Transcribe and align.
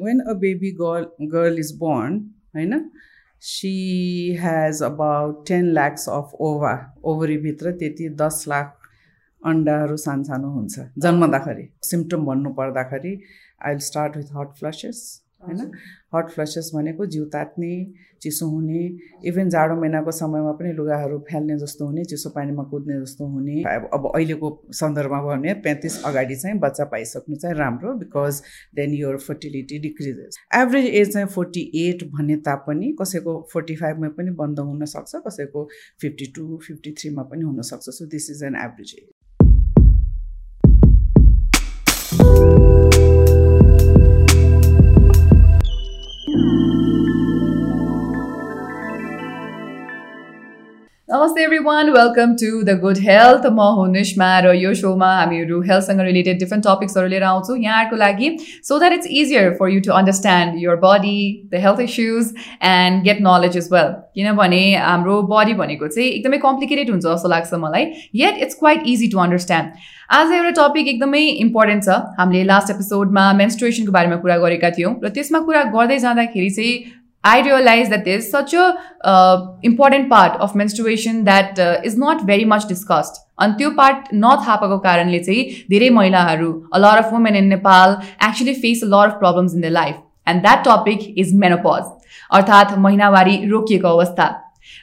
When 0.00 0.20
a 0.22 0.34
baby 0.40 0.70
girl 0.80 1.26
girl 1.32 1.58
is 1.58 1.72
born 1.78 2.18
होइन 2.56 2.90
she 3.42 3.72
has 4.40 4.82
about 4.82 5.46
ten 5.48 5.72
lakhs 5.72 6.08
of 6.10 6.32
ova 6.48 6.74
ओभरीभित्र 7.04 7.72
त्यति 7.78 8.08
दस 8.16 8.44
लाख 8.48 8.76
अन्डाहरू 9.42 9.96
सानो 9.98 10.24
सानो 10.24 10.50
हुन्छ 10.50 10.80
जन्मदाखेरि 10.98 11.68
सिम्टम 11.84 12.24
भन्नु 12.24 12.52
पर्दाखेरि 12.54 13.12
I 13.12 13.70
will 13.70 13.78
start 13.84 14.16
with 14.16 14.36
hot 14.36 14.52
flushes 14.58 15.00
होइन 15.46 15.70
हट 16.14 16.30
फ्लसेस 16.30 16.70
भनेको 16.74 17.06
जिउ 17.06 17.24
तात्ने 17.32 17.72
चिसो 18.22 18.46
हुने 18.46 18.80
इभन 19.28 19.48
जाडो 19.48 19.74
महिनाको 19.80 20.10
समयमा 20.12 20.52
पनि 20.52 20.72
लुगाहरू 20.72 21.18
फ्याल्ने 21.28 21.56
जस्तो 21.58 21.86
हुने 21.86 22.04
चिसो 22.04 22.30
पानीमा 22.30 22.62
कुद्ने 22.70 23.00
जस्तो 23.00 23.26
हुने। 23.26 23.62
अब 23.66 23.88
अब 23.94 24.10
अहिलेको 24.14 24.50
सन्दर्भमा 24.80 25.22
भने 25.26 25.54
पैँतिस 25.66 26.02
अगाडि 26.04 26.36
चाहिँ 26.36 26.58
बच्चा 26.58 26.84
पाइसक्नु 26.92 27.36
चाहिँ 27.36 27.56
राम्रो 27.56 27.94
because 27.94 28.42
then 28.74 28.94
your 28.94 29.16
fertility 29.18 29.78
decreases 29.78 30.38
average 30.60 30.86
age 30.86 31.12
चाहिँ 31.12 31.28
फोर्टी 31.28 31.62
एट 31.84 32.04
भने 32.10 32.36
तापनि 32.48 32.92
कसैको 33.00 33.40
फोर्टी 33.52 33.76
फाइभमा 33.76 34.08
पनि 34.18 34.30
बन्द 34.42 34.58
हुनसक्छ 34.60 35.22
कसैको 35.26 35.68
फिफ्टी 36.00 36.32
टू 36.36 36.60
फिफ्टी 36.66 36.92
थ्रीमा 37.00 37.22
पनि 37.32 37.42
हुनसक्छ। 37.42 37.84
So 37.90 38.06
this 38.06 38.30
is 38.30 38.42
an 38.44 38.56
average 38.64 38.94
age 38.98 39.08
नमस्ते 51.12 51.42
every 51.42 51.58
one 51.58 51.88
welcome 51.90 52.34
to 52.40 52.60
the 52.64 52.76
good 52.80 52.98
health 53.02 53.46
म 53.46 53.60
हो 53.76 53.86
निस्मा 53.92 54.28
र 54.40 54.52
यो 54.54 54.74
सोमा 54.80 55.08
हामीहरू 55.12 55.60
हेल्थसँग 55.62 56.00
रिलेटेड 56.00 56.38
डिफ्रेन्ट 56.38 56.66
टपिक्सहरू 56.66 57.08
लिएर 57.08 57.22
आउँछौँ 57.30 57.56
यहाँहरूको 57.58 57.96
लागि 57.96 58.28
so 58.68 58.78
that 58.78 58.92
it's 58.92 59.06
easier 59.12 59.50
for 59.60 59.70
you 59.70 59.80
to 59.86 59.92
understand 59.92 60.62
your 60.62 60.76
body 60.84 61.18
the 61.52 61.62
health 61.64 61.80
issues 61.80 62.32
and 62.64 63.02
get 63.04 63.18
knowledge 63.22 63.56
is 63.56 63.68
well 63.72 63.90
किनभने 64.14 64.62
हाम्रो 64.76 65.20
बडी 65.32 65.54
भनेको 65.62 65.88
चाहिँ 65.88 66.10
एकदमै 66.10 66.38
कम्प्लिकेटेड 66.46 66.90
हुन्छ 66.90 67.04
जस्तो 67.06 67.28
लाग्छ 67.34 67.60
मलाई 67.64 67.90
yet 68.22 68.38
it's 68.46 68.60
quite 68.62 68.86
easy 68.94 69.08
to 69.08 69.18
understand 69.24 69.90
आज 70.20 70.32
एउटा 70.38 70.54
टपिक 70.60 70.88
एकदमै 70.88 71.24
इम्पोर्टेन्ट 71.40 71.84
छ। 71.84 71.98
हामीले 72.20 72.44
लास्ट 72.44 72.70
एपिसोडमा 72.70 73.26
मेन्स्ट्रुएसनको 73.42 73.92
बारेमा 73.92 74.16
कुरा 74.22 74.38
गरेका 74.46 74.70
थियौँ 74.78 74.94
र 75.04 75.14
त्यसमा 75.18 75.44
कुरा 75.50 75.62
गर्दै 75.76 75.98
जाँदाखेरि 76.06 76.50
चाहिँ 76.56 76.72
I 77.24 77.40
realized 77.42 77.92
that 77.92 78.04
there's 78.04 78.30
such 78.30 78.54
a 78.54 78.78
uh, 79.02 79.56
important 79.62 80.08
part 80.08 80.40
of 80.40 80.54
menstruation 80.54 81.24
that 81.24 81.58
uh, 81.58 81.80
is 81.84 81.96
not 81.96 82.26
very 82.26 82.44
much 82.44 82.68
discussed. 82.68 83.20
अनि 83.38 83.54
त्यो 83.58 83.70
पार्ट 83.76 84.08
नथाहा 84.14 84.54
पाएको 84.56 84.78
कारणले 84.78 85.18
चाहिँ 85.24 85.44
धेरै 85.70 85.88
महिलाहरू 85.90 86.50
a 86.74 86.78
lot 86.78 86.98
of 86.98 87.12
women 87.12 87.36
in 87.36 87.46
Nepal 87.48 87.96
actually 88.26 88.54
face 88.54 88.82
a 88.84 88.86
lot 88.86 89.08
of 89.08 89.18
problems 89.20 89.54
in 89.54 89.60
the 89.60 89.72
life 89.76 89.96
and 90.26 90.42
that 90.42 90.64
topic 90.66 91.14
is 91.18 91.34
menopause 91.44 91.88
अर्थात् 92.30 92.78
महिनावारी 92.78 93.36
रोकिएको 93.50 93.88
अवस्था 93.88 94.26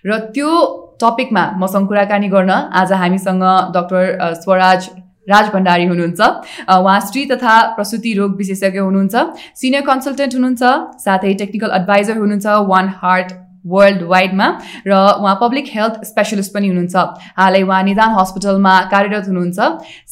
र 0.05 0.17
त्यो 0.33 0.53
टपिकमा 1.01 1.49
मसँग 1.57 1.87
कुराकानी 1.87 2.27
गर्न 2.29 2.51
आज 2.81 2.93
हामीसँग 3.01 3.43
डक्टर 3.75 4.33
स्वराज 4.41 4.89
राज 5.29 5.49
भण्डारी 5.53 5.85
हुनुहुन्छ। 5.85 6.21
उहाँ 6.69 6.99
स्त्री 7.07 7.25
तथा 7.31 7.55
प्रसुति 7.75 8.13
रोग 8.19 8.37
विशेषज्ञ 8.37 8.79
हुनुहुन्छ। 8.79 9.15
सिनियर 9.55 9.83
कन्सल्टेन्ट 9.89 10.33
हुनुहुन्छ 10.35 10.63
साथै 11.03 11.33
टेक्निकल 11.41 11.71
एडभाइजर 11.79 12.17
हुनुहुन्छ 12.17 12.45
वान 12.71 12.93
हार्ट 13.01 13.33
वर्ल्ड 13.65 14.01
वाइडमा 14.09 14.47
र 14.87 14.91
उहाँ 15.21 15.37
पब्लिक 15.41 15.65
हेल्थ 15.73 15.95
स्पेसलिस्ट 16.09 16.53
पनि 16.53 16.67
हुनुहुन्छ। 16.67 16.95
हालै 17.39 17.61
उहाँ 17.63 17.81
निदान 17.83 18.15
हस्पिटलमा 18.19 18.75
कार्यरत 18.93 19.27
हुनुहुन्छ। 19.27 19.59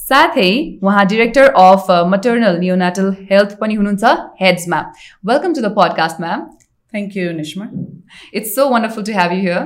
साथै 0.01 0.49
उहाँ 0.83 1.05
director 1.07 1.45
of 1.61 1.85
maternal 2.11 2.59
neonatal 2.59 3.07
health 3.31 3.57
पनि 3.61 3.73
हुनुहुन्छ 3.75 4.03
हेड्समा 4.41 4.79
welcome 5.23 5.53
to 5.53 5.61
the 5.61 5.73
podcast 5.79 6.21
ma'am 6.21 6.45
thank 6.93 7.17
you 7.17 7.31
Nisma 7.39 7.65
it's 8.35 8.55
so 8.55 8.69
wonderful 8.69 9.03
to 9.03 9.19
have 9.19 9.31
you 9.31 9.41
here 9.41 9.63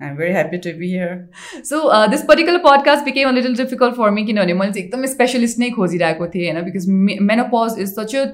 I'm 0.00 0.16
very 0.16 0.32
happy 0.32 0.58
to 0.58 0.72
be 0.72 0.88
here. 0.88 1.28
So 1.62 1.88
uh, 1.88 2.06
this 2.08 2.24
particular 2.24 2.58
podcast 2.60 3.04
became 3.04 3.28
a 3.28 3.32
little 3.32 3.54
difficult 3.54 3.96
for 3.96 4.10
me 4.10 4.24
किनभने 4.24 4.54
मैले 4.54 4.72
चाहिँ 4.72 4.86
एकदमै 4.86 5.06
specialist 5.06 5.58
नै? 5.58 5.70
खोजिरहेको 5.70 6.26
थिएँ 6.34 6.46
होइन 6.46 6.64
because 6.64 6.86
menopause 7.30 7.78
is 7.80 7.92
such 7.98 8.16
a 8.16 8.24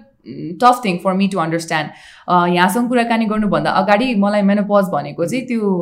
tough 0.62 0.80
thing 0.84 0.98
for 1.04 1.12
me 1.14 1.28
to 1.28 1.38
understand 1.38 1.90
यहाँसँग 2.54 2.88
कुराकानी 2.88 3.26
गर्नुभन्दा 3.34 3.70
अगाडि 3.82 4.14
मलाई 4.26 4.42
मेनोपज 4.52 4.94
भनेको 4.94 5.26
चाहिँ 5.26 5.44
त्यो 5.46 5.74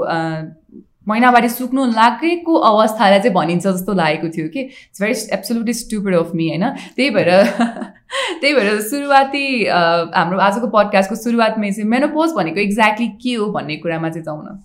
महिनावारी 1.07 1.49
सुक्नु 1.49 1.85
लागेको 1.93 2.55
अवस्थालाई 2.73 3.19
चाहिँ 3.19 3.35
भनिन्छ 3.35 3.67
जस्तो 3.67 3.93
लागेको 3.95 4.29
थियो 4.37 4.49
कि 4.49 4.61
it's 4.61 5.03
very 5.03 5.15
absolutely 5.35 5.73
stupid 5.85 6.15
of 6.17 6.35
me 6.35 6.49
होइन 6.49 6.69
त्यही 6.97 7.11
भएर 7.17 7.31
त्यही 8.41 8.55
भएर 8.55 8.81
सुरुवाती 8.91 9.47
हाम्रो 9.71 10.39
आजको 10.51 10.77
पडकास्टको 10.77 11.25
सुरुवातमै 11.25 11.73
चाहिँ 11.73 11.91
मेनोपोज 11.91 12.33
भनेको 12.37 12.61
एक्ज्याक्टली 12.61 13.09
के 13.25 13.35
हो 13.35 13.51
भन्ने 13.59 13.77
कुरामा 13.85 14.09
चाहिँ 14.17 14.25
जाउँ 14.25 14.45
न 14.45 14.63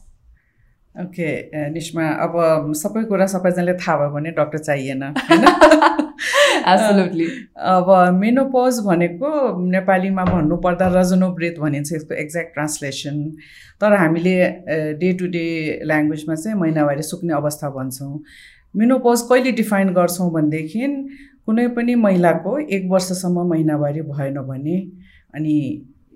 ओके 0.99 1.69
निस्मा 1.69 2.07
अब 2.23 2.33
सबै 2.75 3.03
कुरा 3.03 3.25
सबैजनाले 3.33 3.73
थाहा 3.73 3.97
भयो 3.97 4.09
भने 4.09 4.31
डक्टर 4.31 4.57
चाहिएन 4.57 5.03
होइन? 5.03 5.45
अब 7.71 7.89
मेनोपोज 8.13 8.79
भनेको 8.85 9.29
नेपालीमा 9.69 10.23
भन्नुपर्दा 10.25 10.87
रजनोब्रेथ 10.95 11.59
भनिन्छ 11.59 11.93
यसको 11.93 12.15
एक्ज्याक्ट 12.15 12.53
ट्रान्सलेसन 12.53 13.23
तर 13.81 13.93
हामीले 13.93 14.35
डे 14.99 15.13
टु 15.13 15.27
डे 15.27 15.45
ल्याङ्ग्वेजमा 15.85 16.35
चाहिँ 16.35 16.57
महिनावारी 16.59 17.01
सुक्ने 17.01 17.33
अवस्था 17.33 17.69
भन्छौँ। 17.69 18.19
मेनोपोज 18.75 19.21
कहिले 19.21 19.51
डिफाइन 19.51 19.93
गर्छौँ 19.93 20.31
भनेदेखि 20.31 20.87
कुनै 21.45 21.67
पनि 21.77 21.95
महिलाको 21.95 22.57
एक 22.69 22.89
वर्षसम्म 22.89 23.47
महिनावारी 23.49 24.01
भएन 24.11 24.41
भने 24.41 24.77
अनि 25.33 25.55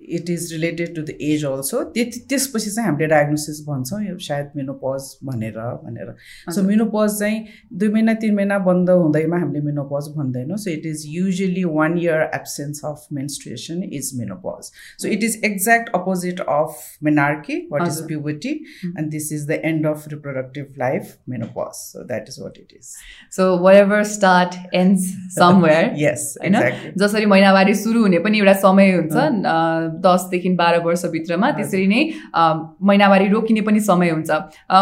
it 0.10 0.30
is 0.30 0.52
related 0.54 0.96
to 0.96 1.02
the 1.02 1.18
age 1.22 1.46
also 1.46 1.84
त्यति 1.94 2.20
त्यसपछि 2.30 2.70
चाहिँ 2.70 2.88
हामीले 2.88 3.08
डायग्नोसिस 3.08 3.62
भन्छौँ 3.68 4.02
यो 4.04 4.18
सायद 4.26 4.52
मिनोपज 4.56 5.10
भनेर 5.26 5.60
भनेर। 5.84 6.14
सो 6.54 6.64
मिनोपज 6.64 7.20
चाहिँ 7.20 7.46
दुई 7.74 7.90
महिना 7.90 8.14
तिन 8.22 8.36
महिना 8.36 8.58
बन्द 8.68 8.90
हुँदैमा 8.90 9.38
हामीले 9.40 9.62
menopause 9.66 10.08
भन्दैनौँ। 10.18 10.58
So 10.58 10.70
it 10.72 10.86
is 10.86 11.04
usually 11.08 11.64
one 11.66 11.98
year 12.00 12.30
absence 12.36 12.82
of 12.86 13.08
menstruation 13.14 13.84
is 13.92 14.12
menopause 14.20 14.72
so 15.02 15.08
it 15.08 15.24
is 15.24 15.40
exact 15.46 15.90
opposite 15.96 16.40
of 16.50 16.78
menarche 17.04 17.58
what 17.72 17.88
is 17.88 18.02
puberty 18.08 18.54
and 18.86 19.10
this 19.12 19.32
is 19.34 19.48
the 19.48 19.60
end 19.72 19.88
of 19.88 20.08
reproductive 20.10 20.76
life 20.80 21.16
menopause 21.30 21.74
so 21.76 22.04
that 22.08 22.30
is 22.30 22.40
what 22.42 22.58
it 22.60 22.74
is 22.78 22.94
so 23.36 23.52
whatever 23.76 24.04
start 24.14 24.76
and 24.76 25.00
somewhere 25.40 25.94
yes 25.98 26.34
होइन? 26.42 26.60
जसरी 26.98 27.26
महिनावारी 27.26 27.74
सुरु 27.76 28.02
हुने 28.02 28.20
पनि 28.20 28.38
एउटा 28.40 28.54
समय 28.62 28.92
हुन्छ 28.92 29.92
दसदेखि 30.00 30.50
बाह्र 30.56 30.80
वर्षभित्रमा 30.84 31.52
त्यसरी 31.52 31.88
नै 31.88 32.02
महिनावारी 32.40 33.28
रोकिने 33.30 33.62
पनि 33.62 33.80
समय 33.82 34.10
हुन्छ। 34.10 34.32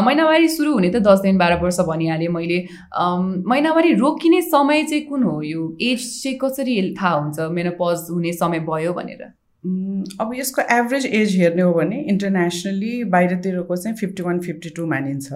महिनावारी 0.03 0.47
सुरु 0.49 0.73
हुने 0.73 0.89
त 0.89 1.03
दसदेखि 1.03 1.37
बाह्र 1.37 1.59
वर्ष 1.63 1.79
भनिहालेँ 1.89 2.27
मैले। 2.29 2.59
महिनावारी 2.93 3.93
रोकिने 3.95 4.41
समय 4.47 4.83
चाहिँ 4.83 5.03
कुन 5.05 5.23
हो? 5.23 5.41
यो 5.43 5.75
एज 5.81 5.99
चाहिँ 6.23 6.37
कसरी 6.41 6.79
थाहा 6.95 7.13
हुन्छ? 7.19 7.39
मेनोपज 7.51 8.07
हुने 8.11 8.33
समय 8.33 8.59
भयो 8.67 8.93
भनेर। 8.93 9.29
अब 10.21 10.31
यसको 10.35 10.61
एभरेज 10.73 11.05
एज 11.05 11.35
हेर्ने 11.39 11.61
हो 11.61 11.73
भने 11.73 11.97
इन्टरनेसनली 12.09 13.03
बाहिरतिरको 13.13 13.75
चाहिँ 13.75 13.95
फिफ्टी 13.97 14.23
वान 14.23 14.39
फिफ्टी 14.41 14.69
टू 14.75 14.85
मानिन्छ। 14.89 15.29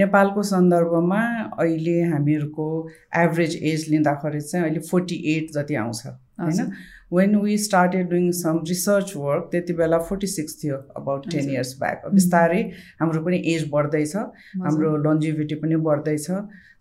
नेपालको 0.00 0.42
सन्दर्भमा 0.42 1.20
अहिले 1.60 2.00
हामीहरूको 2.12 2.68
एभरेज 3.16 3.56
एज 3.62 3.84
लिँदाखेरि 3.90 4.40
चाहिँ 4.40 4.64
अहिले 4.64 4.80
फोर्टी 4.88 5.16
एट 5.34 5.50
जति 5.54 5.74
आउँछ 5.74 6.06
होइन? 6.06 6.72
When 7.12 7.36
we 7.40 7.56
started 7.58 8.08
doing 8.10 8.30
some 8.38 8.62
research 8.68 9.12
work 9.16 9.48
त्यति 9.52 9.72
बेला 9.80 9.98
फोर्टी 10.10 10.26
सिक्स 10.36 10.62
थियो 10.62 10.76
अबाउट 10.96 11.30
टेन 11.30 11.50
इयर्स 11.50 11.74
ब्याक 11.80 12.06
बिस्तारै 12.14 12.62
हाम्रो 13.00 13.22
पनि 13.24 13.42
एज 13.54 13.68
बढ्दैछ 13.72 14.16
हाम्रो 14.16 14.96
लन्जिभिटी 15.08 15.54
पनि 15.64 15.76
बढ्दैछ। 15.88 16.30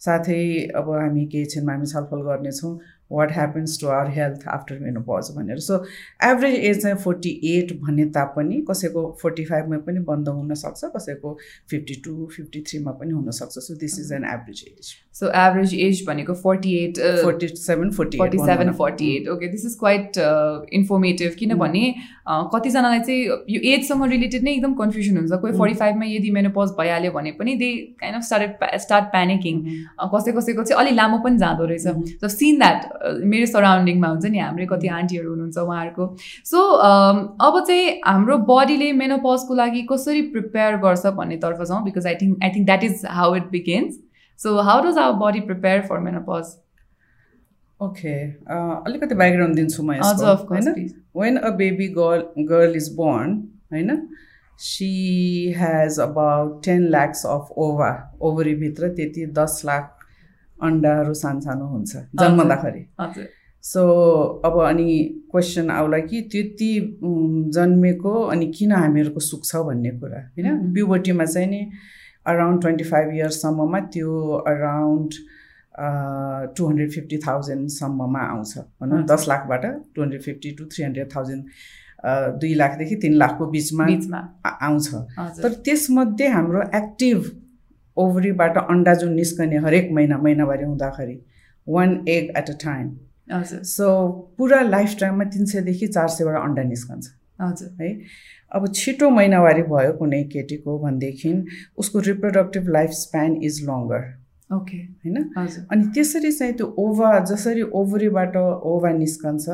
साथै 0.06 0.40
अब 0.80 0.90
हामी 0.92 1.26
केही 1.32 1.46
क्षणमा 1.46 1.74
हामी 1.74 1.86
छलफल 1.88 2.22
गर्नेछौँ। 2.28 2.78
What 3.12 3.32
happens 3.34 3.80
to 3.82 3.88
our 3.88 4.10
health 4.16 4.48
after 4.54 4.80
menopause 4.80 5.30
भनेर। 5.36 5.60
सो 5.60 5.78
एभरेज 6.24 6.56
एज 6.56 6.82
चाहिँ 6.82 6.98
फोर्टी 7.04 7.30
एट 7.52 7.74
भन्ने 7.82 8.06
तापनि 8.18 8.62
कसैको 8.70 9.04
फोर्टी 9.22 9.46
फाइभमा 9.46 9.78
पनि 9.88 10.00
बन्द 10.10 10.28
हुनसक्छ 10.30 10.92
कसैको 10.96 11.38
फिफ्टी 11.70 12.02
टू 12.06 12.28
फिफ्टी 12.36 12.62
थ्रीमा 12.70 12.92
पनि 13.00 13.12
हुनसक्छ 13.12 13.58
so 13.60 13.76
this 13.82 14.00
is 14.00 14.12
an 14.14 14.26
average 14.34 14.64
age 14.68 14.94
so 15.20 15.28
average 15.38 15.74
age 15.80 16.04
भनेको 16.08 16.34
forty 16.44 16.76
eight 16.84 17.00
forty 17.24 17.48
seven 17.48 17.92
forty 17.98 18.18
forty 18.18 18.38
seven 18.46 18.72
forty 18.74 19.16
eight 19.16 19.28
okay 19.30 19.48
this 19.52 19.66
is 19.66 19.76
quite 19.80 20.18
informative 20.74 21.36
किनभने 21.40 21.84
कतिजनालाई 22.54 23.00
चाहिँ 23.00 23.22
यो 23.50 23.60
एजसँग 23.74 24.04
रिलेटेड 24.10 24.44
नै 24.44 24.52
एकदम 24.52 24.74
कन्फ्युजन 24.80 25.18
हुन्छ। 25.18 25.40
कोही 25.42 25.54
फोर्टी 25.58 25.76
फाइभमा 25.76 26.06
यदि 26.06 26.32
मेनोपज 26.32 26.72
भइहाल्यो 26.80 27.12
भने 27.12 27.32
पनि 27.40 27.56
they 27.62 27.70
kind 28.02 28.18
of 28.18 28.24
start 28.24 28.76
start 28.82 29.06
panicking 29.14 29.62
कसै 30.14 30.32
कसैको 30.32 30.64
चाहिँ 30.64 30.80
अलिक 30.82 30.96
लामो 30.96 31.18
पनि 31.24 31.38
जाँदो 31.38 31.66
रहेछ। 31.72 32.20
सो 32.22 32.28
सिन 32.30 32.60
द्याट 32.60 32.80
मेरो 33.32 33.46
सराउन्डिङमा 33.54 34.08
हुन्छ 34.08 34.26
नि 34.26 34.40
हाम्रै 34.40 34.66
कति 34.72 34.88
आन्टीहरू 34.98 35.30
हुनुहुन्छ 35.30 35.58
उहाँहरूको। 35.58 36.06
सो 36.52 36.66
अब 37.48 37.64
चाहिँ 37.68 37.90
हाम्रो 38.06 38.38
बडीले 38.52 38.92
मेनोपजको 39.00 39.56
लागि 39.56 39.82
कसरी 39.92 40.22
प्रिपेयर 40.36 40.78
गर्छ 40.86 41.16
भन्नेतर्फ 41.18 41.64
जाउँ 41.64 41.84
because 41.86 42.08
I 42.08 42.16
think 42.22 42.44
I 42.44 42.50
think 42.56 42.66
that 42.66 42.84
is 42.84 43.02
how 43.18 43.36
it 43.36 43.50
begins 43.52 43.98
so 44.40 44.56
how 44.62 44.82
does 44.84 44.98
our 44.98 45.16
body 45.20 45.40
prepare 45.48 45.82
for 45.88 46.00
menopause 46.00 46.56
okay 47.80 48.14
अलिकति 48.52 49.16
ब्याकग्राउन्ड 49.16 49.56
दिन्छु 49.56 49.84
म 49.84 49.94
होइन? 50.52 50.68
When 51.18 51.38
a 51.38 51.50
baby 51.58 51.88
girl 51.98 52.46
girl 52.50 52.76
is 52.76 52.88
born 52.96 53.34
होइन 53.74 54.08
she 54.60 54.92
has 55.58 56.00
about 56.00 56.64
ten 56.66 56.88
lakhs 56.90 57.26
of 57.26 57.52
ova 57.66 57.92
ओभरीभित्र 58.22 58.90
त्यति 58.96 59.26
दस 59.36 59.62
लाख 59.66 60.08
अन्डाहरू 60.58 61.14
सानो 61.14 61.40
सानो 61.42 61.66
हुन्छ 61.68 61.96
जन्मदाखेरि। 62.22 62.84
सो 63.64 63.82
अब 64.46 64.60
अनि 64.64 64.98
क्वेसन 65.32 65.70
आउला 65.72 66.00
कि 66.08 66.22
त्यति 66.32 66.74
जन्मेको 67.56 68.14
अनि 68.26 68.52
किन 68.58 68.72
हामीहरूको 68.72 69.20
सुक्छ 69.20 69.56
भन्ने 69.56 69.92
कुरा 70.00 70.20
होइन. 70.20 70.74
प्युबर्टीमा 70.74 71.26
चाहिँ 71.26 71.48
नि 71.48 71.62
अराउन्ड 72.26 72.62
ट्वेन्टी 72.62 72.84
फाइभ 72.84 73.14
इयर्ससम्ममा 73.16 73.80
त्यो 73.96 74.12
अराउन्ड 74.48 75.12
टु 76.58 76.68
हन्ड्रेड 76.68 76.92
फिफ्टी 76.92 77.18
थाउजन्डसम्ममा 77.28 78.22
आउँछ 78.22 78.58
भनौँ। 78.82 79.04
दस 79.12 79.26
लाखबाट 79.30 79.66
two 79.96 80.02
hundred 80.02 80.22
fifty 80.22 80.52
two 80.58 80.66
three 80.72 80.84
hundred 80.84 81.16
thousand 81.16 81.44
दुई 82.42 82.54
लाखदेखि 82.56 82.96
तिन 82.96 83.14
लाखको 83.14 83.46
बिचमा 83.52 83.86
आउँछ। 84.46 84.88
तर 85.44 85.54
त्यसमध्ये 85.66 86.28
हाम्रो 86.28 86.62
एक्टिभ 86.78 87.30
ओभरीबाट 87.98 88.58
अन्डा 88.60 88.94
जुन 88.96 89.14
निस्कने 89.14 89.58
हरेक 89.66 89.92
महिना 89.92 90.18
महिनावारी 90.18 90.64
हुँदाखेरि 90.64 91.20
one 91.68 92.04
egg 92.08 92.30
at 92.38 92.50
a 92.50 92.54
time 92.64 92.96
so 93.66 93.88
पुरा 94.38 94.62
लाइफ 94.62 94.96
टाइममा 95.00 95.24
तिन 95.34 95.46
सयदेखि 95.46 95.88
चार 95.88 96.08
सयवटा 96.10 96.40
अन्डा 96.40 96.64
निस्कन्छ। 96.64 97.08
हजुर। 97.42 97.70
है? 97.82 97.90
अब 98.56 98.72
छिटो 98.74 99.10
महिनावारी 99.10 99.62
भयो 99.62 99.92
कुनै 99.94 100.24
केटीको 100.24 100.78
भनेदेखि 100.80 101.34
उसको 101.78 102.00
reproductive 102.00 102.70
life 102.70 102.90
span 103.00 103.36
is 103.44 103.62
longer 103.64 104.08
okay. 104.56 104.78
होइन? 104.78 105.18
हजुर। 105.38 105.66
अनि 105.72 105.84
त्यसरी 105.94 106.32
चाहिँ 106.32 106.54
त्यो 106.54 106.68
ओभा 106.78 107.20
जसरी 107.32 107.62
ओभरीबाट 107.62 108.38
ओभा 108.38 108.92
निस्कन्छ 108.92 109.50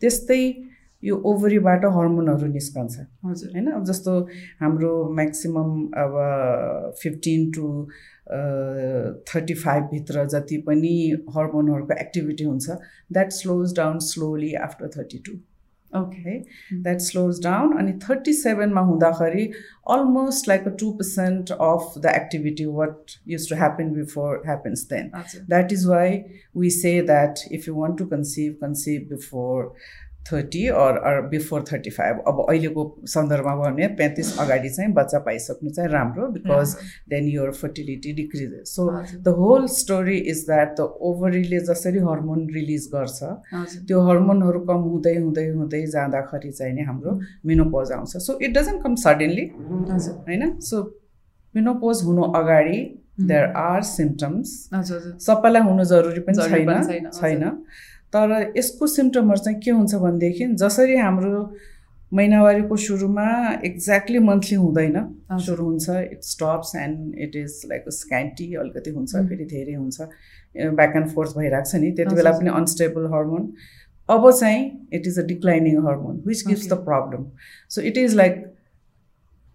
त्यस्तै 0.00 0.42
यो 1.02 1.16
ओभरीबाट 1.24 1.84
हर्मोनहरू 1.96 2.46
निस्कन्छ। 2.46 3.06
हजुर। 3.24 3.50
होइन? 3.50 3.70
अब 3.72 3.84
जस्तो 3.84 4.14
हाम्रो 4.60 4.92
म्याक्सिमम् 5.14 5.76
अब 6.04 6.16
फिफ्टिन 7.02 7.50
टु 7.50 7.66
थर्टी 9.30 9.54
फाइभभित्र 9.54 10.24
जति 10.26 10.58
पनि 10.66 10.94
हर्मोनहरूको 11.36 12.00
एक्टिभिटी 12.00 12.44
हुन्छ 12.44 12.70
that 13.12 13.30
slows 13.32 13.76
down 13.76 13.98
slowly 14.08 14.52
after 14.66 14.90
thirty 14.96 15.18
two 15.26 15.32
Okay, 15.92 16.44
mm-hmm. 16.46 16.82
that 16.82 17.02
slows 17.02 17.40
down. 17.40 17.76
And 17.76 18.02
37 18.02 18.70
mahudahari, 18.70 19.54
almost 19.84 20.46
like 20.46 20.64
a 20.64 20.70
2% 20.70 21.50
of 21.50 22.00
the 22.00 22.08
activity, 22.08 22.66
what 22.66 23.16
used 23.24 23.48
to 23.48 23.56
happen 23.56 23.92
before 23.92 24.42
happens 24.44 24.86
then. 24.86 25.10
That 25.48 25.72
is 25.72 25.88
why 25.88 26.26
we 26.54 26.70
say 26.70 27.00
that 27.00 27.40
if 27.50 27.66
you 27.66 27.74
want 27.74 27.98
to 27.98 28.06
conceive, 28.06 28.58
conceive 28.60 29.08
before 29.08 29.72
30 30.26 30.70
or, 30.70 30.92
or 31.08 31.22
before 31.30 31.60
35. 31.68 32.18
अब 32.28 32.40
अहिलेको 32.48 32.82
सन्दर्भमा 33.12 33.54
भने 33.56 33.86
पैँतिस 34.00 34.28
अगाडि 34.40 34.68
चाहिँ 34.70 34.92
बच्चा 34.94 35.18
पाइसक्नु 35.26 35.70
चाहिँ 35.70 35.90
राम्रो 35.90 36.26
because 36.34 36.74
then 37.10 37.28
your 37.28 37.50
fertility 37.60 38.12
decreases 38.20 38.74
so 38.76 38.88
the 39.24 39.34
whole 39.38 39.66
story 39.76 40.16
is 40.32 40.44
that 40.46 40.74
the 40.80 40.88
ओभरीले 41.10 41.60
जसरी 41.70 41.98
हर्मोन 42.10 42.46
रिलिज 42.54 42.88
गर्छ 42.94 43.18
त्यो 43.88 44.00
हर्मोनहरू 44.10 44.60
कम 44.70 44.80
हुँदै 44.90 45.16
हुँदै 45.16 45.46
हुँदै 45.48 45.84
जाँदाखेरि 45.96 46.52
चाहिँ 46.52 46.74
नि 46.74 46.82
हाम्रो 46.90 47.18
मिनोपोज 47.46 47.92
आउँछ। 47.92 48.16
So 48.16 48.38
it 48.38 48.56
doesn't 48.58 48.82
come 48.82 48.94
suddenly 49.04 49.50
होइन? 49.58 50.58
सो 50.60 50.82
मिनोपोज 51.54 52.02
हुनु 52.04 52.22
अगाडि 52.40 52.78
देयर 53.20 53.44
आर 53.60 53.82
सिम्टम्स 53.84 54.50
सबैलाई 55.26 55.62
हुनु 55.62 55.84
जरुरी 55.84 56.20
पनि 56.26 56.48
छैन, 56.50 57.10
छैन 57.10 57.42
तर 58.12 58.52
यसको 58.56 58.86
सिम्टमहरू 58.86 59.40
चाहिँ 59.44 59.60
के 59.60 59.70
हुन्छ 59.70 59.94
भनेदेखि 60.04 60.46
जसरी 60.62 60.96
हाम्रो 60.96 61.42
महिनावारीको 62.12 62.76
सुरुमा 62.84 63.26
एक्ज्याक्टली 63.64 64.18
मन्थली 64.18 64.56
हुँदैन। 64.58 64.96
सुरु 65.46 65.64
हुन्छ 65.64 65.90
it 65.90 66.22
stops 66.24 66.74
and 66.76 67.18
it 67.26 67.36
is 67.36 67.60
like 67.70 67.84
scanty 67.98 68.54
अलिकति 68.62 68.90
हुन्छ. 68.90 69.12
फेरि 69.28 69.44
धेरै 69.52 69.74
हुन्छ 69.74 70.00
ब्याक 70.56 70.96
एन्ड 70.96 71.08
फोर्थ 71.08 71.36
भइरहेको 71.36 71.70
छ 71.70 71.80
नि 71.82 71.90
त्यति 71.92 72.14
बेला। 72.14 72.32
पनि 72.38 72.50
अनस्टेबल 72.60 73.06
हर्मोन 73.12 73.52
अब 74.08 74.30
चाहिँ 74.30 74.88
it 74.92 75.06
is 75.06 75.18
a 75.18 75.22
declining 75.26 75.76
hormone 75.86 76.22
which 76.26 76.46
gives 76.46 76.66
the. 76.72 76.78
Problem 76.88 77.26
so 77.70 77.82
it 77.82 77.98
is 77.98 78.14
like 78.22 78.34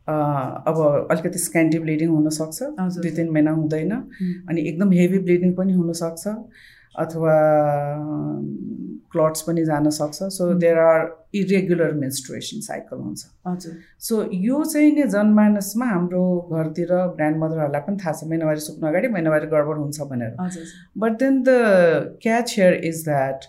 अब 0.07 0.79
अलिकति 1.11 1.39
स्क्यान्टी 1.39 1.79
ब्लिडिङ 1.79 2.09
हुनसक्छ। 2.09 2.63
दुई 3.01 3.11
तिन 3.11 3.29
महिना 3.31 3.51
हुँदैन 3.51 3.91
अनि 3.91 4.61
एकदम 4.61 4.91
हेभी 4.91 5.19
ब्लिडिङ 5.19 5.53
पनि 5.55 5.73
हुनसक्छ 5.73 6.23
अथवा 6.99 7.35
क्लट्स 9.11 9.41
पनि 9.41 9.63
जान 9.65 9.89
सक्छ। 9.89 10.23
So. 10.23 10.53
There 10.59 10.77
are 10.79 11.01
irregular 11.35 11.91
menstruation 11.99 12.59
cycle 12.61 12.97
हुन्छ। 12.97 13.25
हजुर। 13.47 13.73
सो 14.07 14.15
यो 14.33 14.63
चाहिँ 14.63 14.91
नि 14.95 15.03
जनमानसमा 15.13 15.85
हाम्रो 15.85 16.23
घरतिर 16.51 16.91
ग्रान्ड 17.15 17.37
मदरहरूलाई 17.43 17.81
पनि 17.81 17.97
थाहा 18.03 18.13
छ 18.13 18.27
महिनावारी 18.29 18.59
सुक्नु 18.65 18.87
अगाडि 18.87 19.07
महिनावारी 19.15 19.47
गडबड 19.53 19.77
हुन्छ 19.77 20.01
भनेर। 20.11 20.31
But 20.97 21.19
then 21.19 21.41
the 21.43 21.49
catch 22.23 22.55
here 22.57 22.73
is 22.89 23.03
that 23.05 23.39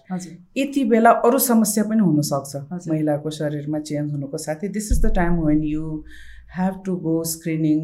यति 0.56 0.84
बेला 0.94 1.10
अरू 1.26 1.38
समस्या 1.48 1.84
पनि 1.90 2.02
हुनसक्छ। 2.02 2.88
महिलाको 2.88 3.30
शरीरमा 3.40 3.78
चेन्ज 3.90 4.12
हुनुको 4.12 4.38
साथै 4.46 4.68
this 4.78 4.92
is 4.92 5.04
the 5.06 5.12
time 5.16 5.40
when 5.46 5.62
you 5.64 6.02
have 6.58 6.82
to 6.86 6.96
go 7.08 7.22
screening 7.32 7.80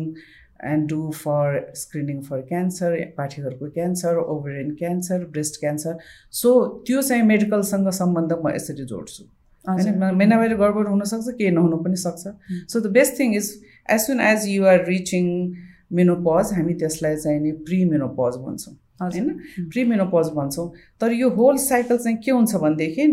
and 0.65 0.89
do 0.89 1.11
for 1.11 1.73
screening 1.75 2.23
for 2.23 2.41
cancer 2.41 3.15
पाठीहरूको 3.19 3.71
cancer 3.71 4.17
ovarian 4.17 4.71
cancer 4.75 5.25
breast 5.25 5.61
cancer 5.61 5.99
so 6.31 6.69
त्यो 6.87 7.03
चाहिँ 7.03 7.23
मेडिकलसँग 7.23 7.89
सम्बन्ध 7.89 8.33
म 8.33 8.55
यसरी 8.55 8.85
जोड्छु। 8.85 9.25
होइन? 9.25 9.81
हजुर 9.81 9.95
म- 9.95 10.19
महिनावारी 10.19 10.55
गडबड 10.55 10.89
हुनसक्छ 10.89 11.35
केही 11.39 11.51
नहुनु 11.51 11.77
पनि 11.77 11.97
सक्छ। 11.97 12.29
So 12.73 12.81
the 12.81 12.87
best 12.87 13.19
thing 13.19 13.35
is 13.35 13.63
as 13.91 14.01
soon 14.01 14.21
as 14.21 14.47
you 14.47 14.65
are 14.65 14.85
reaching 14.87 15.55
menopause 15.93 16.53
हामी 16.53 16.75
त्यसलाई 16.75 17.17
चाहिँ 17.17 17.41
नि 17.41 17.53
प्रि 17.53 17.85
मेनोपज 17.85 18.37
भन्छौँ 18.37 18.75
होइन? 19.03 19.29
प्रि 19.71 19.85
मेनोपज 19.85 20.29
भन्छौँ। 20.29 20.73
तर 21.01 21.13
यो 21.13 21.31
होल 21.31 21.57
साइकल 21.57 21.99
चाहिँ 21.99 22.17
के 22.17 22.31
हुन्छ 22.31 22.55
भनेदेखि 22.55 23.07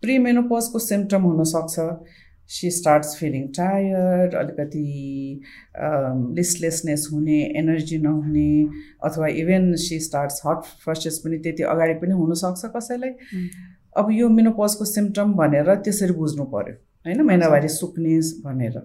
प्रि 0.00 0.18
मेनोपजको 0.18 0.78
सिम्टम 0.78 1.22
हुनसक्छ। 1.22 1.80
सी 2.48 2.70
स्टार्ट्स 2.70 3.14
फिलिङ 3.16 3.46
टायर्ड 3.56 4.34
अलिकति 4.34 4.84
लिस्टलेसनेस 6.36 7.08
हुने 7.12 7.40
एनर्जी 7.58 7.98
नहुने 7.98 8.50
अथवा 9.04 9.26
even 9.42 9.74
she 9.84 9.98
starts 10.00 10.40
hot 10.46 10.62
flushes 10.84 11.18
पनि 11.24 11.38
त्यति 11.38 11.62
अगाडि 11.72 11.94
पनि 12.02 12.12
हुनसक्छ 12.20 12.72
कसैलाई। 12.76 13.12
अब 13.96 14.10
यो 14.12 14.28
मेनोपजको 14.28 14.84
सिम्टम 14.84 15.32
भनेर 15.34 15.74
त्यसरी 15.76 16.12
बुझ्नु 16.12 16.44
पऱ्यो 16.54 16.74
होइन? 17.06 17.20
महिनावारी 17.22 17.68
सुक्ने 17.68 18.18
भनेर। 18.44 18.76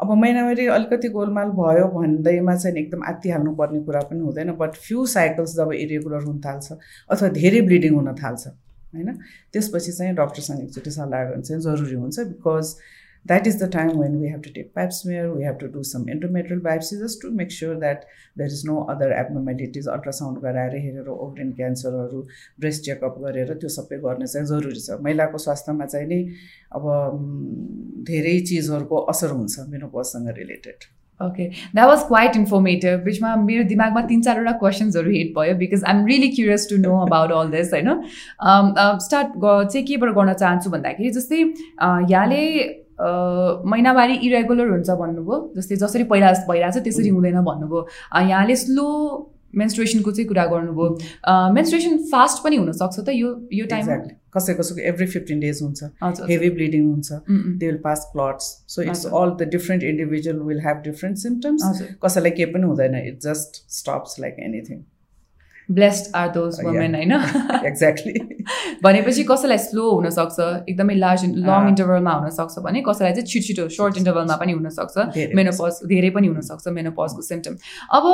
अब 0.00 0.10
महिनावारी 0.12 0.66
अलिकति 0.66 1.08
गोलमाल 1.08 1.48
भयो 1.56 1.86
भन्दैमा 1.88 2.54
चाहिँ 2.56 2.76
एकदम 2.78 3.02
आत्तिहाल्नु 3.08 3.54
पर्ने 3.56 3.80
कुरा 3.84 4.00
पनि 4.10 4.20
हुँदैन 4.20 4.52
बट 4.60 4.74
फ्यु 4.86 5.06
साइकल्स 5.06 5.56
जब 5.56 5.72
इरेगुलर 5.74 6.22
हुन 6.24 6.40
थाल्छ 6.44 6.72
अथवा 7.10 7.28
धेरै 7.40 7.60
ब्लिडिङ 7.68 7.94
हुन 7.94 8.14
थाल्छ 8.22 8.46
होइन? 8.46 9.08
त्यसपछि 9.52 9.92
चाहिँ 9.92 10.14
डक्टरसँग 10.14 10.60
एकचोटि 10.62 10.90
सल्लाह 10.90 11.24
गर्नु 11.24 11.42
चाहिँ 11.42 11.62
जरुरी 11.62 11.94
हुन्छ 11.94 12.18
because 12.20 12.74
that 13.26 13.46
is 13.46 13.62
the 13.62 13.70
time 13.72 13.90
when 14.00 14.16
we 14.20 14.28
have 14.28 14.40
to 14.44 14.50
take 14.54 14.70
pap smear 14.76 15.26
we 15.28 15.44
have 15.44 15.56
to 15.60 15.66
do 15.74 15.82
some 15.90 16.08
endometrial 16.10 16.60
biopsy 16.62 16.96
just 16.96 17.22
to 17.22 17.30
make 17.36 17.52
sure 17.52 17.74
that 17.84 18.04
there 18.38 18.50
is 18.52 18.62
no 18.66 18.80
other 18.94 19.12
abnormalities 19.18 19.88
ultrasound 19.94 20.42
गराएर 20.42 20.76
हेरेर 20.76 21.08
ओभरिन 21.14 21.52
क्यान्सरहरू 21.52 22.20
breast 22.60 22.84
checkup 22.84 23.18
गरेर 23.24 23.54
त्यो 23.54 23.68
सबै 23.76 23.98
गर्ने 24.04 24.26
चाहिँ 24.26 24.46
जरुरी 24.48 24.80
छ। 24.80 25.00
महिलाको 25.04 25.38
स्वास्थ्यमा 25.38 25.86
चाहिँ 25.86 26.06
नि 26.08 26.20
म, 26.76 28.04
धेरै 28.06 28.38
चिजहरूको 28.48 28.96
असर 29.14 29.30
हुन्छ 29.30 29.66
मेनोपजसँग 29.70 30.28
related 30.38 30.88
okay 31.20 31.44
that 31.48 31.88
was 31.88 32.02
quite 32.08 32.36
informative 32.36 33.04
बिचमा 33.04 33.34
मेरो 33.42 33.62
दिमागमा 33.68 34.00
तिन 34.08 34.22
चारवटा 34.22 34.52
क्वेसन्सहरू 34.58 35.10
हिट 35.10 35.30
भयो 35.36 35.54
because 35.58 35.84
I'm 35.92 36.04
really 36.06 36.28
curious 36.30 36.66
to 36.70 36.76
know 36.80 36.98
about 37.04 37.30
all 37.32 37.50
this 37.50 37.72
होइन? 37.72 37.88
स्टार्ट 39.04 39.38
चाहिँ 39.42 39.84
केबाट 39.86 40.10
गर्न 40.18 40.32
चाहन्छु 40.34 40.70
भन्दाखेरि 40.70 41.10
जस्तै 41.12 41.38
यहाँले 41.40 42.42
महिनावारी 42.98 44.14
इरेगुलर 44.26 44.68
हुन्छ 44.70 44.90
भन्नुभयो 45.00 45.36
जस्तै 45.56 45.76
जसरी 45.76 46.04
पहिला 46.12 46.32
भइरहेको 46.50 46.78
छ 46.78 46.84
त्यसरी 46.84 47.08
हुँदैन 47.16 47.40
भन्नुभयो। 47.48 47.86
यहाँले 48.28 48.56
स्लो 48.56 48.86
मेन्स्ट्रुएसनको 49.56 50.10
चाहिँ 50.12 50.28
कुरा 50.28 50.44
गर्नुभयो। 50.46 50.88
मेन्स्ट्रुएसन 51.54 51.96
फास्ट 52.12 52.42
पनि 52.44 52.56
हुनसक्छ 52.56 52.96
त 52.98 53.08
यो 53.14 53.28
यो 53.52 53.64
एक्ज्याक्टली 53.66 54.14
कसै 54.36 54.54
कसैको 54.54 54.80
एभ्री 54.88 55.06
फिफ्टिन 55.12 55.40
डेज 55.40 55.62
हुन्छ। 55.62 55.80
हेभी 56.30 56.50
ब्लिडिङ 56.56 56.82
हुन्छ। 56.86 57.12
They 57.60 57.66
will 57.66 57.80
pass 57.84 58.10
clots 58.12 58.50
so 58.74 58.82
it's. 58.82 59.06
All 59.06 59.30
the 59.36 59.48
different 59.52 59.82
individual 59.84 60.40
will 60.48 60.60
have 60.66 60.82
different 60.84 61.18
symptoms 61.18 61.62
कसैलाई 62.04 62.30
केही 62.40 62.52
पनि 62.52 62.66
हुँदैन। 62.72 62.94
It 63.06 63.20
just 63.22 63.64
stops 63.78 64.20
like 64.20 64.36
anything 64.48 64.82
blessed 65.68 66.04
are 66.16 66.28
those. 66.30 66.60
Women 66.64 66.94
होइन 66.94 67.12
एक्ज्याक्टली 67.66 68.14
भनेपछि 68.82 69.22
कसैलाई 69.30 69.58
स्लो 69.58 69.84
हुनसक्छ? 69.90 70.38
एकदमै 70.68 70.94
लार्ज 70.96 71.24
लङ। 71.24 71.68
इन्टरभलमा 71.68 72.12
हुनसक्छ 72.12 72.58
भने 72.66 72.82
कसैलाई 72.88 73.12
चाहिँ 73.12 73.26
छिटो 73.26 73.46
छिटो 73.46 73.68
सर्ट 73.76 73.96
इन्टरभलमा 73.98 74.36
पनि 74.36 74.52
हुनसक्छ। 74.52 74.96
मेनोपज 75.36 75.80
धेरै 75.92 76.10
पनि 76.16 76.26
हुनसक्छ 76.28 76.74
मेनोपजको 76.78 77.22
सिम्टम 77.28 77.54
अब 77.98 78.04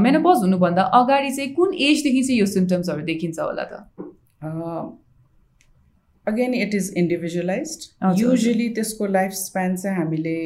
मेनोपज 0.00 0.46
हुनुभन्दा 0.46 0.82
अगाडि 1.00 1.30
चाहिँ 1.36 1.50
कुन 1.54 1.74
एजदेखि 1.90 2.22
चाहिँ 2.22 2.38
यो 2.40 2.46
सिम्टम्सहरू 2.54 3.02
देखिन्छ 3.10 3.38
होला 3.40 3.64
त? 3.64 3.74
Again 6.26 6.54
it 6.54 6.74
is 6.74 6.92
individualise. 6.96 7.68
Usually 8.18 8.68
त्यसको 8.74 9.06
लाइफ 9.12 9.32
स्प्यान 9.36 9.76
चाहिँ 9.76 9.96
हामीले 9.98 10.38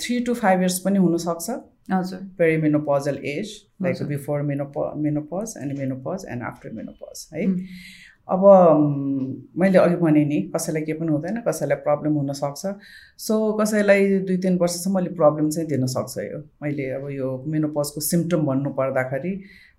थ्री 0.00 0.18
टु 0.26 0.34
फाइभ 0.34 0.60
इयर्स 0.60 0.78
पनि 0.84 0.98
हुनसक्छ। 0.98 1.50
हजुर। 1.88 2.18
Perimenopausal 2.38 3.18
age 3.26 3.54
like. 3.82 4.02
Before 4.08 4.42
menop 4.42 4.74
menopause 4.98 5.54
and 5.58 5.78
menopause 5.78 6.24
and 6.30 6.42
after 6.44 6.72
menopause 6.72 7.28
है? 7.34 7.46
अब 8.28 8.42
मैले 9.58 9.78
अघि 9.78 9.96
भने 9.96 10.24
नि 10.24 10.40
कसैलाई 10.54 10.82
केही 10.82 10.98
पनि 10.98 11.12
हुँदैन 11.12 11.40
कसैलाई 11.46 11.78
प्रब्लम 11.82 12.12
हुनसक्छ 12.12 12.74
सो 13.24 13.36
कसैलाई 13.60 14.18
दुई 14.20 14.36
तिन 14.38 14.56
वर्षसम्म 14.58 14.98
अलिक 14.98 15.16
प्रब्लम 15.16 15.50
चाहिँ 15.50 15.68
दिनसक्छ 15.68 16.18
यो। 16.18 16.38
मैले 16.62 16.90
अब 16.90 17.08
यो 17.10 17.28
मेनोपजको 17.46 18.00
सिम्टम 18.02 18.46
भन्नु 18.46 18.70
पर्दाखेरि 18.74 19.32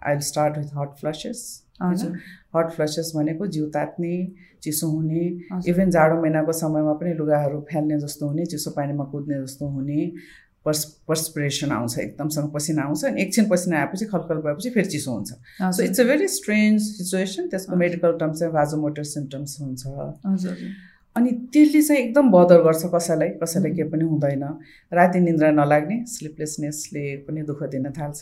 I 0.03 0.13
will 0.13 0.21
start 0.23 0.57
with 0.57 0.69
hot 0.77 0.95
flushes 0.99 1.43
हजुर। 1.83 2.15
हट 2.55 2.71
फ्लसेस 2.71 3.11
भनेको 3.15 3.47
जिउ 3.47 3.65
तात्ने 3.69 4.15
चिसो 4.63 4.87
हुने। 4.89 5.25
इभन 5.69 5.89
जाडो 5.91 6.21
महिनाको 6.21 6.51
समयमा 6.53 6.93
पनि 7.01 7.13
लुगाहरू 7.13 7.59
फ्याल्ने 7.69 7.99
जस्तो 7.99 8.27
हुने 8.27 8.45
चिसो 8.45 8.71
पानीमा 8.71 9.03
कुद्ने 9.11 9.43
जस्तो 9.43 9.67
हुने 9.69 10.11
पर्स 10.67 10.83
पर्सपिरेसन 11.07 11.71
आउँछ 11.71 11.97
एकदमसँग 11.99 12.51
पसिना 12.53 12.83
आउँछ 12.83 13.05
अनि 13.05 13.21
एकछिन 13.21 13.49
पसिना 13.49 13.79
आएपछि 13.79 14.05
खलखल 14.11 14.41
भएपछि 14.43 14.69
फेरि 14.69 14.89
चिसो 14.89 15.11
हुन्छ। 15.11 15.31
So 15.75 15.83
it's 15.83 15.99
a 15.99 16.03
very 16.03 16.27
strange 16.35 16.81
situation 16.83 17.47
त्यसको। 17.47 17.75
मेडिकल 17.77 18.17
टर्म 18.19 18.33
चाहिँ 18.33 18.53
भाजोमोटर 18.53 19.03
सिम्टम्स 19.11 19.57
हुन्छ। 19.61 19.81
अनि 21.15 21.31
त्यसले 21.53 21.81
चाहिँ 21.81 22.01
एकदम 22.01 22.29
बदर 22.31 22.61
गर्छ 22.63 22.89
कसैलाई 22.93 23.29
कसैलाई 23.43 23.71
केही 23.71 23.89
पनि 23.89 24.05
हुँदैन। 24.05 24.43
राति 24.93 25.19
निन्द्रा 25.19 25.49
नलाग्ने 25.51 25.97
स्लिपलेसनेसले 26.07 27.05
पनि 27.27 27.41
दुःख 27.43 27.63
दिन 27.71 27.89
थाल्छ। 27.91 28.21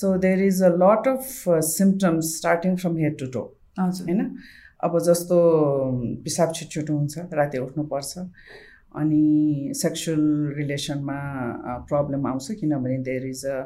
So 0.00 0.16
there 0.18 0.42
is 0.42 0.62
a 0.62 0.70
lot 0.82 1.08
of 1.08 1.24
symptoms 1.70 2.36
starting 2.36 2.76
from 2.76 2.96
head 2.98 3.18
to 3.18 3.26
toe 3.34 3.42
होइन? 3.78 4.20
अब 4.84 4.98
जस्तो 5.00 5.36
पिसाब 6.24 6.52
छिटो 6.54 6.70
छिटो 6.70 6.92
हुन्छ 6.94 7.18
राति 7.32 7.58
उठ्नुपर्छ। 7.58 8.12
अनि 8.94 9.72
सेक्सुअल 9.76 10.22
रिलेसनमा 10.56 11.18
प्रब्लम 11.88 12.26
आउँछ 12.26 12.52
किनभने 12.60 12.98
there 13.08 13.26
is 13.26 13.44
a 13.46 13.58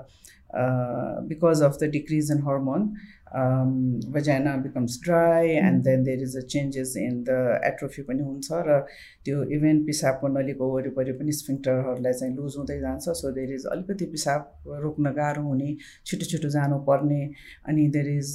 because 1.28 1.62
of 1.62 1.78
the 1.82 1.90
decrease 1.92 2.30
in 2.32 2.38
hormone 2.42 2.88
vagina 3.32 4.56
becomes 4.58 4.96
dry 4.98 5.44
and 5.62 5.84
then 5.84 6.04
there 6.04 6.22
is 6.22 6.34
a 6.34 6.42
changes 6.46 6.96
in 6.96 7.24
the 7.24 7.60
atrophy 7.62 8.02
पनि 8.08 8.22
हुन्छ 8.22 8.48
र 8.68 8.80
त्यो 9.24 9.42
इभेन 9.56 9.84
पिसाबको 9.86 10.28
नलीको 10.28 10.64
वरिपरि 10.74 11.12
पनि 11.18 11.32
स्फिङ्टरहरूलाई 11.40 12.12
चाहिँ 12.20 12.34
लुज 12.36 12.56
हुँदै 12.58 12.78
जान्छ। 12.80 13.04
सो 13.20 13.32
देयर 13.38 13.52
इज 13.54 13.66
अलिकति 13.72 14.06
पिसाब 14.16 14.40
रोक्न 14.84 15.12
गाह्रो 15.20 15.42
हुने 15.42 15.76
छिटो 16.06 16.26
छिटो 16.32 16.48
जानुपर्ने 16.56 17.22
अनि 17.68 17.88
देयर 17.96 18.08
इज 18.16 18.34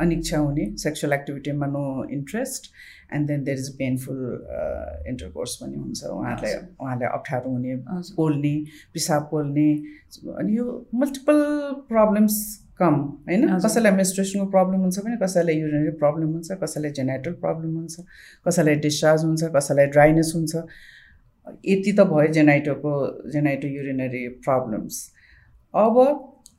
अनिच्छा 0.00 0.38
हुने 0.38 0.64
sexual 0.84 1.12
एक्टिभिटीमा 1.20 1.66
no 1.76 1.86
interest 2.18 2.72
and 3.14 3.26
then 3.28 3.44
there 3.44 3.58
is 3.58 3.70
painful 3.78 4.20
intercourse 5.08 5.56
पनि 5.62 5.76
हुन्छ 5.76 6.04
उहाँहरूलाई 6.04 6.54
उहाँलाई 6.80 7.08
अप्ठ्यारो 7.18 7.50
हुने 7.50 7.76
पोल्ने 8.16 8.54
पिसाब 8.94 9.28
पोल्ने 9.30 9.72
अनि 10.40 10.56
यो 10.56 10.64
मल्टिपल 11.02 11.42
प्रब्लम्स 11.88 12.38
कम 12.80 12.94
होइन। 13.28 13.58
कसैलाई 13.58 13.92
मेन्स्ट्रेसनको 13.92 14.46
प्रब्लम 14.50 14.80
हुन्छ 14.80 14.98
भने 15.04 15.16
कसैलाई 15.22 15.54
युरिनरी 15.60 15.92
प्रब्लम 16.02 16.28
हुन्छ 16.32 16.58
कसैलाई 16.62 16.90
जेनाइटल 16.98 17.32
प्रब्लम 17.44 17.74
हुन्छ 17.76 18.04
कसैलाई 18.48 18.74
डिस्चार्ज 18.84 19.24
हुन्छ 19.24 19.50
कसैलाई 19.56 19.86
ड्राइनेस 19.96 20.32
हुन्छ। 20.36 20.54
यति 21.66 21.92
त 21.92 22.06
भयो 22.12 22.32
जेनाइटोको 22.34 22.92
जेनाइटो 23.32 23.68
युरिनरी 23.68 24.28
प्रब्लम्स 24.44 25.02
अब 25.74 25.98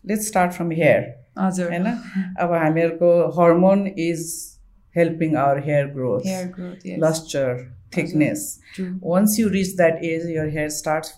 लेट्स 0.08 0.28
स्टार्ट 0.28 0.52
फ्रम 0.54 0.72
हेयर 0.82 1.02
हजुर। 1.40 1.72
होइन? 1.72 1.88
अब 2.40 2.54
हामीहरूको 2.54 3.10
hormone 3.40 3.88
is 3.88 4.28
helping 4.96 5.36
our 5.38 5.60
hair 5.66 5.88
growth 5.96 6.26
hair 6.28 7.00
lustre 7.04 7.66
thickness 7.98 8.42
true 8.76 8.86
once 9.10 9.36
you 9.40 9.50
reach 9.52 9.76
that 9.82 10.02
age 10.08 10.24
your 10.32 10.48
hair 10.56 10.70
starts 10.78 11.12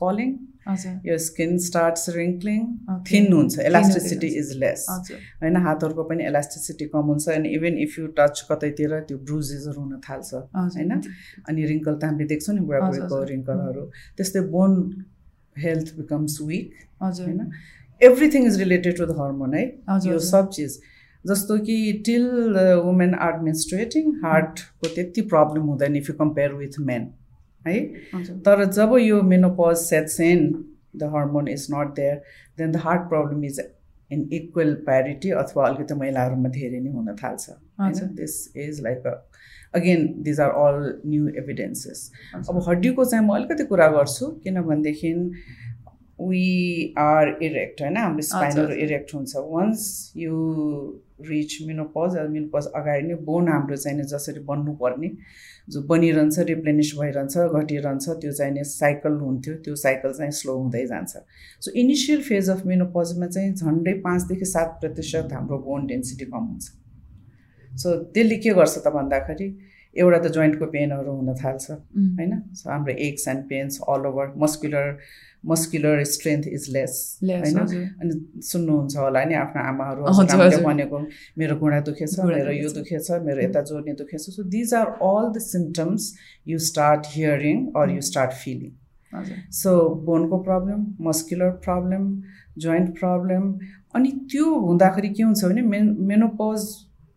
skin 1.17 1.57
starts 1.59 2.09
wrinkling. 2.15 2.65
Okay. 2.89 3.03
thin 3.09 3.33
हुन्छ 3.33 3.59
is 4.41 4.55
less. 4.55 4.85
हजुर। 4.89 5.17
होइन 5.43 5.55
हातहरूको 5.65 6.03
पनि 6.09 6.27
elasticity 6.29 6.87
कम 6.93 7.11
हुन्छ 7.13 7.29
अनि 7.29 7.49
इभन 7.55 7.77
इफ 7.83 7.97
यु 7.99 8.07
टच 8.19 8.45
कतैतिर 8.51 8.99
त्यो 9.07 9.17
ब्रुजेसहरू 9.17 9.81
हुन 9.81 9.99
थाल्छ। 10.09 10.33
होइन? 10.55 10.91
अनि 11.49 11.65
रिङ्कल 11.73 11.95
त 11.95 12.03
हामीले 12.03 12.27
देख्छौँ 12.33 12.55
नि 12.55 12.61
बुढाबुढीको। 12.69 13.23
रिङ्कलहरू 13.33 13.83
त्यस्तै 14.17 14.41
बोन 14.55 14.77
हेल्थ 15.65 15.87
बिकम्स 15.97 16.37
विक 16.51 16.87
हजुर। 17.03 17.25
होइन? 17.27 17.51
Everything 18.01 18.47
is 18.47 18.59
related 18.59 18.97
to 18.97 19.05
the 19.05 19.19
hormone 19.19 19.53
है 19.53 19.65
यो। 20.07 20.19
सब 20.29 20.49
चिज 20.57 20.79
जस्तो 21.25 21.57
कि 21.69 21.77
टिल 22.05 22.27
वुमेन 22.83 23.13
आर 23.23 23.39
मेन्स्ट्रेटिङ 23.45 24.11
हार्टको 24.25 24.85
त्यति 24.95 25.21
प्रब्लम 25.33 25.63
हुँदैन 25.71 25.95
if 25.95 26.09
you 26.09 26.15
compare 26.19 26.53
with 26.59 26.79
men 26.89 27.07
है? 27.65 27.79
तर 28.45 28.65
जब 28.65 28.95
यो 29.01 29.21
menopause 29.23 29.75
sets 29.79 30.19
in 30.21 30.47
the 30.95 31.11
hormone 31.15 31.47
is 31.47 31.67
not 31.71 31.93
there 31.95 32.15
then 32.57 32.71
the 32.71 32.75
heart 32.85 33.09
problem 33.09 33.43
is 33.45 33.59
in 34.11 34.27
equal 34.33 34.73
parity 34.85 35.31
अथवा 35.39 35.67
अलिकति 35.67 35.93
महिलाहरूमा 35.95 36.49
धेरै 36.49 36.79
नै 36.79 36.91
हुन 36.91 37.15
थाल्छ 37.23 37.49
this 38.19 38.37
is 38.57 38.81
like 38.83 39.07
a 39.07 39.13
again 39.75 40.07
these 40.23 40.39
are 40.39 40.49
all 40.59 40.77
new 41.05 41.27
evidences. 41.39 41.99
अब 42.49 42.63
हड्डीको 42.67 43.05
चाहिँ 43.05 43.25
म 43.25 43.35
अलिकति 43.35 43.63
कुरा 43.65 43.87
गर्छु 43.97 44.27
किनभनेदेखि 44.43 45.13
वी 46.21 46.93
आर 46.99 47.27
इरेक्ट 47.43 47.81
होइन? 47.81 47.97
हाम्रो 47.97 48.21
स्पाइनहरू। 48.21 48.73
इरेक्ट 48.85 49.13
हुन्छ। 49.15 49.35
Once 49.51 49.83
you 50.17 50.33
reach 51.29 51.57
menopause 51.67 52.17
menopause 52.31 52.65
अगाडि 52.75 53.07
नै 53.07 53.15
बोन 53.29 53.47
हाम्रो 53.49 53.75
चाहिँ 53.75 54.03
जसरी 54.13 54.39
बन्नुपर्ने 54.49 55.09
जो 55.69 55.81
बनिरहन्छ 55.89 56.39
रिप्लेनिस 56.49 56.91
भइरहन्छ 56.99 57.37
घटिरहन्छ 57.37 58.09
त्यो 58.09 58.31
चाहिँ 58.31 58.53
नि 58.53 58.63
साइकल 58.65 59.13
हुन्थ्यो 59.21 59.53
त्यो 59.65 59.75
साइकल 59.75 60.13
चाहिँ 60.13 60.31
स्लो 60.31 60.53
हुँदै 60.57 60.85
जान्छ। 60.85 61.13
सो 61.61 61.71
इनिसियल 61.81 62.21
फेज 62.29 62.49
अफ 62.49 62.65
मिनोपजमा 62.65 63.27
चाहिँ 63.27 63.53
झन्डै 63.53 63.93
पाँचदेखि 64.05 64.45
सात 64.45 64.77
प्रतिशत 64.81 65.33
हाम्रो 65.33 65.57
बोन 65.67 65.85
डेन्सिटी 65.87 66.25
कम 66.25 66.45
हुन्छ। 66.45 66.65
सो 67.71 67.95
त्यसले 68.13 68.37
के 68.37 68.53
गर्छ 68.53 68.77
त 68.77 68.87
भन्दाखेरि 68.93 69.47
एउटा 69.95 70.17
त 70.19 70.31
जोइन्टको 70.33 70.65
पेनहरू 70.73 71.11
हुन 71.11 71.33
थाल्छ 71.43 71.71
उम्, 71.71 72.09
होइन? 72.19 72.31
सो 72.53 72.69
हाम्रो 72.69 72.93
aches 73.07 73.27
and 73.27 73.43
pains 73.49 73.79
all 73.89 74.05
over 74.07 74.33
muscular 74.37 74.97
muscular 75.49 76.03
strength 76.03 76.47
is 76.47 76.65
less 76.73 76.93
होइन। 77.23 77.57
अनि 78.01 78.41
सुन्नुहुन्छ 78.43 78.97
होला 78.97 79.23
नि 79.25 79.35
आफ्नो 79.35 79.61
आमाहरू। 79.69 80.01
भनेको 80.63 80.99
मेरो 81.37 81.55
घुँडा 81.55 81.79
दुखेछ 81.87 82.19
मेरो 82.19 82.51
यो 82.51 82.69
दुखेछ। 82.75 83.11
मेरो 83.27 83.41
यता 83.43 83.61
जोड्ने 83.69 83.93
दुखेछ। 84.01 84.21
So 84.29 84.43
these 84.55 84.73
are 84.73 84.87
all 85.09 85.31
the 85.35 85.41
symptoms 85.45 86.13
you 86.47 86.57
start 86.67 87.01
hearing 87.15 87.65
or 87.81 87.91
you 87.91 88.01
start 88.09 88.31
feeling 88.43 88.71
so 89.61 89.71
बोनको 90.05 90.37
problem 90.43 90.85
muscular 91.07 91.51
problem 91.65 92.03
joint 92.65 92.89
problem 92.99 93.43
अनि 93.95 94.11
त्यो 94.31 94.45
हुँदाखेरि 94.67 95.09
के 95.09 95.23
हुन्छ 95.23 95.45
भने 95.45 95.61
मेन 95.69 95.95
मेनोपज 96.09 96.67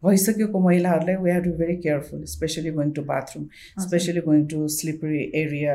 भइसकेको 0.05 0.61
महिलाहरूलाई 0.61 1.17
we 1.23 1.31
have 1.31 1.45
to 1.45 1.51
very 1.59 1.77
careful 1.83 2.25
especially 2.31 2.71
going 2.79 2.91
to 2.93 3.03
bathroom 3.11 3.45
especially 3.83 4.21
going 4.27 4.45
to 4.53 4.67
slippery 4.77 5.21
area 5.43 5.75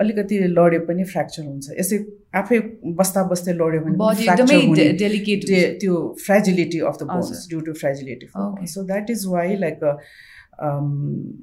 अलिकति 0.00 0.38
लड्यो 0.56 0.80
पनि 0.88 1.04
फ्र्याक्चर 1.12 1.44
हुन्छ। 1.44 1.76
यसै 1.80 1.98
आफै 2.40 2.58
बस्दा 3.02 3.24
बस्दै 3.32 3.54
लड्यो 3.60 3.80
भने 3.84 4.88
डेलिकेट 5.04 5.46
त्यो 5.80 5.94
fragility 6.26 6.80
of 6.90 6.96
the. 6.98 7.08
Bones 7.12 7.46
due 7.50 7.60
to 7.68 7.72
fragility. 7.84 8.26
So 8.74 8.84
that 8.92 9.10
is 9.10 9.26
why 9.28 9.56
like 9.64 9.78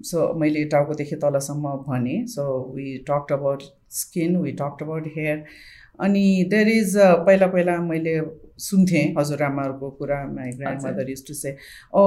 so 0.07 0.17
मैले 0.39 0.63
टाउकोदेखि 0.71 1.15
तलसम्म 1.21 1.69
भने 1.85 2.17
so 2.33 2.43
we 2.75 2.97
talked 3.07 3.31
about 3.33 3.63
skin 3.99 4.35
we 4.41 4.51
talked 4.59 4.83
about 4.83 5.07
hair 5.15 5.43
अनि 6.05 6.25
देयर 6.49 6.67
इज 6.69 6.97
पहिला 6.97 7.47
पहिला 7.47 7.77
मैले 7.83 8.13
सुन्थेँ 8.59 9.03
हजुरआमाहरूको 9.17 9.89
कुरा 9.99 10.21
my 10.29 10.51
grandmother 10.85 11.09
is 11.11 11.25
to 11.27 11.33
say 11.33 11.55
oh 11.93 12.03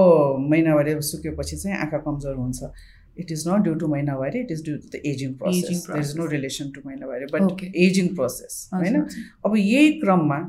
महिनावारी 0.53 1.01
सुकेपछि 1.11 1.57
चाहिँ 1.57 1.77
आँखा 1.79 1.99
कमजोर 2.07 2.37
हुन्छ 2.37 2.73
it 3.19 3.33
is 3.33 3.45
not 3.49 3.63
due 3.65 3.75
to 3.75 3.89
महिनावारी 3.89 4.41
it 4.41 4.51
is 4.53 4.65
due 4.65 4.77
to 4.79 4.89
the 4.89 5.03
ageing 5.13 5.35
process 5.39 5.87
there 5.87 6.01
is 6.01 6.17
no. 6.17 6.27
Relation 6.33 6.71
to 6.75 6.81
महिनावारी 6.87 7.25
बट. 7.33 7.65
एजिङ 7.87 8.15
प्रोसेस 8.17 8.69
होइन। 8.75 9.07
अब 9.47 9.57
यही 9.57 9.93
क्रममा 10.01 10.41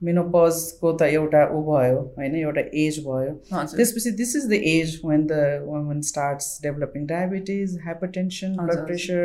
मेनोपजको 0.00 0.92
त 0.92 1.02
एउटा 1.12 1.42
ऊ 1.52 1.60
भयो 1.66 2.00
होइन 2.16 2.34
एउटा 2.36 2.62
एज 2.80 2.98
भयो 3.04 3.32
त्यसपछि 3.52 4.10
this 4.16 4.34
is 4.36 4.44
the 4.48 4.58
age 4.72 5.00
when 5.04 5.26
the 5.26 5.38
woman 5.64 6.00
starts 6.08 6.48
developing 6.62 7.06
diabetes 7.06 7.78
hypertension 7.84 8.56
blood. 8.56 8.84
Pressure 8.86 9.22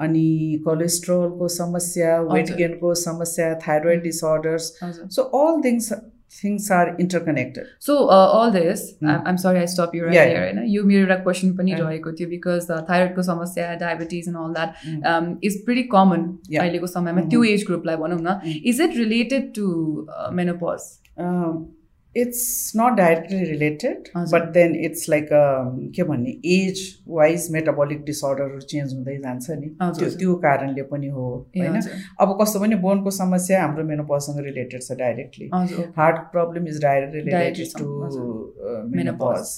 अनि 0.00 0.62
कोलेस्ट्रोलको 0.64 1.48
समस्या 1.56 2.20
वेट। 2.22 2.54
गेनको 2.56 2.94
समस्या 3.00 3.54
thyroid 3.66 4.02
disorders 4.02 4.72
so 5.16 5.22
all 5.40 5.60
things 5.64 5.92
things 6.32 6.70
are 6.72 6.96
interconnected 7.00 7.64
so 7.86 7.94
all 8.06 8.50
this. 8.52 8.82
I'm 9.04 9.36
sorry 9.36 9.58
I 9.58 9.66
stop 9.66 9.94
you 9.94 10.04
right. 10.04 10.36
होइन 10.38 10.62
यो 10.68 10.84
मेरो 10.84 11.00
एउटा 11.00 11.16
question 11.24 11.56
पनि. 11.56 11.72
रहेको 11.80 12.12
थियो 12.12 12.28
बिकज 12.28 12.70
थाइरोइडको 12.90 13.22
समस्या 13.22 13.74
diabetes 13.80 14.28
and 14.28 14.38
all 14.38 14.52
that. 14.54 14.70
Is 15.44 15.64
pretty 15.64 15.82
common. 15.96 16.22
अहिलेको 16.60 16.86
समयमा. 16.86 17.20
त्यो 17.34 17.42
एज 17.44 17.64
ग्रुपलाई 17.66 17.96
भनौँ 17.96 18.20
न. 18.20 18.38
Is 18.64 18.80
it 18.80 18.96
related 18.96 19.52
to 19.58 19.66
menopause 20.34 20.88
it's 22.16 22.72
not 22.76 22.96
directly 22.96 23.44
related. 23.44 24.08
But 24.32 24.48
then 24.52 24.74
it's 24.84 25.08
like 25.08 25.28
के 25.96 26.02
भन्ने 26.02 26.30
एज 26.54 26.80
वाइज 27.08 27.46
मेटाबोलिक 27.52 28.04
डिसअर्डरहरू 28.04 28.60
चेन्ज 28.72 28.94
हुँदै 28.94 29.16
जान्छ 29.18 29.50
नि। 29.50 29.68
त्यो। 29.80 30.10
त्यो 30.18 30.34
कारणले 30.44 30.82
पनि 30.90 31.08
हो 31.08 31.26
होइन। 31.56 31.80
अब 32.20 32.36
कस्तो 32.40 32.60
पनि 32.60 32.74
बोनको 32.86 33.10
समस्या 33.18 33.62
हाम्रो 33.62 33.84
मेनोपजसँग 33.84 34.44
रिलेटेड 34.44 34.82
छ 34.82 34.98
directly 34.98 35.50
heart 35.98 36.18
problem 36.32 36.68
is 36.68 36.82
directly 36.82 37.20
related 37.20 37.78
to. 37.78 37.86
Menopause 38.96 39.56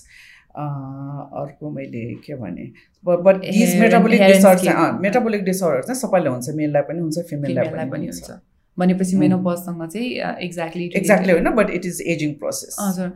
अर्को 0.54 1.70
मैले 1.70 2.04
के 2.24 2.34
भने 2.36 2.70
but 3.04 3.36
these 3.40 3.70
and 3.70 3.80
metabolic 3.80 4.22
disorder 4.22 4.98
metabolic 5.02 5.44
disorder 5.44 5.82
चाहिँ 5.82 6.00
सबैलाई 6.00 6.32
हुन्छ 6.32 6.56
मेललाई 6.56 6.82
पनि 6.88 7.00
हुन्छ 7.00 7.18
फिमेललाई 7.30 7.88
पनि 7.90 8.06
हुन्छ। 8.06 8.40
भनेपछि 8.78 9.12
Mm. 9.16 9.20
मेनोपजसँग 9.20 9.86
चाहिँ 9.86 10.36
एक्ज्याक्टली 10.44 10.84
एक्ज्याक्टली 10.96 11.32
होइन 11.32 11.50
but 11.56 11.70
it 11.70 11.86
is 11.86 12.00
ageing 12.08 12.32
process 12.40 12.76
हजुर। 12.80 13.08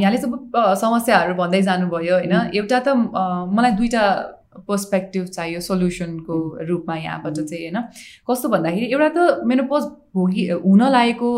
यहाँले 0.00 0.18
जब 0.18 0.32
अ, 0.56 0.74
समस्याहरू 0.74 1.34
भन्दै 1.34 1.62
जानुभयो 1.62 2.14
होइन. 2.14 2.34
एउटा 2.54 2.80
त 2.86 2.96
मलाई 3.54 3.72
दुईवटा 3.78 4.06
पर्सपेक्टिभ 4.68 5.24
चाहियो 5.36 5.60
सोल्युसनको 5.60 6.34
रूपमा 6.68 6.94
यहाँबाट. 6.96 7.34
चाहिँ 7.40 7.68
होइन। 7.68 7.76
कस्तो 8.30 8.48
भन्दाखेरि 8.48 8.86
एउटा 8.92 9.08
त 9.16 9.44
मेनोपोज 9.46 9.82
भोगि 10.16 10.44
हुन 10.64 10.82
लागेको 10.96 11.28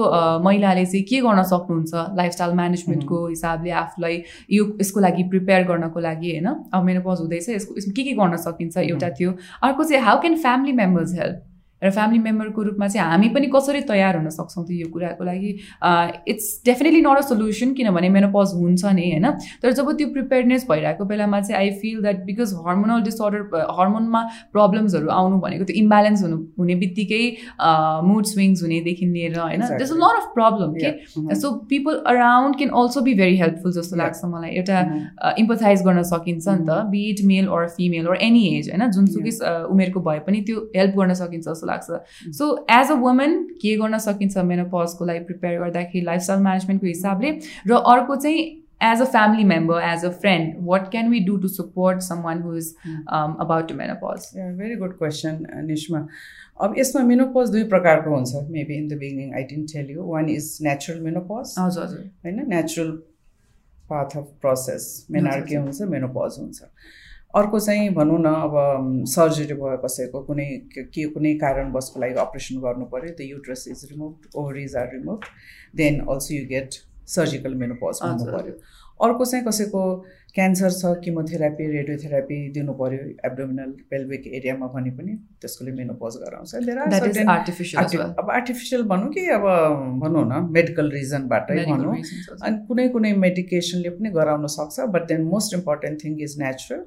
महिलाले 0.45 0.85
चाहिँ 0.87 1.03
के 1.11 1.21
गर्न 1.27 1.43
सक्नुहुन्छ? 1.43 1.93
लाइफस्टाइल 2.17 2.53
म्यानेजमेन्टको 2.55 3.27
हिसाबले 3.27 3.71
आफूलाई 3.83 4.23
यो 4.51 4.65
यसको 4.81 5.01
लागि 5.01 5.23
प्रिपेयर 5.35 5.67
गर्नको 5.71 6.01
लागि 6.01 6.31
होइन। 6.31 6.47
अब 6.73 6.85
मेनोपोज 6.85 7.21
हुँदैछ 7.21 7.49
यसको 7.49 7.77
यसमा 7.79 7.93
के 7.97 8.03
के 8.07 8.13
गर्न 8.23 8.37
सकिन्छ? 8.47 8.77
एउटा 8.79 9.09
थियो। 9.19 9.31
अर्को 9.67 9.85
चाहिँ 9.85 10.03
how 10.05 10.21
can 10.21 10.37
family 10.47 10.73
members 10.79 11.15
help 11.19 11.45
एउटा 11.83 11.91
फ्यामिली 11.95 12.19
मेम्बरको 12.23 12.63
रूपमा 12.65 12.87
चाहिँ 12.89 13.09
हामी 13.09 13.29
पनि 13.31 13.47
कसरी 13.51 13.81
तयार 13.89 14.17
हुन 14.17 14.29
सक्छौँ 14.37 14.65
त 14.65 14.71
यो 14.75 14.89
कुराको 14.93 15.25
लागि 15.25 15.51
it's 16.29 16.47
definitely 16.67 17.01
not 17.03 17.19
a 17.19 17.21
solution 17.29 17.73
किनभने 17.75 18.09
मेनोपज 18.11 18.55
हुन्छ 18.57 18.85
नि 18.95 19.05
होइन 19.11 19.31
तर 19.63 19.73
जब 19.73 19.91
त्यो 19.99 20.09
प्रिपेयरनेस 20.13 20.67
भइरहेको 20.71 21.05
बेलामा 21.07 21.41
चाहिँ 21.43 21.59
I 21.61 21.71
feel 21.81 22.01
that 22.03 22.25
because 22.27 22.55
hormonal 22.67 23.03
disorder 23.03 23.65
हर्मोनमा 23.79 24.23
प्रब्लम्सहरू 24.53 25.09
आउनु 25.19 25.39
भनेको 25.41 25.65
त्यो 25.65 25.77
इम्ब्यालेन्स 25.83 26.23
हुनु 26.23 26.39
हुने 26.59 26.75
बित्तिकै 26.83 27.23
मुड 28.09 28.25
स्विङ्स 28.27 28.63
हुनेदेखि 28.63 29.07
लिएर 29.09 29.39
होइन 29.39 29.57
Exactly. 29.59 29.79
त्यस 29.79 29.93
लट 29.99 30.23
अफ 30.23 30.29
प्रब्लम 30.35 30.75
के 30.75 30.89
Mm-hmm. 30.89 31.35
So 31.41 31.51
people 31.71 32.03
around 32.09 32.57
can 32.57 32.71
also 32.79 33.01
be 33.03 33.15
very 33.15 33.37
helpful 33.39 33.73
जस्तो. 33.73 33.97
लाग्छ 33.97 34.25
मलाई 34.27 34.51
एउटा 34.57 34.81
Mhm. 34.83 35.39
इम्पथाइज 35.39 35.83
गर्न 35.85 36.03
सकिन्छ 36.11 36.49
नि 36.51 36.67
त 36.67 36.77
be it 36.91 37.25
male 37.27 37.47
or 37.51 37.67
female 37.77 38.07
or 38.09 38.17
any 38.23 38.45
age 38.51 38.69
होइन 38.71 38.91
जुनसुकै 38.91 39.31
अ, 39.41 39.53
उमेरको 39.71 40.01
भए 40.03 40.19
पनि 40.27 40.41
त्यो 40.47 40.61
हेल्प 40.77 40.95
गर्न 40.99 41.15
सकिन्छ 41.21 41.45
जस्तो 41.49 41.67
लाग्छ। 41.71 42.33
सो 42.39 42.53
एज 42.77 42.91
अ 42.91 42.95
वुमन 43.03 43.43
के 43.63 43.77
गर्न 43.83 43.99
सकिन्छ 44.07 44.47
मेनोपजको 44.53 45.05
लागि 45.05 45.25
प्रिपेयर 45.25 45.61
गर्दाखेरि 45.61 46.05
लाइफस्टाइल 46.07 46.41
म्यानेजमेन्टको 46.43 46.87
हिसाबले? 46.87 47.31
र 47.67 47.83
अर्को 47.93 48.17
चाहिँ 48.17 48.47
as 48.87 49.01
a 49.03 49.05
family 49.13 49.45
member 49.45 49.83
as 49.85 50.05
a 50.05 50.11
friend 50.25 50.67
what 50.67 50.91
can 50.91 51.09
we 51.11 51.21
do 51.27 51.37
to 51.37 51.49
support 51.55 52.01
someone 52.25 52.43
who 52.43 52.57
is 52.57 52.75
about 53.47 53.69
to 53.69 53.75
menopause 53.75 54.29
very 54.59 54.77
good 54.83 54.93
question 54.99 55.47
Nisma 55.67 56.07
अब 56.67 56.75
यसमा 56.79 57.03
मेनोपज 57.07 57.51
दुई 57.51 57.65
प्रकारको 57.73 58.15
हुन्छ 58.15 58.47
maybe 58.51 58.77
in 58.77 58.87
the 58.89 58.99
beginning 59.01 59.35
I 59.35 59.43
didn't 59.51 59.73
tell 59.73 59.91
you 59.91 60.05
one 60.13 60.29
is 60.31 60.47
natural 60.63 61.01
menopause 61.03 61.55
हजुर 61.59 61.85
हजुर। 61.85 62.01
होइन? 62.25 62.41
Natural 62.49 62.91
path 63.91 64.17
of 64.17 64.31
process 64.41 65.07
menarche. 65.11 65.57
हुन्छ 65.57 65.83
menopause 65.93 66.39
हुन्छ। 66.41 66.63
अर्को 67.35 67.59
चाहिँ 67.61 67.89
भनौँ 67.95 68.19
न 68.19 68.27
अब 68.27 69.05
सर्जरी 69.09 69.55
भयो 69.55 69.77
कसैको 69.85 70.21
कुनै 70.25 70.45
के 70.95 71.05
कुनै 71.15 71.33
कारणवशको 71.43 72.01
लागि 72.01 72.15
अपरेसन 72.21 72.61
गर्नु 72.61 72.85
पऱ्यो 72.93 73.15
the 73.19 73.27
uterus 73.31 73.67
is 73.69 73.85
remove 73.91 74.39
ovaries 74.43 74.77
are 74.77 74.89
remove 74.93 75.27
then 75.77 76.01
also 76.07 76.35
you 76.35 76.47
get 76.49 76.79
surgical 77.17 77.55
menopause 77.63 78.01
हजुर। 78.03 78.33
पऱ्यो 78.33 78.55
अर्को 79.01 79.25
चाहिँ 79.25 79.45
कसैको 79.45 79.83
क्यान्सर 80.39 80.71
छ 80.73 80.91
किमोथेरापी 81.05 81.65
रेडियोथेरापी 81.71 82.37
दिनु 82.57 82.73
पऱ्यो 82.81 82.99
एब्डोमिनल 83.29 83.71
पेल्भिक 83.91 84.27
एरियामा 84.39 84.67
भने 84.75 84.91
पनि 84.99 85.13
त्यसकोले 85.43 85.73
मेनोपज 85.79 86.15
गराउँछ। 86.23 86.51
अब 88.19 88.31
आर्टिफिसियल 88.31 88.83
भनौँ 88.93 89.09
कि 89.15 89.27
अब 89.37 89.47
भनौँ 90.03 90.25
न 90.29 90.43
मेडिकल 90.59 90.91
रिजनबाटै 90.93 91.57
भनौँ। 91.65 91.97
अनि 91.97 92.57
कुनै 92.69 92.87
कुनै 92.95 93.13
मेडिकेसनले 93.25 93.91
पनि 93.99 94.09
गराउन 94.19 94.47
सक्छ 94.57 94.89
but 94.95 95.03
then 95.11 95.23
most 95.35 95.51
important 95.59 96.05
thing 96.05 96.13
is 96.23 96.33
natural 96.41 96.83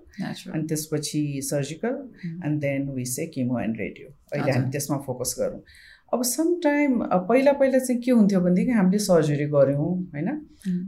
अनि 0.53 0.63
त्यसपछि 0.71 1.21
surgical 1.51 1.95
and 2.45 2.59
then 2.61 2.81
say 3.13 3.25
chemo 3.35 3.59
and 3.59 3.75
radio 3.79 4.07
अहिले। 4.33 4.51
हामी 4.51 4.69
त्यसमा 4.71 4.97
फोकस 5.07 5.31
गरौँ। 5.39 5.61
अब 6.13 6.23
सम 6.27 6.47
टाइम 6.63 7.01
पहिला 7.27 7.51
पहिला 7.59 7.79
चाहिँ 7.79 8.01
के 8.01 8.11
हुन्थ्यो 8.11 8.39
भनेदेखि 8.41 8.71
हामीले 8.77 8.97
सर्जरी 9.03 9.45
गऱ्यौँ 9.53 9.85
होइन? 10.15 10.29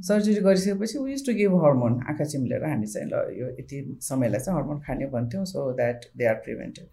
सर्जरी 0.07 0.41
गरिसकेपछि 0.47 0.99
we 0.99 1.12
use 1.12 1.25
to 1.25 1.33
give 1.39 1.53
hormone 1.65 1.93
आँखा 2.09 2.23
चिम्लेर 2.33 2.63
हामी 2.69 2.88
चाहिँ 2.93 3.07
ल 3.13 3.21
यो 3.39 3.47
यति 3.59 3.77
समयलाई 4.09 4.39
चाहिँ 4.45 4.59
हर्मोन 4.59 4.79
खाने 4.88 5.05
भन्थ्यौँ 5.15 5.45
so 5.53 5.71
that 5.79 6.05
they 6.17 6.25
are 6.31 6.36
prevented 6.47 6.88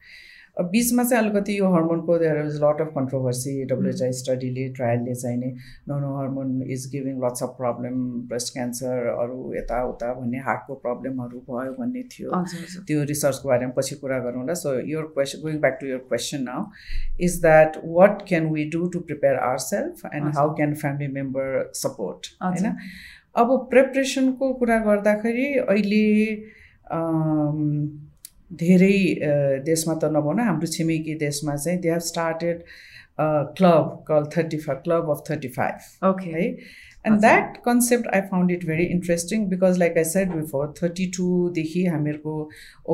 बिचमा 0.59 1.03
चाहिँ 1.05 1.25
अलिकति 1.25 1.59
यो 1.59 1.69
हर्मोनको 1.73 2.19
there 2.19 2.39
is 2.47 2.57
lot 2.63 2.81
of 2.81 2.89
controversy 2.95 3.53
WHI 3.65 4.13
स्टडीले 4.13 4.69
ट्रायलले 4.77 5.15
चाहिँ 5.15 5.37
नि 5.39 5.51
no 5.89 6.17
hormone 6.17 6.63
is 6.71 6.87
giving 6.93 7.21
lots 7.25 7.43
of 7.43 7.55
problem 7.59 7.95
breast 8.29 8.53
cancer 8.53 9.07
अरू 9.13 9.53
यताउता 9.55 10.13
भन्ने 10.15 10.39
हार्टको 10.49 10.75
प्रब्लमहरू 10.85 11.39
भयो 11.51 11.73
भन्ने 11.79 12.03
थियो। 12.13 12.43
त्यो 12.87 13.05
रिसर्चको 13.05 13.49
बारेमा 13.49 13.73
पछि 13.77 13.95
कुरा 14.03 14.19
गरौँला 14.27 14.55
so 14.55 14.75
your 14.89 15.05
question 15.15 15.43
going 15.43 15.61
back 15.61 15.79
to 15.81 15.87
your 15.87 15.99
question 16.09 16.43
now 16.43 16.65
is 17.21 17.41
that 17.43 17.81
what 17.85 18.23
can 18.29 18.51
we 18.53 18.65
do 18.71 18.87
to 18.93 19.01
prepare 19.01 19.37
our 19.39 19.59
self 19.69 20.05
and. 20.15 20.35
How 20.37 20.55
can 20.57 20.75
family 20.75 21.13
member 21.13 21.71
support. 21.77 22.27
होइन? 22.43 22.77
अब 23.37 23.57
प्रिपरेसनको 23.71 24.53
कुरा 24.55 24.79
गर्दाखेरि 24.85 25.53
अहिले 25.59 26.07
अम, 26.93 27.59
धेरै 28.51 28.95
देशमा 29.65 29.95
त 29.95 30.11
नभनौँ 30.17 30.47
हाम्रो 30.47 30.67
छिमेकी 30.77 31.15
देशमा 31.19 31.57
चाहिँ 31.57 31.79
they 31.81 31.91
have 31.91 32.07
started 32.07 32.63
club 33.59 34.05
call 34.09 34.25
thirty 34.37 34.59
five 34.59 34.79
club 34.85 35.11
of 35.11 35.23
thirty 35.31 35.49
five 35.57 36.07
okay 36.09 36.31
है 36.31 36.45
and. 37.05 37.21
That 37.21 37.57
concept 37.65 38.07
I 38.15 38.21
found 38.31 38.51
it 38.51 38.67
very 38.67 38.85
interesting 38.97 39.47
because 39.49 39.79
like 39.79 39.97
I 39.99 40.05
said 40.13 40.33
before 40.35 40.75
thirty 40.83 41.07
टूदेखि 41.17 41.85
हामीहरूको 41.87 42.37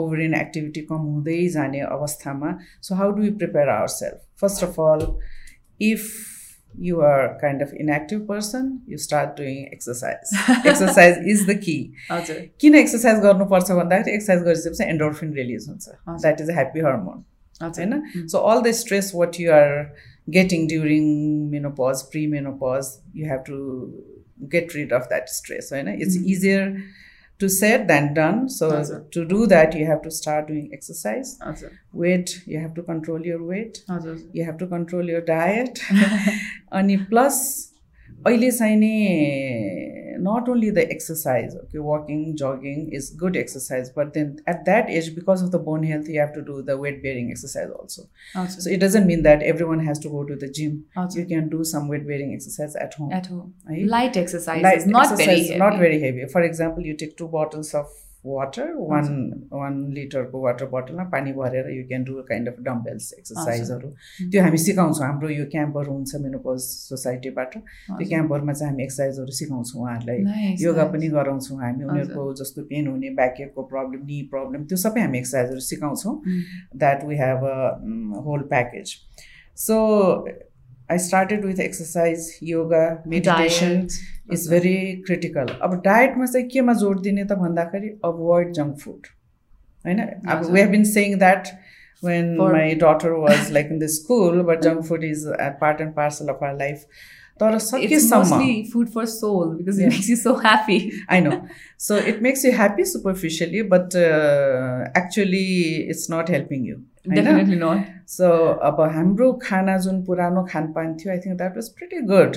ओभरिन 0.03 0.35
एक्टिभिटी 0.41 0.81
कम 0.93 1.11
हुँदै 1.11 1.41
जाने 1.57 1.81
अवस्थामा 1.89 2.57
so 2.89 2.95
how 2.95 3.11
do 3.17 3.25
you 3.25 3.33
prepare 3.43 3.69
our 3.77 3.95
self 3.97 4.41
first 4.41 4.65
of 4.65 4.81
all 4.89 5.07
if 5.91 6.09
you 6.79 7.01
are 7.01 7.39
kind 7.41 7.63
of 7.63 7.73
inactive 7.73 8.27
person 8.27 8.81
you 8.87 8.99
start 8.99 9.37
doing 9.37 9.69
exercise. 9.73 10.33
Exercise 10.65 11.17
is 11.35 11.45
the 11.47 11.57
key. 11.67 11.79
हजुर। 12.11 12.41
किन 12.61 12.75
exercise 12.75 13.21
गर्नुपर्छ 13.21 13.71
भन्दाखेरि 13.79 14.15
exercise 14.15 14.43
गरिसकेपछि 14.45 14.85
एन्डोर्फिन 14.91 15.33
रिलिज 15.35 15.69
हुन्छ। 15.69 15.89
That 16.09 16.41
is 16.41 16.51
a 16.51 16.55
happy 16.55 16.81
hormone 16.89 17.25
होइन? 17.63 18.03
So 18.27 18.39
all 18.51 18.61
the 18.63 18.73
stress 18.83 19.11
what 19.15 19.41
you 19.41 19.53
are 19.53 19.73
getting 20.39 20.67
during 20.69 21.09
menopause 21.51 22.03
pre 22.13 22.27
menopause 22.37 22.93
you 23.17 23.27
have 23.31 23.43
to 23.47 23.57
get 24.55 24.77
rid 24.77 24.93
of 24.93 25.09
that 25.09 25.29
stress 25.39 25.71
होइन? 25.73 25.89
It's. 25.89 26.17
Easier 26.27 26.77
to 27.41 27.49
said 27.49 27.81
than 27.89 28.07
done 28.15 28.47
so 28.49 28.71
हजुर। 28.71 29.09
To 29.15 29.25
do 29.25 29.47
that 29.47 29.75
you 29.77 29.87
have 29.87 30.01
to 30.05 30.11
start 30.11 30.47
doing 30.49 30.65
exercise 30.75 31.37
हजुर 31.47 31.71
weight 32.03 32.31
you 32.49 32.61
have 32.61 32.75
to 32.77 32.83
control 32.83 33.27
your 33.27 33.41
weight 33.53 33.79
हजुर 33.91 34.19
you 34.37 34.45
have 34.45 34.59
to 34.59 34.67
control 34.67 35.11
your 35.11 35.21
diet 35.29 35.79
अनि 36.73 36.97
plus 37.11 37.41
अहिले 38.27 38.51
चाहिँ 38.51 38.77
नि 38.77 38.93
not 40.19 40.49
only 40.49 40.71
the 40.71 40.89
exercise 40.91 41.55
okay 41.57 41.79
walking 41.79 42.37
jogging 42.37 42.89
is 42.93 43.11
good 43.11 43.37
exercise 43.37 43.91
but 43.91 44.13
then 44.15 44.39
at 44.47 44.65
that 44.65 44.89
age 44.91 45.15
because 45.15 45.43
of 45.43 45.51
the 45.51 45.59
bone 45.59 45.83
health 45.83 46.09
you 46.09 46.19
have 46.21 46.33
to 46.33 46.43
do 46.43 46.63
the 46.63 46.77
weight 46.77 47.03
bearing 47.03 47.31
exercise 47.31 47.71
also 47.79 48.09
Also, 48.35 48.61
so 48.61 48.71
it 48.71 48.79
doesn't 48.81 49.07
mean 49.07 49.23
that 49.23 49.43
everyone 49.43 49.81
has 49.81 49.99
to 49.99 50.09
go 50.09 50.25
to 50.25 50.37
the 50.37 50.49
gym 50.49 50.85
Also. 50.97 51.21
you 51.21 51.27
can 51.27 51.49
do 51.49 51.65
some 51.65 51.89
weight 51.89 52.07
bearing 52.07 52.35
exercise 52.35 52.77
at 52.77 52.95
home 52.95 53.13
at 53.13 53.27
home 53.27 53.55
right? 53.69 53.87
light 53.87 54.17
exercise 54.17 54.63
light 54.63 54.87
not 54.87 55.07
exercise, 55.07 55.27
very 55.27 55.47
heavy. 55.47 55.59
not 55.59 55.79
very 55.79 56.01
heavy 56.01 56.27
for 56.27 56.43
example 56.43 56.83
you 56.83 56.95
take 56.97 57.17
two 57.17 57.29
bottles 57.29 57.75
of 57.75 57.87
water, 58.27 58.67
one 58.91 59.09
one 59.61 59.79
liter 59.97 60.23
को 60.31 60.41
water 60.45 60.67
बोतलमा 60.75 61.05
पानी 61.15 61.33
भरेर 61.33 61.71
you 61.77 61.85
can 61.89 62.05
do 62.05 62.13
kind 62.31 62.49
of 62.49 62.57
dumbbells 62.69 63.13
एक्सर्साइजहरू 63.19 63.89
त्यो 64.33 64.43
हामी 64.43 64.59
सिकाउँछौँ। 64.67 65.07
हाम्रो 65.07 65.29
यो 65.31 65.45
क्याम्पहरू 65.55 65.93
हुन्छ 65.93 66.23
मेनोपोज 66.25 66.61
सोसाइटीबाट 66.61 67.55
त्यो। 67.57 68.09
क्याम्पहरूमा 68.09 68.53
चाहिँ 68.53 68.73
हामी 68.73 68.83
एक्सर्साइजहरू 68.85 69.33
सिकाउँछौँ 69.41 69.83
उहाँहरूलाई। 69.83 70.57
योगा. 70.65 70.85
पनि 70.97 71.09
गराउँछौँ 71.17 71.59
हामी। 71.63 71.85
उनीहरूको 71.85 72.33
जस्तो 72.43 72.63
पेन 72.73 72.87
हुने 72.89 73.11
ब्याकएको 73.23 73.63
प्रब्लम 73.75 74.05
नि 74.11 74.21
प्रब्लम 74.35 74.65
त्यो 74.67 74.79
सबै 74.87 75.01
हामी 75.07 75.19
एक्सर्साइजहरू 75.19 75.61
सिकाउँछौँ। 75.71 76.15
we 77.07 77.17
have 77.17 77.43
a 77.45 77.79
mm, 77.85 78.25
whole 78.25 78.43
package. 78.43 79.01
So 79.55 79.77
I 80.91 80.97
started 80.99 81.45
with 81.45 81.61
exercise, 81.61 82.27
yoga, 82.41 82.83
meditation 83.15 83.73
Diet. 83.87 83.93
is 84.37 84.47
very 84.53 85.03
critical. 85.07 85.49
अब 85.69 85.81
डायटमा 85.85 86.27
चाहिँ 86.27 86.47
केमा 86.53 86.73
जोड 86.83 87.01
दिने 87.03 87.25
त 87.25 87.39
भन्दाखेरि 87.43 87.89
अभोइड 88.11 88.53
जङ्क 88.61 88.79
फुड 88.85 89.07
होइन 89.87 90.01
अब 90.07 90.37
हजुर। 90.39 90.53
We 90.53 90.61
have 90.61 90.71
been 90.71 90.85
saying 90.97 91.19
that 91.25 91.49
when 92.07 92.27
For- 92.39 92.53
my 92.55 92.65
daughter 92.81 93.11
was 93.21 93.51
like 93.57 93.71
in 93.75 93.79
the 93.83 93.87
school 93.93 94.43
but 94.49 94.65
junk 94.65 94.83
food 94.89 95.05
is 95.11 95.23
a 95.45 95.47
part 95.61 95.79
and 95.85 95.95
parcel 96.01 96.33
of 96.33 96.43
our 96.49 96.57
life 96.59 96.83
तर 97.43 97.55
It's 97.57 97.65
सकेसम्म 97.71 98.21
mostly 98.23 98.53
food 98.75 98.91
for 98.97 99.05
soul 99.15 99.55
because 99.61 99.81
Yeah. 99.81 99.89
it 99.89 99.95
makes 99.95 100.11
you 100.13 100.17
so 100.21 100.35
happy. 100.45 100.77
I 101.17 101.19
know. 101.25 101.39
So 101.87 101.97
it 102.13 102.21
makes 102.27 102.45
you 102.49 102.53
happy 102.59 102.87
superficially, 102.93 103.63
but 103.75 103.97
uh, 104.03 104.85
actually 105.03 105.43
it's 105.95 106.07
Definitely 107.15 107.59
not. 107.59 107.79
So 108.07 108.29
अब 108.69 108.81
हाम्रो 108.95 109.33
खाना 109.43 109.77
जुन 109.85 110.03
पुरानो 110.05 110.45
खानपान 110.53 110.95
थियो 111.01 111.13
I 111.13 111.19
think 111.27 111.37
that 111.39 111.57
was 111.57 111.69
pretty 111.79 112.01
good. 112.07 112.37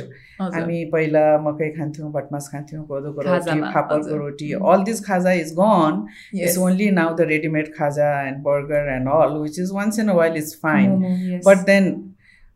हामी 0.56 0.84
पहिला 0.94 1.24
मकै 1.46 1.70
खान्थ्यौँ 1.78 2.12
भटमास 2.14 2.50
खान्थ्यौँ 2.54 2.86
कोदोको 2.88 3.22
रोटी 3.28 3.60
फापरको। 3.74 4.18
रोटी 4.18 4.52
अल 4.74 4.84
दिस 4.90 5.06
खाजा 5.06 5.32
is 5.42 5.54
gone. 5.60 6.06
It's 6.36 6.58
only 6.68 6.90
now 7.00 7.16
the 7.16 7.28
readymade 7.32 7.74
खाजा 7.78 8.12
and 8.28 8.44
burger 8.44 8.94
and 8.96 9.10
all 9.16 9.38
which 9.42 9.60
is 9.60 9.72
once 9.76 10.00
in 10.00 10.08
a 10.08 10.16
while 10.22 10.38
is 10.44 10.56
fine. 10.62 11.42
But 11.50 11.66
then 11.72 11.92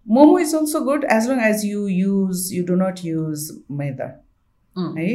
momo 0.08 0.40
is 0.44 0.54
also 0.54 0.80
good 0.86 1.04
as 1.18 1.28
long 1.28 1.42
as 1.50 1.62
you 1.66 1.84
use 1.98 2.40
you 2.54 2.64
do 2.72 2.80
not 2.80 3.04
use 3.10 3.50
maida. 3.82 4.08
है 4.76 5.12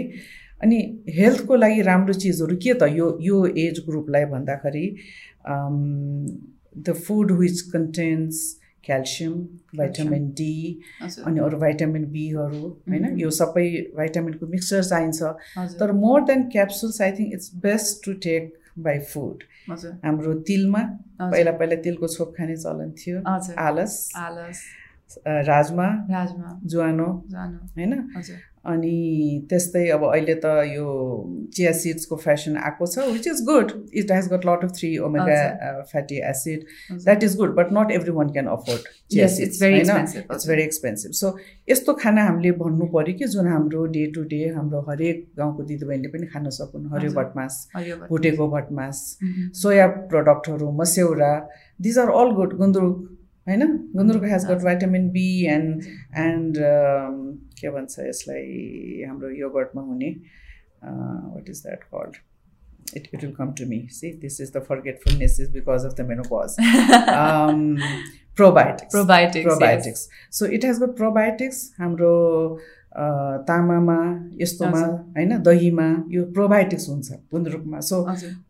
अनि 0.63 0.77
हेल्थको 1.15 1.57
लागि 1.57 1.83
राम्रो 1.83 2.15
चिजहरू 2.23 2.57
के 2.63 2.73
त 2.75 2.87
यो 2.93 3.09
यो 3.23 3.45
एज 3.65 3.79
ग्रुपलाई 3.89 4.25
भन्दाखेरि 4.31 4.87
the 6.83 6.93
food 6.93 7.33
which 7.33 7.61
contains 7.61 8.61
calcium 8.85 9.33
vitamin 9.77 10.29
D. 10.31 10.81
अनि 11.27 11.41
अरू 11.41 11.59
भाइटामिन 11.59 12.05
बीहरू 12.05 12.69
होइन 12.89 13.05
Mhm. 13.05 13.19
यो 13.21 13.31
सबै 13.31 13.67
भाइटामिनको 13.97 14.47
मिक्सचर 14.47 14.83
चाहिन्छ। 14.85 15.23
तर 15.81 15.93
more 15.93 16.25
than 16.25 16.43
capsules 16.49 17.01
I 17.03 17.13
think 17.13 17.35
it's 17.35 17.51
best 17.57 18.05
to 18.05 18.13
take 18.13 18.59
by 18.79 18.99
food. 18.99 19.43
हाम्रो 20.05 20.35
तिलमा। 20.35 20.83
पहिला 21.31 21.53
पहिला 21.53 21.77
तिलको 21.77 22.09
छोप 22.09 22.35
खाने 22.39 22.57
चलन 22.57 22.91
थियो। 22.91 23.23
आलस 23.59 24.13
आलस 24.17 24.63
राजमा 25.27 25.87
राजमा 26.11 26.61
ज्वानो 26.67 27.07
होइन 27.77 27.93
अनि 28.69 29.47
त्यस्तै 29.51 29.87
अब 29.91 30.05
अहिले 30.07 30.35
त 30.45 30.53
यो 30.69 30.87
चिया 31.55 31.73
सिड्सको 31.81 32.17
फेसन 32.19 32.57
आएको 32.59 32.87
छ 32.87 33.07
which 33.13 33.27
is 33.29 33.43
good 33.47 33.73
it 33.95 34.13
has 34.13 34.29
got 34.33 34.47
lot 34.47 34.65
of 34.65 34.73
three 34.79 34.91
omega 35.09 35.39
fatty 35.91 36.21
acid. 36.31 36.65
That 36.93 37.25
is 37.25 37.37
good 37.37 37.55
but 37.57 37.73
not 37.79 37.91
everyone 38.19 38.33
can 38.33 38.47
afford 38.55 38.89
chia 39.11 39.27
very 39.29 39.81
expensive, 39.81 40.25
it's. 40.33 40.49
Very 40.49 40.63
expensive 40.63 41.13
so 41.19 41.37
यस्तो 41.69 41.93
खाना 42.03 42.25
हामीले 42.25 42.51
भन्नु 42.59 42.87
पऱ्यो 42.95 43.15
कि 43.19 43.27
जुन 43.35 43.47
हाम्रो 43.49 43.85
डे 43.95 44.07
टु 44.15 44.23
डे 44.33 44.41
हाम्रो 44.57 44.81
हरेक 44.89 45.27
गाउँको 45.39 45.63
दिदीबहिनीले 45.65 46.09
पनि 46.09 46.27
खान 46.33 46.49
सकुन्। 46.57 46.89
हरियो। 46.95 47.13
भटमास 47.13 47.55
भुटेको 48.11 48.49
भटमास 48.51 48.97
Mhm. 49.23 49.53
सोया 49.55 49.87
प्रडक्टहरू 50.11 50.71
मस्यौरा 50.81 51.33
these 51.81 51.99
are 51.99 52.11
all 52.21 52.31
good 52.37 52.57
gundruk 52.59 52.97
होइन? 53.47 53.63
Gundruk 53.97 54.25
has 54.25 54.45
got 54.47 54.63
vitamin 54.65 55.09
B 55.11 55.29
and 55.47 55.85
and 56.19 56.59
के 57.61 57.71
भन्छ 57.71 57.99
यसलाई 58.01 59.05
हाम्रो 59.09 59.31
योगर्टमा 59.37 59.83
हुने 59.83 60.11
what 61.35 61.51
is 61.51 61.63
that 61.63 61.83
called 61.95 62.17
it 62.97 63.09
it 63.15 63.25
will 63.25 63.35
come 63.35 63.53
to 63.59 63.67
me 63.69 63.81
see 63.93 64.13
this 64.21 64.41
is 64.41 64.53
the 64.57 64.65
forgetfulness 64.69 65.41
is 65.41 65.53
because 65.53 65.85
of 65.87 65.95
the 66.01 66.09
menopause 66.09 66.57
probiotics 68.37 68.95
yes. 68.95 69.45
Probiotics 69.45 70.09
so 70.39 70.47
it 70.47 70.65
has 70.65 70.83
got 70.83 70.97
probiotics 70.97 71.57
हाम्रो 71.79 72.13
तामामा 73.49 73.97
यस्तोमा। 74.41 74.81
होइन 75.17 75.37
दहीमा 75.43 75.89
यो 76.11 76.23
प्रोबायोटिक्स 76.33 76.89
हुन्छ 76.89 77.13
गुन्द्रुकमा। 77.33 77.81
सो 77.89 77.97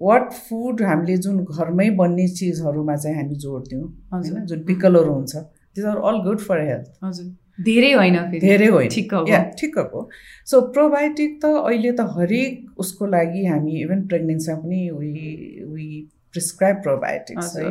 वाट 0.03 0.33
फुड 0.33 0.83
हामीले 0.83 1.17
जुन 1.25 1.45
घरमै 1.45 1.89
बन्ने 2.01 2.27
चिजहरूमा 2.29 2.97
चाहिँ 2.97 3.17
हामी 3.17 3.37
जोड 3.45 3.63
दिउँ। 3.69 3.89
होइन 4.13 4.45
जुन 4.47 4.63
पिकलहरू 4.65 5.13
हुन्छ 5.13 5.37
these 5.37 5.85
are 5.85 5.97
all 6.11 6.23
good 6.25 6.41
for 6.41 6.61
health 6.69 7.05
हजुर। 7.05 7.27
धेरै 7.59 7.93
होइन 7.93 8.17
फेरि 8.31 8.41
धेरै 8.41 8.67
होइन 8.67 8.89
ठिक्कको। 8.91 9.25
या 9.29 9.43
ठिक्कको 9.61 10.09
सो 10.49 10.61
प्रोबायोटिक 10.77 11.41
त 11.43 11.45
अहिले 11.63 11.93
त 11.93 12.01
हरेक 12.17 12.81
उसको 12.85 13.07
लागि 13.17 13.45
हामी 13.47 13.81
इभन 13.81 14.07
प्रेग्नेन्सीमा 14.09 14.59
पनि 14.59 14.81
वी 14.93 15.11
वी 15.73 15.89
प्रिस्क्राइब 16.33 16.77
प्रोबायोटिक्स 16.85 17.57
है। 17.57 17.71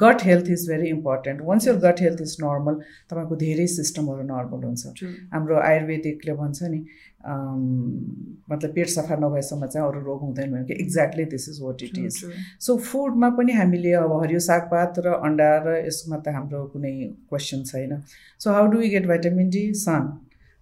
Gut 0.00 0.22
health 0.24 0.50
is 0.50 0.68
very 0.68 0.88
important 0.90 1.40
once 1.46 1.68
your 1.68 1.76
gut 1.84 2.00
health 2.02 2.20
is 2.22 2.36
normal 2.42 2.74
तपाईँको 3.10 3.36
धेरै 3.42 3.66
सिस्टमहरू 3.74 4.22
नर्मल 4.30 4.64
हुन्छ. 4.66 5.04
हाम्रो 5.32 5.56
आयुर्वेदिकले 5.60 6.32
भन्छ 6.40 6.62
नि 6.72 6.80
मतलब 7.24 8.70
पेट 8.74 8.88
सफा 8.88 9.16
नभएसम्म 9.16 9.66
चाहिँ 9.66 9.86
अरू 9.88 10.00
रोग 10.04 10.20
हुँदैन 10.22 10.50
भनेको 10.52 10.80
exactly 10.82 11.24
this 11.34 11.48
is 11.48 11.60
what 11.62 11.82
it 11.82 11.98
is. 11.98 12.24
So 12.60 12.76
फुडमा 12.78 13.30
पनि 13.38 13.52
हामीले 13.52 13.92
अब 14.00 14.18
हरियो 14.22 14.40
सागपात 14.48 14.98
र 15.06 15.14
अन्डा 15.22 15.52
र 15.66 15.76
यसमा 15.86 16.16
त 16.18 16.34
हाम्रो 16.34 16.64
कुनै 16.72 16.92
क्वेसन 17.28 17.62
छैन। 17.64 18.02
So 18.40 18.50
how 18.50 18.66
do 18.72 18.78
we 18.78 18.88
get 18.88 19.06
vitamin 19.08 19.50
D 19.50 19.64
sun 19.84 20.12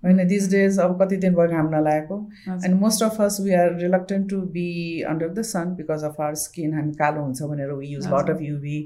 होइन 0.03 0.27
दिस 0.29 0.51
डेज 0.51 0.79
अब 0.81 0.93
कति 1.01 1.17
दिन 1.23 1.35
भयो 1.35 1.49
घाम 1.57 1.75
नलागेको। 1.75 2.21
And 2.51 2.75
most 2.81 3.03
of 3.05 3.21
us 3.23 3.41
we 3.41 3.55
are 3.55 3.75
reluctant 3.81 4.31
to 4.31 4.41
be 4.53 4.69
under 5.09 5.29
the 5.35 5.43
sun 5.49 5.75
because 5.77 6.05
of 6.05 6.21
our 6.21 6.35
skin 6.45 6.75
हामी 6.75 6.93
कालो 7.03 7.23
हुन्छ 7.23 7.43
भनेर 7.51 7.73
we 7.73 7.89
use 7.89 8.07
lot. 8.15 8.31
Of 8.31 8.41
UV 8.43 8.79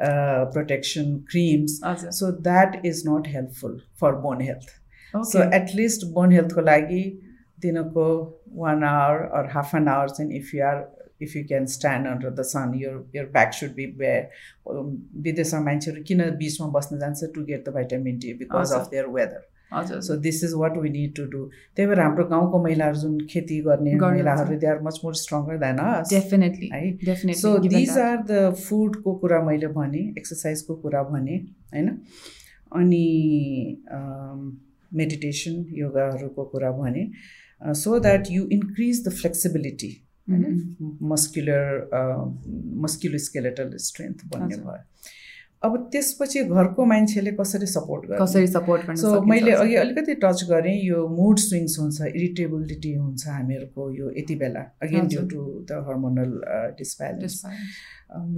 protection 0.00 1.16
creams 1.30 1.80
so 2.18 2.30
that 2.42 2.80
is 2.86 3.02
not 3.08 3.34
helpful 3.34 3.80
for 4.00 4.14
bone 4.22 4.40
health 4.42 4.78
so. 5.14 5.42
At least 5.54 6.06
bone 6.14 6.32
हेल्थको 6.32 6.60
लागि 6.62 7.04
दिनको 7.62 8.08
one 8.56 8.84
hour 8.84 9.22
or 9.38 9.50
half 9.52 9.74
an 9.74 9.88
hour 9.88 10.08
चाहिँ 10.10 10.36
if 10.36 10.54
you 10.54 10.64
are 10.66 10.84
if 11.22 11.36
you 11.36 11.44
can 11.48 11.66
stand 11.72 12.06
under 12.08 12.30
the 12.34 12.42
sun 12.46 12.72
your 12.76 12.94
your 13.16 13.26
back 13.32 13.52
should 13.54 13.74
be 13.74 13.86
bare 13.98 14.20
विदेशमा 15.24 15.60
मान्छेहरू 15.64 16.02
किन 16.08 16.22
बिचमा 16.38 16.66
बस्न 16.78 16.98
जान्छ 17.00 17.32
to 17.34 17.44
get 17.44 17.68
the 17.68 17.74
vitamin 17.74 18.18
D 18.18 18.32
because. 18.40 18.72
Of 18.74 18.88
their 18.90 19.06
weather 19.16 19.42
हजुर 19.72 20.00
so 20.02 20.16
this 20.24 20.42
is 20.44 20.52
what 20.56 20.76
we 20.78 20.88
need 20.90 21.14
to 21.16 21.24
do 21.26 21.44
त्यही 21.76 21.88
भएर 21.88 22.00
हाम्रो 22.00 22.24
गाउँको 22.32 22.62
महिलाहरू 22.64 22.98
जुन 22.98 23.14
खेती 23.30 23.60
गर्ने। 23.68 23.94
महिलाहरू 23.96 24.58
they 24.58 24.66
are 24.66 24.82
much 24.82 25.00
more 25.04 25.14
stronger 25.20 25.56
than 25.58 25.78
definitely 26.10 26.68
है 26.72 27.34
सो 27.36 27.56
दिज 27.68 27.96
आर 27.98 28.18
द 28.32 28.52
फुडको 28.58 29.14
कुरा 29.22 29.40
मैले 29.44 29.72
भने 29.78 30.02
एक्सर्साइजको 30.18 30.74
कुरा 30.82 31.02
भने 31.14 31.36
होइन 31.72 31.88
अनि 32.80 33.06
मेडिटेसन 35.00 35.64
योगाहरूको 35.78 36.44
कुरा 36.52 36.70
भने 36.78 37.02
so 37.80 37.98
that 37.98 38.30
you 38.30 38.46
increase 38.52 39.04
the 39.06 39.12
flexibility 39.20 39.90
होइन 40.28 40.98
मस्क्युलर 41.12 41.66
मस्क्युलर 42.84 43.18
स्केलेटल 43.26 43.76
स्ट्रेन्थ 43.86 44.24
भन्ने। 44.34 44.56
भयो 44.56 44.82
अब 45.64 45.76
त्यसपछि 45.92 46.42
घरको 46.44 46.84
मान्छेले 46.90 47.32
कसरी 47.40 47.66
सपोर्ट 47.72 48.06
गर्छ 48.08 48.20
कसरी 48.22 48.46
सपोर्ट 48.54 48.86
गर्न 48.86 48.96
सो 49.02 49.20
मैले। 49.30 49.52
अघि 49.62 49.74
अलिकति 49.82 50.14
टच 50.24 50.42
गरेँ 50.48 50.74
यो 50.84 51.06
मुड 51.18 51.38
स्विङ्स 51.38 51.78
हुन्छ 51.80 52.08
इरिटेबिलिटी 52.10 52.92
हुन्छ 52.94 53.28
हामीहरूको 53.28 53.90
यो 53.98 54.10
यति 54.18 54.34
बेला 54.42 54.62
again 54.86 55.06
due. 55.12 55.22
To 55.32 55.44
the 55.70 55.78
hormonal 55.88 56.32
disbalance 56.78 57.36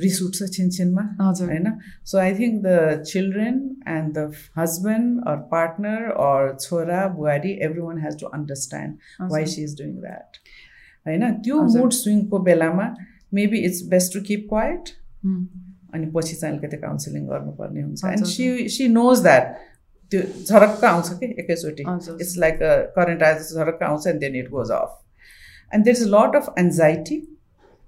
रिस 0.02 0.20
उठ्छ 0.22 0.50
छिनछिनमा 0.56 1.04
हजुर 1.22 1.48
होइन 1.50 1.72
so 2.10 2.18
I 2.18 2.34
think 2.34 2.62
the 2.66 3.02
children 3.06 3.56
and 3.94 4.12
the 4.18 4.30
husband 4.58 5.24
or 5.28 5.36
partner 5.52 6.10
or 6.28 6.54
छोरा 6.60 7.00
बुहारी 7.16 7.52
every 7.68 7.80
one 7.80 7.98
has 8.04 8.20
to 8.20 8.26
understand 8.38 9.30
why 9.32 9.46
she 9.54 9.62
is 9.64 9.76
doing 9.80 9.96
that 10.00 10.40
होइन 11.06 11.30
त्यो। 11.42 11.62
मुड 11.72 11.92
स्विङको 11.94 12.38
बेलामा 12.44 12.94
maybe 13.34 13.58
it's 13.66 13.82
best 13.88 14.12
to 14.14 14.20
keep 14.28 14.46
quiet. 14.48 14.84
अनि 15.94 16.06
पछि 16.16 16.34
चाहिँ 16.36 16.56
अलिकति 16.56 16.76
काउन्सिलिङ 16.82 17.26
गर्नुपर्ने 17.28 17.82
हुन्छ. 17.82 18.04
हजुर, 18.04 18.12
and 18.12 18.26
she 18.26 18.68
she 18.76 18.88
knows 18.98 19.22
that 19.22 19.54
त्यो 20.12 20.20
झरक्क 20.44 20.84
आउँछ 20.84 21.08
कि 21.18 21.26
एकैचोटि? 21.40 21.84
हजुर। 21.88 22.20
इट्स 22.20 22.36
लाइक 22.38 22.62
अ 22.62 22.76
करेन्ट 22.96 23.22
आएर 23.22 23.42
झरक्क 23.42 23.82
आउँछ 23.90 24.06
and 24.06 24.20
then 24.20 24.34
it 24.36 24.48
goes 24.50 24.70
off 24.78 24.90
and 25.74 25.84
there 25.84 25.96
is 25.96 26.06
lot 26.14 26.36
of 26.36 26.54
anxiety 26.58 27.20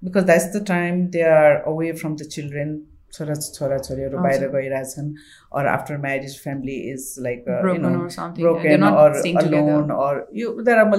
because 0.01 0.23
that's 0.25 0.55
the 0.55 0.65
time 0.67 1.07
they 1.15 1.21
are 1.31 1.51
away 1.73 1.91
from 2.03 2.15
the 2.15 2.29
children 2.37 2.77
छोरा 3.13 3.33
छोराछोरीहरू 3.33 4.17
बाहिर 4.17 4.43
हजुर। 4.43 4.49
गइरहेछन् 4.55 5.13
or 5.57 5.67
after 5.67 5.97
marriage 6.05 6.33
family 6.41 6.75
is 6.91 7.03
like 7.27 7.45
broken 7.61 7.85
or 7.89 8.09
something. 8.15 8.45
Yeah, 8.45 8.57
they're 8.63 8.79
broken 8.79 8.81
not 8.81 8.97
or 9.03 9.13
staying 9.19 9.39
together. 9.39 9.61
alone 9.61 9.91
or 9.91 10.13
you 10.39 10.47
there 10.67 10.79
are 10.81 10.89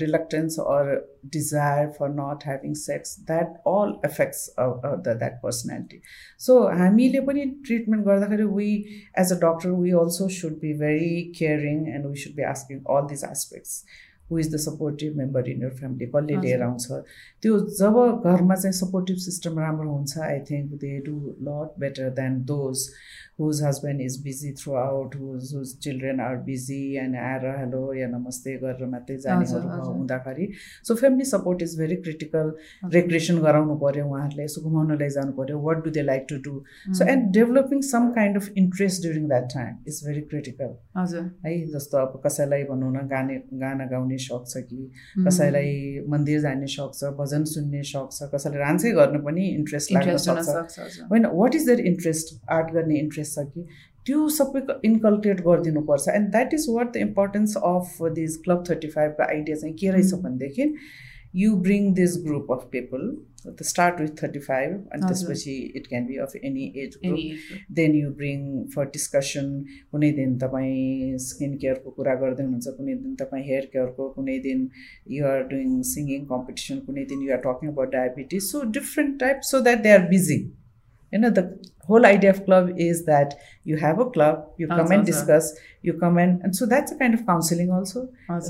reluctance 0.01 0.59
or 0.59 1.11
desire 1.25 1.87
for 1.87 2.09
not 2.09 2.43
having 2.45 2.73
sex 2.73 3.19
that 3.27 3.47
all 3.67 3.95
affects 4.05 4.49
that 4.59 5.39
personality 5.43 6.01
so 6.39 6.67
हामीले 6.67 7.19
पनि 7.27 7.45
treatment 7.65 8.05
गर्दाखेरि 8.05 8.43
we 8.43 8.71
as 9.19 9.31
a 9.31 9.35
doctor 9.35 9.69
we 9.69 9.91
also 9.91 10.27
should 10.41 10.59
be 10.61 10.73
very 10.73 11.33
caring 11.39 11.87
and 11.95 12.05
we 12.05 12.15
should 12.15 12.35
be 12.35 12.43
asking 12.43 12.79
all 12.97 13.07
this 13.09 13.23
aspects 13.23 13.83
who 14.31 14.39
is 14.39 14.53
the 14.53 14.57
supportive 14.57 15.17
member 15.17 15.49
in 15.49 15.63
your 15.63 15.69
family 15.69 16.05
कसले। 16.05 16.37
लिएर 16.41 16.61
आउँछ 16.61 16.91
त्यो 17.43 17.59
जब 17.77 17.97
घरमा 18.25 18.55
चाहिँ 18.55 18.73
supportive 18.73 19.17
system 19.17 19.59
राम्रो 19.59 19.91
हुन्छ 19.91 20.17
I 20.17 20.39
think 20.51 20.73
they 20.81 20.97
do 20.99 21.15
lot 21.41 21.79
better 21.79 22.09
than 22.09 22.41
those 22.45 22.87
husband 23.63 24.01
is 24.01 24.17
busy 24.23 24.51
throughout 24.77 25.15
whose 25.15 25.53
whose 25.55 25.73
children 25.83 26.19
are 26.21 26.35
busy 26.43 26.79
and 26.97 27.15
आएर 27.17 27.45
hello 27.51 27.81
या 27.93 28.07
नमस्ते 28.07 28.55
गरेर 28.57 28.87
मात्रै 28.87 29.17
जानेहरू 29.17 29.91
हुँदाखेरि 29.91 30.47
so 30.85 30.95
family 30.95 31.25
support 31.25 31.61
is 31.61 31.77
very 31.79 31.95
critical 32.01 32.51
recreation 32.93 33.41
गराउनु 33.41 33.77
पऱ्यो 33.79 34.05
उहाँहरूले 34.05 34.43
यसो 34.43 34.61
घुमाउन 34.61 34.97
लैजानु 34.99 35.31
पऱ्यो 35.33 35.59
what 35.61 35.83
do 35.85 35.91
they 35.91 36.03
like 36.03 36.25
to 36.29 36.37
do 36.41 36.55
so 36.93 37.07
and 37.07 37.31
developing 37.33 37.81
some 37.87 38.09
kind 38.11 38.37
of 38.37 38.49
interest 38.57 39.01
during 39.01 39.27
that 39.27 39.49
time 39.53 39.77
is 39.87 40.01
very 40.05 40.21
critical 40.31 40.75
है 41.45 41.55
जस्तो 41.71 41.97
अब 41.97 42.21
कसैलाई 42.25 42.63
भनौँ 42.65 42.91
न 42.91 43.07
गाने 43.07 43.41
गाना 43.61 43.85
गाउने 43.87 44.17
सौक 44.19 44.47
छ 44.47 44.63
कि 44.65 44.89
कसैलाई 45.19 46.05
मन्दिर 46.09 46.41
जाने 46.41 46.67
सौक 46.69 46.95
छ 46.95 47.13
भजन 47.17 47.43
सुन्ने 47.51 47.83
सौक 47.85 48.11
छ 48.11 48.29
कसैलाई 48.33 48.59
डान्सै 48.59 48.91
गर्नु 48.93 49.19
पनि 49.23 49.47
इन्ट्रेस्ट 49.51 49.91
लाग्न 49.93 50.17
सक्छ 50.19 50.89
होइन 51.11 51.25
what 51.33 51.55
is 51.55 51.65
there 51.65 51.85
interest 51.87 52.33
art 52.51 52.71
गर्ने 52.73 52.99
इन्ट्रेस्ट 52.99 53.30
छ 53.35 53.45
कि 53.53 53.65
त्यो 54.05 54.27
सबै 54.35 54.61
इन्कल्केट 54.85 55.41
गरिदिनुपर्छ. 55.45 56.07
And 56.15 56.31
that 56.31 56.53
is 56.53 56.65
what 56.69 56.93
the 56.93 57.07
importance 57.07 57.57
of 57.65 58.11
this 58.19 58.37
club 58.45 58.63
thirty 58.69 58.87
फाइभको 58.89 59.23
आइडिया 59.29 59.55
चाहिँ 59.55 59.75
के 59.75 59.91
रहेछ 59.91 60.13
भनेदेखि 60.23 60.69
you 61.35 61.55
bring 61.57 61.93
this 61.93 62.15
group 62.23 62.51
of 62.51 62.67
people 62.71 63.03
the 63.47 63.63
start 63.63 63.99
with 64.01 64.09
thirty 64.21 64.39
five 64.39 64.71
अनि 64.93 65.01
त्यसपछि 65.03 65.53
it 65.75 65.87
can 65.87 66.05
be 66.05 66.17
of 66.23 66.35
any 66.43 66.65
age 66.77 66.97
group 67.05 67.71
then 67.75 67.95
you 67.95 68.09
bring 68.13 68.41
for 68.75 68.85
discussion 68.95 69.47
कुनै 69.91 70.11
दिन 70.17 70.37
तपाईँ 70.39 71.17
स्किन 71.25 71.55
केयरको 71.57 71.91
कुरा 71.91 72.15
गर्दै 72.23 72.43
हुनुहुन्छ 72.43 72.75
कुनै 72.77 72.95
दिन 72.95 73.15
तपाईँ 73.21 73.43
हेयर 73.45 73.69
केयरको 73.73 74.09
कुनै 74.17 74.37
दिन 74.39 74.69
युआर 75.11 75.43
डुइङ 75.53 75.81
सिङ्गिङ 75.91 76.25
कम्पिटिसन 76.33 76.83
कुनै 76.87 77.05
दिन 77.13 77.21
you're 77.27 77.43
talking 77.45 77.71
about 77.71 77.93
diabetes 77.93 78.43
so 78.47 78.63
different 78.79 79.19
type 79.19 79.47
so 79.51 79.61
that 79.69 79.83
they 79.83 79.93
are 79.93 80.07
busy 80.09 80.39
होइन 80.39 81.29
the 81.29 81.47
whole 81.87 82.05
idea 82.05 82.31
of 82.31 82.39
club 82.45 82.69
is 82.77 83.05
that 83.05 83.33
you 83.69 83.77
have 83.77 83.99
a 83.99 84.05
club 84.15 84.35
you 84.57 84.67
come 84.67 84.91
and 84.95 85.05
discuss 85.05 85.51
you 85.87 85.93
come 86.01 86.17
and 86.23 86.43
and 86.43 86.55
so 86.55 86.65
that's 86.73 86.91
a 86.95 86.97
kind 86.97 87.13
of 87.17 87.21
counseling 87.25 87.71
also. 87.77 88.01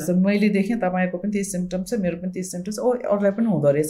So 0.06 0.16
मैले 0.26 0.50
देखेँ 0.50 0.78
तपाईँको 0.80 1.18
पनि 1.18 1.32
त्यही 1.32 1.44
symptoms 1.50 1.90
छ 1.90 2.00
मेरो 2.06 2.18
पनि 2.22 2.32
त्यही 2.32 2.44
सिम्टम्स 2.50 2.80
ओ 2.80 2.92
अरूलाई 2.92 3.32
पनि 3.38 3.48
हुँदो 3.52 3.72
रहेछ 3.78 3.90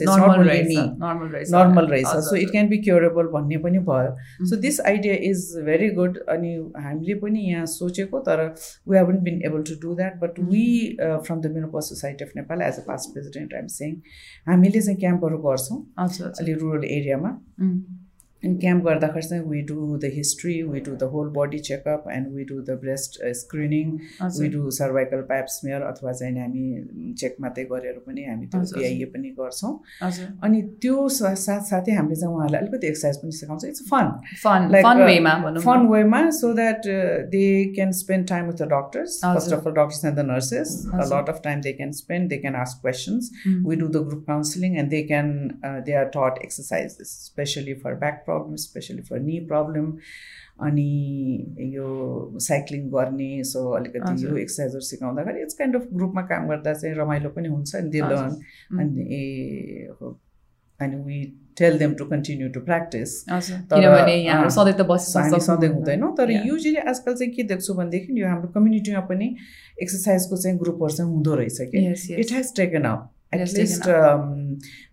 नर्मल 1.54 1.88
रहेछ 1.88 2.08
so 2.28 2.36
it 2.36 2.52
can 2.52 2.70
be 2.70 2.78
curable 2.88 3.32
भन्ने 3.38 3.58
पनि 3.66 3.80
भयो। 3.90 4.46
So 4.50 4.56
this 4.68 4.80
idea 4.92 5.16
is 5.30 5.48
very 5.70 5.90
good 6.02 6.18
अनि 6.36 6.56
हामीले 6.84 7.16
पनि 7.24 7.46
यहाँ 7.52 7.66
सोचेको 7.76 8.20
तर 8.28 8.44
we 8.90 8.98
haven't 8.98 9.18
been 9.30 9.42
able 9.46 9.64
to 9.70 9.80
do 9.88 9.96
that 10.02 10.20
but 10.24 10.40
we 10.52 10.66
from 11.00 11.42
the 11.42 11.54
menopause 11.56 11.80
society 11.90 12.26
of 12.26 12.32
Nepal 12.36 12.62
as 12.68 12.80
a 12.80 12.86
past 12.88 13.14
president 13.14 13.54
I'm 13.62 13.68
saying 13.80 13.96
हामीले 14.52 14.82
चाहिँ 14.82 15.00
क्याम्पहरू 15.00 15.38
गर्छौँ 15.48 15.80
अलिक 16.06 16.58
रुरल 16.62 16.86
एरियामा 17.00 17.38
And 18.44 18.56
camp 18.62 18.84
गर्दाखेरि 18.86 19.28
चाहिँ 19.28 19.44
we 19.50 19.62
do 19.70 19.98
the 20.04 20.10
history 20.14 20.54
we 20.70 20.80
do 20.86 20.96
the 21.02 21.10
whole 21.14 21.28
body 21.34 21.60
checkup 21.68 22.06
and 22.12 22.28
we 22.36 22.44
do 22.52 22.60
the 22.70 22.78
breast 22.82 23.20
screening 23.40 23.92
we 24.40 24.48
do 24.56 24.70
cervical 24.78 25.22
pap smear 25.32 25.82
अथवा 25.90 26.12
चाहिँ 26.12 26.40
हामी 26.40 27.14
चेक 27.22 27.36
मात्रै 27.42 27.66
गरेर 27.72 28.00
पनि 28.08 28.24
हामी 28.30 28.48
त्यो 28.54 28.62
पिआइए 28.72 29.06
पनि 29.12 29.30
गर्छौँ। 29.40 29.74
अनि 30.48 30.62
त्यो 30.82 31.08
साथसाथै 31.18 31.92
हामीले 31.98 32.16
चाहिँ 32.22 32.34
उहाँहरूलाई 32.36 32.62
अलिकति 32.62 32.88
एक्सर्साइज 32.88 33.18
पनि 33.22 33.32
सिकाउँछ। 33.42 33.66
It's 33.66 33.84
fun 33.92 34.10
fun 34.44 34.68
like 34.72 35.60
fun 35.66 35.88
वेमा 35.92 36.24
so 36.40 36.54
that 36.62 36.82
they 37.36 37.46
can 37.76 37.92
spend 38.02 38.28
time 38.34 38.46
with 38.48 38.64
the 38.64 38.70
doctors 38.74 39.20
first 39.26 39.54
of 39.60 39.68
all 39.68 39.74
doctors 39.74 40.04
and 40.06 40.18
the 40.20 40.26
nurses 40.32 40.74
a 40.94 41.06
lot 41.14 41.30
of 41.36 41.42
time 41.44 41.62
they 41.68 41.74
can 41.74 41.92
spend 42.02 42.30
they 42.30 42.38
can 42.48 42.56
ask 42.64 42.82
questions 42.82 43.32
we 43.68 43.76
do 43.76 43.88
the 43.88 44.04
group 44.10 44.26
counselling 44.28 44.78
and 44.80 44.90
they 44.98 45.04
can 45.14 45.32
they 45.86 45.98
are 46.02 46.12
taught 46.18 46.44
exercises 46.44 47.16
specially 47.30 47.74
for 47.86 47.96
back 48.04 48.24
problem 48.32 48.56
specially 48.66 49.02
for 49.12 49.20
knee 49.30 49.40
problem 49.54 49.94
अनि 50.68 50.90
यो 51.76 51.86
cycling 52.48 52.90
गर्ने 52.90 53.30
so 53.52 53.70
अलिकति 53.76 54.26
यो 54.26 54.36
एक्सर्साइजहरू 54.38 54.82
सिकाउँदाखेरि 54.88 55.42
it's 55.42 55.54
kind 55.62 55.76
of 55.76 55.88
ग्रुपमा 55.94 56.22
काम 56.32 56.48
गर्दा 56.50 56.74
चाहिँ 56.74 56.96
रमाइलो 56.96 57.30
पनि 57.38 57.48
हुन्छ 57.50 57.76
अनि 57.76 57.90
दे 57.90 58.00
लर्न 58.00 58.34
अनि 58.80 59.06
ए 59.20 59.22
अनि 60.80 60.96
we 61.06 61.22
tell 61.58 61.78
them 61.78 61.94
to 61.94 62.06
continue 62.06 62.50
to 62.50 62.60
practise 62.60 63.16
सधैँ 65.48 65.70
हुँदैनौँ 65.70 66.12
तर 66.18 66.32
युजली 66.32 66.76
आजकल 66.76 67.16
चाहिँ 67.16 67.34
के 67.34 67.44
देख्छु 67.54 67.74
भनेदेखि 67.74 68.22
यो 68.22 68.28
हाम्रो 68.28 68.52
कम्युनिटीमा 68.52 69.02
पनि 69.10 69.36
एक्सर्साइजको 69.82 70.38
चाहिँ 70.38 70.58
ग्रुपहरू 70.60 70.96
चाहिँ 70.96 71.12
हुँदो 71.12 71.36
रहेछ 71.36 71.58
कि। 71.74 72.22
It 72.22 72.32
has 72.34 72.56
taken 72.56 72.84
up 72.92 73.10
at least 73.34 73.90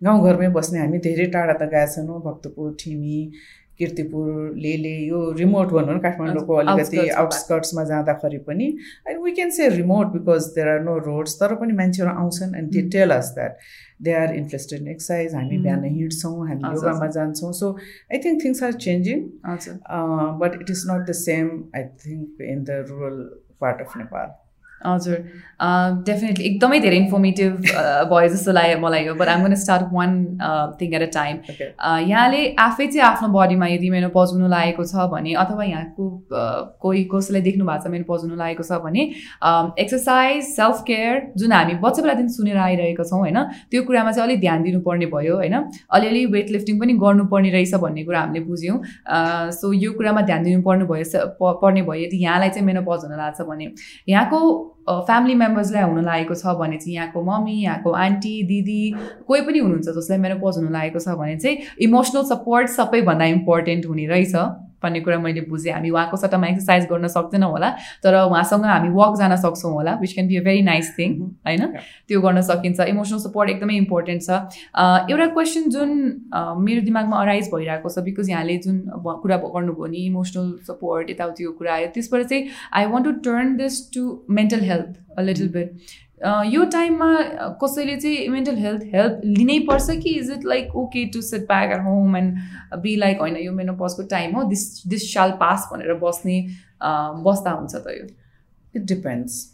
गाउँघरमै 0.03 0.49
बस्ने 0.57 0.79
हामी 0.79 0.97
धेरै 1.07 1.25
टाढा 1.37 1.53
त 1.53 1.63
गएका 1.71 1.85
छैनौँ। 1.95 2.21
भक्तपुर 2.27 2.75
ठिमी 2.79 3.17
किर्तिपुर 3.79 4.29
लेले 4.63 4.95
यो 5.07 5.19
रिमोट 5.39 5.67
भनौँ 5.73 5.93
न 5.95 5.99
काठमाडौँको 6.05 6.55
अलिकति 6.61 7.07
आउटस्कर्ट्समा 7.21 7.83
जाँदाखेरि 7.91 8.37
पनि 8.47 8.65
and 9.09 9.21
we 9.23 9.31
can 9.37 9.49
say 9.57 9.67
remote 9.75 10.07
because 10.15 10.47
there 10.55 10.67
are 10.69 10.81
no 10.83 10.97
roads 11.05 11.35
तर 11.41 11.53
पनि 11.61 11.73
मान्छेहरू 11.77 12.11
आउँछन् 12.11 12.55
and 12.59 12.71
they 12.71 12.81
tell 12.95 13.11
us 13.17 13.31
that 13.35 13.53
they 14.07 14.13
are 14.23 14.35
interested 14.35 14.81
in 14.81 14.87
exercise 14.95 15.35
हामी 15.35 15.57
बिहान 15.63 15.85
हिँड्छौँ 15.85 16.47
हामी 16.47 16.73
योगामा 16.75 17.07
जान्छौँ। 17.17 17.51
So 17.61 17.71
I 18.11 18.17
think 18.25 18.43
things 18.43 18.63
are 18.63 18.73
changing 18.85 19.23
but 20.43 20.61
it 20.61 20.69
is 20.75 20.83
not 20.91 21.07
the 21.09 21.11
same 21.23 21.45
I 21.75 21.83
think 22.05 22.41
in 22.51 22.63
the 22.63 22.83
rural 22.89 23.17
part 23.61 23.81
of 23.87 23.97
Nepal 23.97 24.27
हजुर. 24.85 25.17
डेफिनेटली 26.07 26.45
एकदमै 26.45 26.79
धेरै 26.79 26.97
informative 26.97 27.55
भयो 28.11 28.27
जस्तो 28.33 28.51
लाग्यो 28.51 28.77
मलाई 28.79 29.05
यो 29.05 29.13
but 29.21 29.27
I'm 29.27 29.41
gonna 29.45 29.55
start 29.63 29.87
one 29.93 30.11
thing 30.81 30.93
at 30.95 31.01
a 31.01 31.09
time 31.15 31.39
यहाँले 32.09 32.43
आफै 32.65 32.87
चाहिँ 32.87 33.05
आफ्नो 33.07 33.27
बडीमा 33.33 33.67
यदि 33.67 33.89
मेरो 33.89 34.09
पजुनु 34.13 34.47
लागेको 34.53 34.85
छ 34.91 35.07
भने 35.13 35.33
अथवा 35.43 35.63
यहाँको 35.63 36.05
कोही 36.85 37.03
कसैलाई 37.15 37.41
देख्नु 37.49 37.65
भएको 37.65 37.83
छ 37.83 37.91
मेरो 37.95 38.05
पजुनु 38.11 38.35
लागेको 38.43 38.63
छ 38.69 38.79
भने 38.85 39.03
एक्सर्साइज 39.85 40.43
सेल्फ 40.51 40.83
केयर 40.87 41.19
जुन 41.43 41.51
हामी 41.51 41.75
बच्चा 41.83 42.01
बेलादेखि 42.01 42.33
सुनेर 42.37 42.57
आइरहेको 42.67 43.09
छौँ 43.11 43.19
होइन 43.19 43.43
त्यो 43.71 43.83
कुरामा 43.91 44.11
चाहिँ 44.11 44.27
अलिक 44.27 44.39
ध्यान 44.41 44.63
दिनुपर्ने 44.63 45.11
भयो 45.17 45.35
होइन। 45.35 45.59
अलिअलि 45.91 46.25
वेट 46.37 46.49
लिफ्टिङ 46.51 46.79
पनि 46.79 46.93
गर्नुपर्ने 47.03 47.49
रहेछ 47.51 47.75
भन्ने 47.83 48.03
कुरा 48.05 48.19
हामीले 48.21 48.45
बुझ्यौँ। 48.45 48.79
सो 49.59 49.73
यो 49.73 49.91
कुरामा 49.99 50.21
ध्यान 50.31 50.43
दिनुपर्ने 50.43 50.85
भयो 50.85 51.53
पर्ने 51.61 51.81
भयो 51.81 52.01
यदि 52.05 52.23
यहाँलाई 52.23 52.49
चाहिँ 52.49 52.65
मेरो 52.65 52.81
पज 52.89 53.05
हुन 53.05 53.17
लाग्छ 53.17 53.41
भने। 53.51 53.71
यहाँको 54.09 54.39
फ्यामिली 55.07 55.35
मेम्बर्सलाई 55.35 55.83
हुन 55.83 56.03
लागेको 56.05 56.35
छ 56.35 56.55
भने 56.61 56.77
चाहिँ 56.77 56.95
यहाँको 56.95 57.23
मम्मी 57.23 57.55
यहाँको 57.61 57.91
आन्टी 58.05 58.33
दिदी 58.53 58.81
कोही 59.27 59.41
पनि 59.41 59.59
हुनुहुन्छ 59.59 59.89
जसलाई 59.97 60.19
मेरो 60.19 60.39
पज 60.43 60.57
हुन 60.57 60.71
लागेको 60.73 60.99
छ 60.99 61.19
भने 61.19 61.37
चाहिँ 61.37 61.57
इमोसनल 61.87 62.23
सपोर्ट 62.31 62.69
सबैभन्दा 62.77 63.25
इम्पोर्टेन्ट 63.35 63.85
हुने 63.85 64.07
रहेछ। 64.07 64.35
भन्ने 64.83 64.99
कुरा 65.01 65.17
मैले 65.19 65.41
बुझेँ। 65.49 65.73
हामी 65.73 65.89
उहाँको 65.89 66.17
सट्टामा 66.17 66.47
एक्सर्साइज 66.47 66.85
गर्न 66.91 67.07
सक्दैनौँ 67.09 67.51
होला 67.51 67.69
तर 68.03 68.15
उहाँसँग 68.21 68.65
हामी 68.65 68.89
वक 68.95 69.17
जान 69.19 69.35
सक्छौँ 69.37 69.71
होला 69.73 69.93
which 70.01 70.13
can 70.13 70.27
be 70.27 70.35
a 70.37 70.43
very 70.43 70.61
nice 70.63 70.93
thing 70.97 71.19
होइन? 71.47 71.65
त्यो 72.07 72.21
गर्न 72.21 72.41
सकिन्छ। 72.41 72.79
इमोसनल 72.89 73.19
सपोर्ट 73.19 73.49
एकदमै 73.49 73.75
इम्पोर्टेन्ट 73.77 74.21
छ। 74.23 74.29
एउटा 75.11 75.27
क्वेसन 75.33 75.69
जुन 75.69 75.89
मेरो 76.65 76.81
दिमागमा 76.85 77.21
अराइज 77.21 77.49
भइरहेको 77.53 77.89
छ 77.89 78.05
बिकज 78.05 78.29
यहाँले 78.29 78.57
जुन 78.65 78.77
कुरा 79.05 79.37
गर्नुभयो 79.37 79.87
नि 79.87 80.05
इमोसनल 80.05 80.51
सपोर्ट 80.67 81.09
यताउति 81.09 81.43
कुरा 81.59 81.73
आयो 81.73 81.87
त्यसबाट 81.93 82.23
चाहिँ 82.25 82.47
I 82.73 82.85
want 82.93 83.05
to 83.05 83.11
turn 83.29 83.55
this 83.57 83.81
to 83.93 84.03
mental 84.39 84.61
health 84.71 84.93
a 85.17 85.21
little 85.21 85.47
bit 85.53 85.67
यो 86.21 86.63
टाइममा 86.71 87.09
कसैले 87.61 87.95
चाहिँ 87.97 88.27
मेन्टल 88.29 88.55
हेल्थ 88.57 88.83
हेल्प 88.93 89.21
लिनै 89.25 89.57
पर्छ 89.67 89.97
कि 90.03 90.15
is 90.19 90.31
it 90.31 90.45
like 90.45 90.75
okay 90.77 91.05
to 91.13 91.21
sit 91.21 91.41
back 91.47 91.71
at 91.73 91.83
home 91.85 92.17
and 92.17 92.79
be 92.83 92.95
like 92.95 93.19
होइन 93.21 93.37
यो 93.37 93.51
मेनो 93.53 93.73
पजको 93.81 94.03
टाइम 94.15 94.35
हो 94.35 94.43
दिस 94.49 94.65
दिस 94.87 95.13
साल 95.13 95.31
पास 95.39 95.69
भनेर 95.73 95.93
बस्ने 96.03 96.41
बस्दा 97.27 97.51
हुन्छ 97.51 97.75
त 97.75 97.95
यो? 97.97 98.07
It 98.73 98.83
depends 98.93 99.45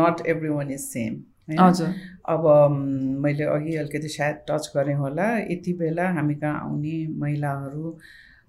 not 0.00 0.26
every 0.26 0.48
one 0.50 0.70
is 0.70 0.80
same 0.80 1.22
हजुर। 1.58 1.92
अब 2.28 2.46
मैले 3.24 3.44
अघि 3.52 3.76
अलिकति 3.76 4.08
सायद 4.08 4.40
टच 4.48 4.70
गरेँ 4.76 4.94
होला। 4.96 5.28
यति 5.38 5.72
बेला 5.78 6.08
हामी 6.12 6.34
कहाँ 6.34 6.60
आउने 6.60 6.96
महिलाहरू 7.20 7.96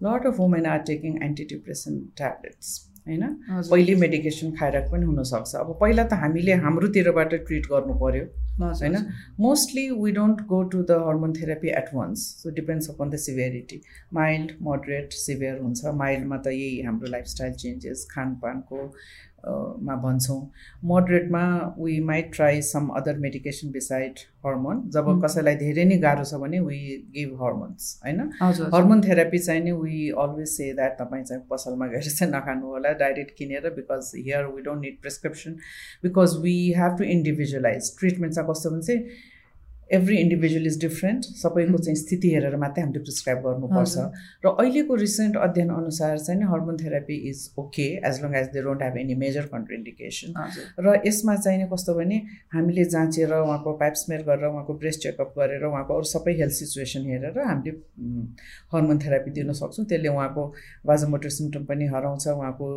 lot 0.03 0.25
of 0.27 0.39
women 0.39 0.65
are 0.65 0.79
taking 0.87 1.23
anti 1.23 1.43
depression 1.49 1.99
tablets 2.17 2.77
होइन? 3.09 3.25
पहिले 3.69 3.95
मेडिकेसन 4.03 4.51
खाएर 4.59 4.79
पनि 4.91 5.05
हुनसक्छ। 5.05 5.55
अब 5.55 5.77
पहिला 5.81 6.03
त 6.03 6.21
हामीले 6.23 6.53
हाम्रोतिरबाट 6.65 7.33
ट्रिट 7.47 7.67
गर्नु 7.71 7.93
पऱ्यो 8.03 8.25
होइन? 8.61 8.95
Mostly 9.39 9.85
we 9.99 10.11
don't 10.11 10.41
go 10.47 10.61
to 10.71 10.83
the 10.83 10.99
hormone 11.07 11.33
therapy 11.33 11.69
at 11.77 11.93
once 11.93 12.25
so 12.41 12.49
depends 12.55 12.89
upon 12.89 13.09
the 13.09 13.15
severity 13.25 13.81
mild 14.13 14.51
moderate 14.61 15.13
severe 15.19 15.61
हुन्छ। 15.61 15.95
माइल्डमा 16.01 16.37
त 16.37 16.47
यही 16.55 16.81
हाम्रो 16.87 17.11
लाइफस्टाइल 17.11 17.53
चेन्जेस 17.63 18.07
खानपानको 18.11 18.79
मा 19.87 19.95
भन्छौँ 20.03 20.39
मोडरेटमा 20.91 21.41
we 21.79 21.99
might 22.09 22.31
try 22.35 22.61
some 22.61 22.87
other 22.97 23.17
medication 23.25 23.71
beside 23.71 24.19
hormone 24.45 24.81
जब 24.95 25.07
कसैलाई 25.25 25.55
धेरै 25.63 25.85
नै 25.85 25.97
गाह्रो 26.05 26.23
छ 26.31 26.39
भने 26.43 26.59
वी 26.67 26.79
गिभ 27.15 27.33
हर्मोन्स 27.43 27.87
होइन? 28.05 28.19
हर्मोन 28.75 29.01
थेरापी 29.07 29.39
चाहिँ 29.47 29.63
नि 29.63 29.71
वी 29.81 30.09
अलवेज 30.25 30.47
से 30.55 30.71
द्याट 30.73 30.97
तपाईँ 31.01 31.23
चाहिँ 31.23 31.43
पसलमा 31.51 31.87
गएर 31.95 32.09
चाहिँ 32.09 32.31
नखानु 32.33 32.67
होला 32.75 32.91
डाइरेक्ट 33.03 33.35
किनेर 33.37 33.69
because 33.79 34.11
here 34.15 34.45
we 34.55 34.61
don't 34.69 34.81
need 34.81 35.01
prescription 35.01 35.57
because 36.03 36.37
we 36.43 36.55
have 36.77 36.97
to 36.97 37.03
individualise 37.17 37.91
treatment 37.99 38.35
चाहिँ 38.35 38.49
कस्तो 38.51 38.69
भने 38.69 38.81
चाहिँ 38.81 39.03
एभ्री 39.91 40.17
इन्डिभिजुअल 40.17 40.65
इज 40.67 40.79
डिफ्रेन्ट 40.81 41.25
सबैको 41.41 41.77
चाहिँ 41.77 41.95
स्थिति 41.95 42.33
हेरेर 42.33 42.55
मात्रै 42.63 42.83
हामीले 42.83 42.99
प्रिस्क्राइब 43.03 43.39
गर्नुपर्छ। 43.45 43.97
र 44.45 44.49
अहिलेको 44.49 44.95
रिसेन्ट 44.95 45.37
अध्ययन 45.37 45.69
अनुसार 45.75 46.17
चाहिँ 46.19 46.49
hormone 46.51 46.77
therapy 46.77 47.15
is 47.29 47.39
okay 47.59 47.87
as 48.09 48.21
long 48.23 48.35
as 48.35 48.47
they 48.53 48.61
don't 48.63 48.81
have 48.83 48.97
any 48.97 49.15
major 49.23 49.45
contraindication 49.53 50.33
र 50.79 50.95
यसमा 51.05 51.35
चाहिँ 51.37 51.67
कस्तो 51.73 51.93
भने 51.95 52.21
हामीले 52.53 52.85
जाँचेर 52.95 53.33
उहाँको 53.33 53.73
पाइप 53.79 53.93
स्मेल 54.03 54.21
गरेर 54.29 54.45
उहाँको 54.49 54.73
ब्रेस्ट 54.83 54.99
चेकअप 55.03 55.33
गरेर 55.39 55.65
उहाँको 55.65 55.93
अरू 55.95 56.09
सबै 56.11 56.33
हेल्थ 56.39 56.53
सिचुएसन 56.59 57.09
हेरेर 57.09 57.39
हामीले 57.47 57.75
हर्मोन 58.73 58.99
थेरापी 58.99 59.31
दिन 59.31 59.51
सक्छौँ। 59.53 59.85
त्यसले 59.85 60.09
उहाँको 60.09 60.45
भाजोमोटर 60.87 61.29
सिम्टम 61.37 61.65
पनि 61.65 61.85
हराउँछ 61.95 62.27
उहाँको 62.27 62.67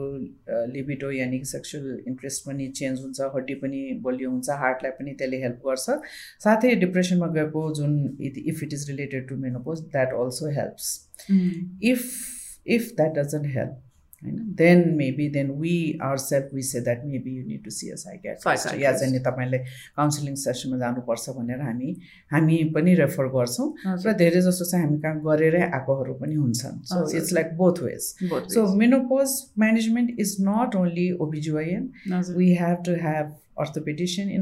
लिबिडो 0.73 1.11
यानि 1.13 1.39
कि 1.39 1.45
सेक्सुअल 1.53 1.87
इन्ट्रेस्ट 2.09 2.47
पनि 2.47 2.69
चेन्ज 2.81 3.01
हुन्छ 3.03 3.21
हड्डी 3.35 3.55
पनि 3.63 3.81
बलियो 4.03 4.31
हुन्छ 4.31 4.51
हार्टलाई 4.63 4.93
पनि 4.99 5.15
त्यसले 5.19 5.43
हेल्प 5.43 5.61
गर्छ। 5.67 5.87
साथै 6.45 6.75
डिप्रेसनमा 7.03 7.27
गएको 7.35 7.73
जुन 7.75 8.17
if 8.21 8.63
it 8.63 8.73
is 8.73 8.91
related 8.91 9.29
to 9.29 9.37
menopause 9.37 9.81
that 9.93 10.13
also 10.15 10.51
helps 10.51 10.99
if 11.31 12.11
if 12.67 12.93
that 12.97 13.19
doesn't 13.19 13.47
help 13.57 13.81
होइन 14.23 14.37
then 14.59 14.83
maybe 14.97 15.29
then 15.29 15.51
we 15.61 15.99
our 16.03 16.17
self 16.17 16.55
we 16.55 16.63
say 16.63 16.81
that 16.81 17.05
maybe 17.05 17.37
you 17.39 17.47
need 17.47 17.65
to 17.65 17.71
see 17.71 17.91
a 17.91 17.95
psychiatrist 17.97 18.75
या 18.81 18.93
चाहिँ 18.93 19.21
तपाईँले 19.21 19.59
counselling 19.97 20.35
सेसनमा 20.43 20.79
जानुपर्छ 20.79 21.31
भनेर 21.39 21.61
हामी 21.61 21.91
हामी 22.33 22.63
पनि 22.75 22.95
refer 22.95 23.29
गर्छौँ। 23.35 23.69
र 24.07 24.13
धेरै 24.15 24.41
जस्तो 24.41 24.65
चाहिँ 24.65 24.85
हामी 24.87 24.99
कहाँ 25.01 25.21
गरेरै 25.27 25.63
आएकोहरू 25.63 26.15
पनि 26.23 26.35
हुन्छन्। 26.35 26.81
So 26.87 27.09
it's 27.17 27.33
like 27.33 27.57
both 27.57 27.83
ways 27.83 28.03
so 28.55 28.67
menopause 28.77 29.39
management 29.59 30.21
is 30.21 30.37
not 30.41 30.77
only 30.77 31.11
OBGYN 31.27 31.91
we 32.37 32.55
have 32.55 32.83
to 32.87 32.95
have 33.03 33.35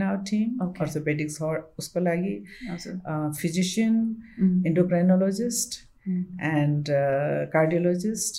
our 0.02 0.18
team 0.30 0.58
Okay. 0.62 0.84
orthopedics 0.84 1.40
हो 1.40 1.50
उसको 1.78 2.00
लागि 2.00 2.34
physician 3.40 3.94
Mm. 4.40 4.66
Mm. 6.08 6.20
And 6.50 6.86
cardiologist 7.52 8.38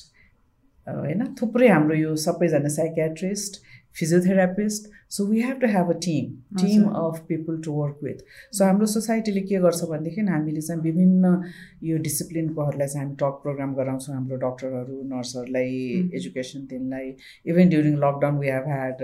होइन 0.88 1.26
थुप्रै 1.42 1.68
हाम्रो 1.68 1.96
यो 1.96 2.16
सबैजना 2.26 2.70
psychiatrist 2.76 3.62
physiotherapist 3.96 4.90
so 5.12 5.26
we 5.28 5.42
have 5.42 5.60
to 5.62 5.68
have 5.68 5.90
a 5.90 5.98
team 6.06 6.26
team. 6.60 6.84
Of 6.84 7.20
people 7.28 7.58
to 7.66 7.72
work 7.74 7.98
with 8.04 8.20
so 8.58 8.64
हाम्रो 8.66 8.86
सोसाइटीले 8.88 9.42
के 9.42 9.60
गर्छ 9.66 9.84
भनेदेखि 9.90 10.22
हामीले 10.30 10.62
चाहिँ 10.62 10.82
विभिन्न 10.82 11.42
यो 11.84 11.98
डिसिप्लिनकोहरूलाई 12.08 12.88
चाहिँ 12.88 13.06
हामी 13.06 13.16
टक 13.22 13.40
प्रोग्राम 13.44 13.74
गराउँछौँ। 13.76 14.16
हाम्रो 14.16 14.38
डक्टरहरू 14.46 15.02
नर्सहरूलाई. 15.14 16.10
एजुकेसन 16.16 16.60
दिनलाई 16.70 17.14
even 17.52 17.70
during 17.70 17.96
lockdown 18.06 18.38
we 18.40 18.48
have 18.48 18.68
had 18.68 18.98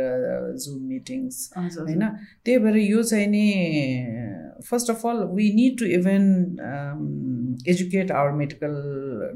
Zoom 0.63 0.81
meetings 0.89 1.51
होइन? 1.57 2.03
त्यही 2.45 2.57
भएर 2.59 2.77
यो 2.77 3.03
चाहिँ 3.03 3.27
नि 3.27 3.45
first 4.69 4.89
of 4.91 5.05
all 5.05 5.23
we 5.33 5.51
need 5.55 5.79
to 5.79 5.85
even 5.99 6.23
educate 7.73 8.11
our 8.11 8.31
medical 8.41 8.73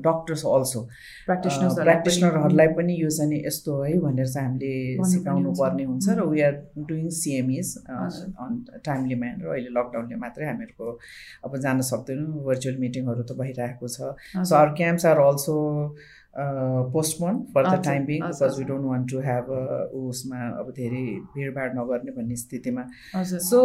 doctors 0.05 0.45
also 0.45 0.81
पनि- 1.27 1.83
प्र्याक्टिसनरहरूलाई 1.83 2.67
पनि 2.77 2.93
यो 3.01 3.09
चाहिँ 3.09 3.41
यस्तो 3.45 3.81
है 3.81 3.97
भनेर 3.99 4.27
चाहिँ 4.27 4.47
हामीले 4.47 4.73
सिकाउनु 5.11 5.51
पर्ने 5.59 5.83
हुन्छ। 5.83 6.09
र 6.19 6.21
we 6.31 6.41
are 6.41 6.55
doing 6.77 7.09
CMEs. 7.19 7.75
On 7.89 8.63
timely 8.85 9.15
manner 9.25 9.47
अहिले 9.47 9.69
लकडाउनले 9.79 10.15
मात्रै 10.23 10.45
हामीहरूको 10.45 10.97
अब 11.45 11.57
जान 11.65 11.81
सक्दैनौँ 11.91 12.43
भर्चुअल 12.45 12.77
मिटिङहरू 12.85 13.23
त 13.23 13.31
भइरहेको 13.41 13.87
छ 13.87 14.15
so. 14.49 14.55
Our 14.55 14.73
camps 14.81 15.05
are 15.05 15.17
also 15.27 15.55
postpone 16.91 17.39
for 17.53 17.63
the 17.69 17.83
time 17.85 18.05
being 18.05 18.21
because 18.23 18.57
we. 18.59 18.63
Don't 18.65 18.85
want 18.85 19.11
to 19.11 19.19
have 19.19 19.49
उसमा 20.01 20.39
अब 20.59 20.69
धेरै 20.77 21.03
भिडभाड 21.35 21.75
नगर्ने 21.79 22.11
भन्ने 22.17 22.35
स्थितिमा 22.43 22.83
सो 23.49 23.59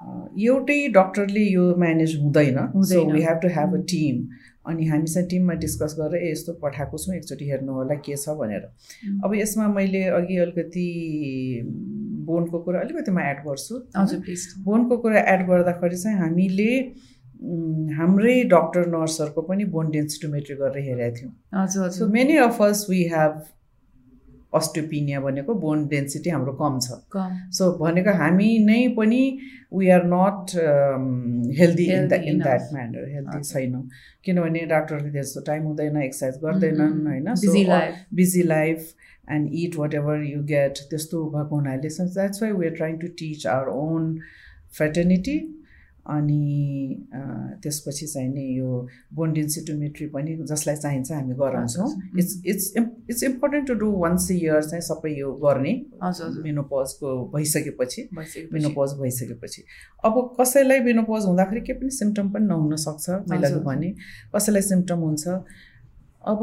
एउटै 0.00 0.78
डक्टरले 0.94 1.40
यो 1.40 1.64
म्यानेज 1.78 2.16
हुँदैन। 2.22 2.58
So. 2.90 3.04
We 3.12 3.22
have 3.22 3.38
to 3.42 3.48
have 3.56 3.74
a. 3.74 3.80
Team 3.90 4.16
अनि 4.66 4.86
हामी 4.86 5.06
चाहिँ 5.06 5.28
टिममा 5.28 5.54
डिस्कस 5.64 5.94
गरेर 5.98 6.22
ए 6.22 6.30
यस्तो 6.30 6.52
पठाएको 6.62 6.98
छौँ 6.98 7.14
एकचोटि 7.16 7.44
हेर्नु 7.50 7.72
होला 7.72 7.94
के 8.06 8.16
छ? 8.16 8.28
भनेर. 8.40 8.64
अब 9.24 9.34
यसमा 9.34 9.68
मैले 9.74 10.02
अघि 10.18 10.36
अलिकति 10.38 10.86
बोनको 12.28 12.58
कुरा 12.64 12.80
अलिकति 12.80 13.10
म 13.10 13.18
एड 13.20 13.38
गर्छु 13.46 13.74
हजुर 13.96 14.20
प्लिज 14.20 14.46
बोनको 14.64 14.96
कुरा 15.02 15.20
एड 15.34 15.46
गर्दाखेरि 15.48 15.96
चाहिँ 15.96 16.18
हामीले 16.18 16.70
हाम्रै 17.96 18.42
डक्टर 18.52 18.86
नर्सहरूको 18.92 19.42
पनि 19.48 19.64
बोन 19.74 19.90
डेन्सिटोमेट्री 19.90 20.56
गरेर 20.56 20.84
हेरेका 20.84 21.14
थियौँ। 21.16 21.66
सो 21.66 21.84
हजुर। 21.84 22.08
Many 22.10 22.36
of 22.44 22.62
us 22.62 22.86
we 22.90 23.02
have 23.14 23.42
osteopenia 24.52 25.20
भनेको 25.20 25.54
बोन 25.54 25.86
डेन्सिटी 25.88 26.30
हाम्रो 26.30 26.52
कम 26.60 26.78
छ। 26.80 26.98
सो 27.56 27.70
भनेको 27.78 28.12
हामी 28.18 28.58
नै 28.64 28.78
पनि 28.96 29.20
we 29.74 29.88
are 29.90 30.04
not 30.06 30.54
healthy 31.58 31.84
in 31.92 32.08
the 32.08 32.12
in 32.24 32.38
that. 32.42 32.62
Manner 32.72 33.08
healthy. 33.10 33.42
छैनौँ। 33.42 33.82
किनभने 34.24 34.64
डाक्टरले 34.66 35.10
त्यस्तो 35.12 35.40
टाइम 35.46 35.62
हुँदैन 35.64 36.02
एक्सर्साइज 36.02 36.40
गर्दैनन् 36.44 37.06
होइन। 37.06 37.30
Busy 37.34 37.64
life 37.64 37.94
busy 38.14 38.42
life 38.42 38.78
and 39.30 39.50
it 39.54 39.76
whatever 39.94 40.24
you 40.24 40.42
get 40.46 40.78
त्यस्तो 40.90 41.24
भएको 41.30 41.56
हुनाले। 41.56 41.88
That's 41.90 42.42
why 42.42 42.52
we 42.52 42.66
are 42.66 42.74
trying 42.74 42.98
to 42.98 43.06
teach 43.18 43.46
our 43.46 43.68
own 43.76 44.18
fraternity 44.78 45.38
अनि 46.08 47.06
त्यसपछि 47.62 48.06
चाहिँ 48.06 48.28
नि 48.28 48.44
यो 48.58 48.86
बोन 49.14 49.32
डेन्सिटोमेट्री 49.32 50.06
पनि 50.08 50.36
जसलाई 50.50 50.76
चाहिन्छ 50.76 51.12
हामी 51.12 51.34
गराउँछौँ। 51.40 51.88
It's 52.18 52.42
it's 52.46 52.72
it's 53.10 53.22
important 53.24 53.68
to 53.68 53.74
do 53.74 53.90
once 53.98 54.30
year 54.30 54.62
चाहिँ 54.64 54.82
सबै 54.82 55.12
यो 55.18 55.32
गर्ने 55.44 55.74
मेनोपजको 56.42 57.14
भइसकेपछि। 57.34 58.08
मेनोपज 58.52 58.98
भइसकेपछि 59.00 59.64
अब 60.04 60.20
कसैलाई 60.40 60.80
मेनोपज 60.88 61.24
हुँदाखेरि 61.26 61.60
केही 61.60 61.78
पनि 61.78 61.90
सिम्टम 62.00 62.30
पनि 62.32 62.46
नहुन 62.46 62.76
सक्छ 62.86 63.08
मैले। 63.30 63.54
भने 63.64 63.94
कसैलाई 64.36 64.62
सिम्टम 64.62 64.98
हुन्छ 64.98 65.28
अब 66.24 66.40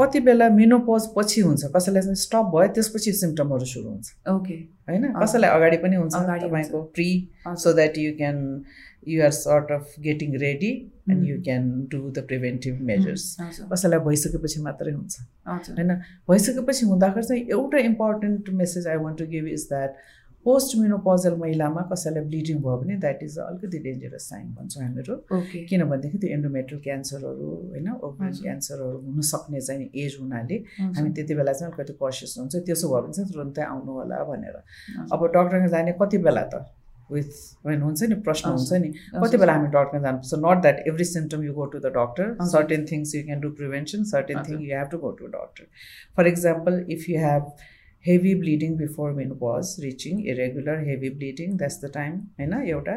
कति 0.00 0.20
बेला 0.20 0.48
मेनोपज 0.50 1.06
पछि 1.16 1.40
हुन्छ 1.40 1.64
कसैलाई 1.76 2.02
चाहिँ 2.02 2.14
स्टप 2.16 2.50
भयो 2.54 2.68
त्यसपछि 2.74 3.12
सिम्टमहरू 3.12 3.64
सुरु 3.64 3.88
हुन्छ 3.88 4.12
ओके 4.30 4.54
होइन। 4.88 5.12
कसैलाई 5.12 5.50
अगाडि 5.50 5.76
पनि 5.76 5.96
हुन्छ। 5.96 6.14
तपाईँको 6.14 6.82
pre. 6.94 7.08
So 7.48 7.72
that 7.72 7.98
you 7.98 8.12
can 8.16 8.36
you 9.06 9.22
are 9.24 9.30
sort 9.38 9.72
of 9.72 9.94
getting 10.02 10.36
ready 10.40 10.72
and. 11.10 11.24
You 11.28 11.40
can 11.44 11.70
do 11.92 12.00
the 12.10 12.26
preventive 12.26 12.80
measures 12.90 13.24
कसैलाई 13.72 14.00
भइसकेपछि 14.08 14.60
मात्रै 14.62 14.92
हुन्छ। 14.92 15.14
होइन? 15.46 15.94
भइसकेपछि 16.30 16.86
हुँदाखेरि 16.86 17.26
चाहिँ 17.26 17.46
एउटा 17.58 17.78
important 17.92 18.50
message 18.60 18.86
I 18.86 18.96
want 19.06 19.18
to 19.18 19.26
give 19.32 19.48
is 19.48 19.66
that 19.72 20.04
post 20.46 20.76
menopausal 20.78 21.34
महिलामा 21.36 21.82
कसैलाई 21.92 22.22
ब्लिडिङ 22.24 22.58
भयो 22.64 22.76
भने 22.80 22.96
द्याट 23.04 23.22
इज 23.22 23.38
अलिकति 23.44 23.78
डेन्जरस 23.86 24.28
साइन 24.30 24.46
भन्छौँ 24.54 24.82
हामीहरू। 24.82 25.14
किनभनेदेखि 25.70 26.18
त्यो 26.18 26.30
एन्डोमेट्रियल 26.34 26.82
क्यान्सरहरू 26.82 27.48
होइन 27.70 27.88
हजुर। 28.02 28.42
क्यान्सरहरू 28.42 28.98
हुनसक्ने 29.06 29.60
चाहिँ 29.60 29.88
एज 30.04 30.16
हुनाले 30.20 30.56
हामी 30.78 31.10
त्यति 31.18 31.34
बेला 31.34 31.52
चाहिँ 31.52 31.72
अलिकति 31.72 31.98
कसियस 32.02 32.34
हुन्छ। 32.38 32.54
त्यसो 32.66 32.88
भयो 32.88 33.02
भने 33.02 33.12
चाहिँ 33.12 33.32
तुरन्तै 33.32 33.62
आउनु 33.62 33.92
होला 33.98 34.22
भनेर। 34.30 34.56
अब 35.12 35.26
डक्टरसँग 35.34 35.68
जाने 35.74 35.92
कति 36.02 36.18
बेला 36.28 36.44
त? 36.54 36.62
विथ 37.10 37.30
होइन 37.66 37.82
हुन्छ 37.82 38.02
नि 38.02 38.14
प्रश्न 38.26 38.50
हुन्छ 38.50 38.82
नि 38.82 38.88
कति। 39.14 39.36
बेला 39.36 39.52
हामी 39.52 39.68
डक्टरमा 39.68 40.02
जानुपर्छ 40.02 40.42
not 40.44 40.62
that 40.62 40.82
every 40.88 41.04
symptom 41.12 41.44
you 41.44 41.52
go 41.54 41.66
to 41.66 41.78
the 41.78 41.94
doctor. 41.96 42.34
Certain 42.50 42.84
things 42.90 43.14
you 43.14 43.22
can 43.24 43.40
do 43.40 43.50
prevention 43.62 44.04
certain 44.10 44.42
thing. 44.48 44.60
You 44.60 44.76
have 44.76 44.88
to 44.90 44.98
go 44.98 45.10
to 45.22 45.32
doctor 45.38 45.64
for 46.16 46.26
example 46.26 46.84
if 46.90 47.08
you 47.08 47.18
have 47.20 47.56
heavy 48.04 48.34
bleeding 48.40 48.74
before 48.76 49.12
menopause 49.12 49.70
reaching 49.82 50.18
irregular 50.32 50.82
heavy 50.88 51.08
bleeding 51.14 51.56
that's 51.56 51.78
the 51.84 51.90
time 51.94 52.12
होइन 52.40 52.52
एउटा 52.64 52.92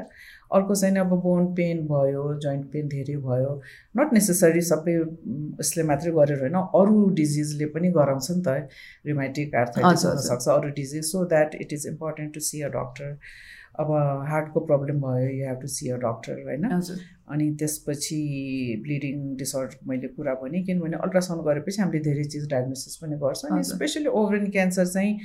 अर्को 0.58 0.76
चाहिँ 0.76 0.98
अब 1.04 1.13
bone 1.22 1.45
pain 1.60 1.80
भयो 1.88 2.26
joint 2.43 2.65
pain 2.74 2.88
धेरै 2.89 3.15
भयो 3.24 3.56
not 4.00 4.13
necessary 4.13 4.62
सबै 4.67 4.95
यसले 4.95 5.84
मात्रै 5.91 6.12
गरेर 6.17 6.39
होइन 6.41 6.58
अरू 6.82 6.98
डिजिजले 7.19 7.69
पनि 7.78 7.91
गराउँछ 7.95 8.32
नि 8.32 8.41
त 8.48 9.08
रिमाइटिक 9.12 9.56
हजुर। 9.56 10.12
हुनसक्छ 10.12 10.48
अरू 10.58 10.69
disease 10.76 11.06
so 11.06 11.24
that 11.34 11.56
it 11.62 11.74
is 11.74 11.88
important 11.93 12.34
to 12.34 12.45
see 12.50 12.62
a 12.62 12.69
doctor 12.76 13.17
अब 13.80 13.92
हार्टको 14.30 14.60
प्रब्लम 14.70 14.98
भयो 15.02 15.28
you 15.30 15.46
have 15.48 15.60
to 15.62 15.68
see 15.74 15.89
a 15.89 15.98
doctor 16.04 16.42
होइन? 16.48 16.65
अनि 17.34 17.50
त्यसपछि 17.60 18.20
ब्लिडिङ 18.84 19.15
डिसअर्डर 19.38 19.78
मैले 19.88 20.08
कुरा 20.18 20.34
भनेँ 20.42 20.63
किनभने 20.65 20.98
अल्ट्रासाउन्ड 21.06 21.46
गरेपछि 21.48 21.82
हामीले 21.82 22.04
धेरै 22.10 22.24
चिज 22.34 22.50
डायग्नोसिस 22.52 22.96
पनि 23.04 23.15
गर्छ 23.24 23.46
अनि। 23.52 23.63
स्पेसली 23.72 24.10
ओभरिन 24.22 24.50
क्यान्सर 24.52 24.86
चाहिँ 24.93 25.18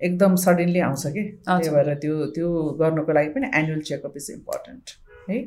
एकदम 0.00 0.34
सडनली 0.44 0.80
आउँछ 0.80 1.06
कि? 1.06 1.22
त्यही। 1.46 1.70
भएर 1.74 1.94
त्यो 2.02 2.14
त्यो 2.36 2.48
गर्नुको 2.80 3.12
लागि 3.12 3.28
पनि 3.34 3.50
एनुअल 3.54 3.80
चेकअप 3.90 4.14
इज 4.16 4.30
इम्पोर्टेन्ट 4.30 4.96
है? 5.28 5.38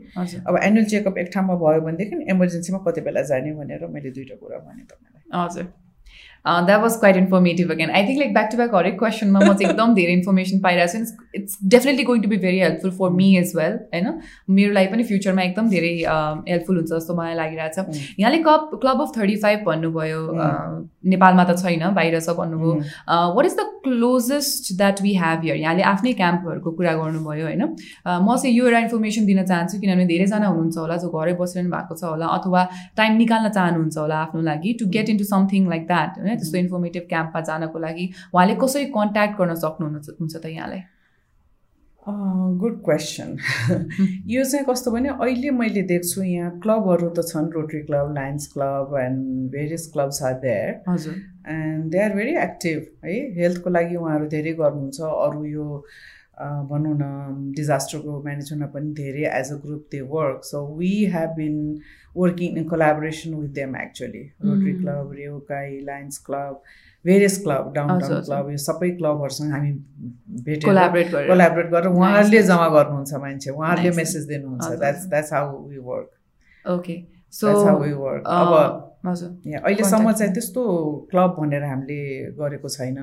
अब 0.48 0.60
एनुअल 0.64 0.86
चेकअप 0.92 1.18
एक 1.18 1.32
ठाउँमा 1.34 1.56
भयो 1.64 1.82
भनेदेखि 1.88 2.24
इमर्जेन्सीमा 2.32 2.80
कति 2.86 3.02
बेला 3.08 3.22
जाने 3.32 3.52
भनेर 3.56 3.88
मैले 3.96 4.12
दुइटा 4.20 4.36
कुरा 4.36 4.58
भनेँ 4.60 4.86
तपाईँलाई। 4.86 5.44
हजुर। 5.44 5.66
That 6.66 6.82
was 6.82 6.96
quite 7.00 7.18
informative 7.18 7.72
again 7.72 7.90
I 7.90 8.08
think 8.08 8.20
like 8.20 8.34
back 8.34 8.50
to 8.52 8.58
back 8.58 8.76
हरेक 8.76 8.98
क्वेसनमा 9.00 9.40
म 9.40 9.54
चाहिँ 9.54 9.70
एकदम 9.70 9.94
धेरै 9.96 10.14
इन्फर्मेसन 10.14 10.60
पाइरहेको 10.66 11.06
छु। 11.06 11.25
It's 11.36 11.58
definitely 11.74 12.04
going 12.04 12.22
to 12.22 12.30
be 12.30 12.38
very 12.38 12.60
helpful 12.60 12.92
for 13.00 13.10
me 13.20 13.28
as 13.38 13.52
well 13.56 13.74
होइन 13.94 14.08
मेरो 14.58 14.74
लागि 14.74 14.88
पनि 14.92 15.04
फ्युचरमा 15.12 15.42
एकदम 15.44 15.70
धेरै 15.70 15.94
हेल्पफुल 16.50 16.76
हुन्छ 16.78 16.92
जस्तो 16.92 17.16
मलाई 17.16 17.36
लागिरहेको 17.36 17.84
छ। 17.84 18.04
यहाँले 18.20 18.40
cup 18.48 18.70
club 18.82 19.02
of 19.02 19.12
thirty 19.18 19.36
five 19.44 19.64
भन्नुभयो 19.68 20.22
नेपालमा 21.14 21.44
त 21.44 21.58
छैन 21.62 21.88
बाहिर 21.96 22.20
छ 22.20 22.38
भन्नुभयो। 22.38 22.74
What 23.36 23.46
is 23.46 23.56
the 23.56 23.68
closest 23.86 24.74
that 24.78 25.02
we 25.02 25.14
have 25.16 25.44
here 25.44 25.58
यहाँले 25.58 25.84
आफ्नै 25.90 26.14
क्याम्पहरूको 26.22 26.72
कुरा 26.78 26.94
गर्नुभयो 27.02 27.46
होइन। 27.46 27.64
म 27.64 28.36
चाहिँ 28.36 28.56
यो 28.56 28.66
एउटा 28.66 28.80
इन्फर्मेसन 28.86 29.26
दिन 29.26 29.44
चाहन्छु 29.46 29.80
किनभने 29.80 30.06
धेरैजना 30.08 30.48
हुनुहुन्छ 30.48 30.78
होला 30.78 30.98
जो 31.04 31.10
घरै 31.12 31.34
बसिरहनु 31.42 31.76
भएको 31.76 31.96
छ 31.96 32.04
होला 32.10 32.32
अथवा 32.38 32.64
टाइम 32.98 33.18
निकाल्न 33.18 33.50
चाहनुहुन्छ 33.60 33.98
होला 33.98 34.18
आफ्नो 34.22 34.42
लागि। 34.50 34.74
To 34.80 34.90
get 34.98 35.10
into 35.10 35.26
something 35.26 35.70
like 35.70 35.88
that 35.88 36.20
होइन 36.20 36.36
त्यस्तो 36.36 36.58
इन्फर्मेटिभ 36.58 37.08
क्याम्पमा 37.14 37.42
जानको 37.52 37.86
लागि 37.86 38.10
उहाँले 38.34 38.56
कसरी 38.66 38.86
कन्ट्याक्ट 38.98 39.40
गर्न 39.40 39.56
सक्नुहुन्छ 39.64 40.20
हुन्छ 40.20 40.36
त 40.36 40.46
यहाँलाई 40.58 40.84
गुड 42.08 42.82
क्वेसन 42.86 43.38
यो 44.28 44.44
चाहिँ 44.44 44.66
कस्तो 44.70 44.92
भने 44.92 45.10
अहिले 45.10 45.50
मैले 45.52 45.82
देख्छु 45.82 46.24
यहाँ 46.24 46.52
क्लबहरू 46.64 47.10
त 47.10 47.26
छन् 47.28 47.52
rotary 47.54 47.82
club 47.82 48.14
lions 48.16 48.48
club 48.54 48.98
and 49.02 49.50
various 49.52 49.90
clubs 49.94 50.22
are 50.24 50.34
there 50.40 50.84
हजुर। 50.90 51.14
And 51.54 51.92
they 51.92 52.04
are 52.04 52.14
very 52.16 52.36
active 52.44 52.86
है। 53.06 53.16
हेल्थको 53.40 53.70
लागि 53.70 53.96
उहाँहरू 53.96 54.28
धेरै 54.28 54.54
गर्नुहुन्छ। 54.62 55.02
अरू 55.02 55.46
यो 55.46 55.66
भनौँ 56.70 56.96
न 57.02 57.52
डिजास्टरको 57.56 58.22
म्यानेजमेन्टमा 58.24 58.68
पनि 58.74 58.94
धेरै 58.94 59.26
as 59.34 59.52
a 59.52 59.58
group 59.66 59.84
they 59.92 60.02
work 60.16 60.40
so 60.46 60.66
we 60.78 60.94
have 61.14 61.30
been 61.36 61.56
working 62.18 62.58
in 62.58 62.64
collaboration 62.70 63.34
with 63.36 63.54
them 63.60 63.76
actually 63.78 64.24
rotary 64.46 64.74
club 64.82 65.14
रेउकाई 65.18 65.80
lions 65.86 66.18
club 66.26 66.62
various 67.06 67.36
club 67.44 67.72
downtown 68.00 68.22
club 68.22 68.50
यो 68.52 68.58
सबै 68.62 68.90
क्लबहरूसँग 69.00 69.52
हामी 69.54 69.72
भेटेर 70.46 70.66
कोलाबरेट 70.66 71.68
गरेर। 71.72 71.88
उहाँहरूले 71.90 72.42
जम्मा 72.44 72.68
गर्नुहुन्छ 72.76 73.14
मान्छे। 73.24 73.50
उहाँहरूले 73.52 73.92
मेसेज 73.98 74.24
दिनुहुन्छ। 74.28 74.70
That's 74.80 75.06
that's 75.10 75.34
how 75.34 75.68
we 75.68 75.78
work 75.90 76.10
okay 76.66 76.96
so 77.34 77.48
we 77.80 77.92
work 77.94 78.24
अब 78.28 78.52
अहिलेसम्म 79.06 80.12
चाहिँ 80.12 80.34
त्यस्तो 80.34 80.64
क्लब 81.12 81.36
भनेर 81.40 81.64
हामीले 81.64 82.00
गरेको 82.40 82.70
छैन। 82.70 82.98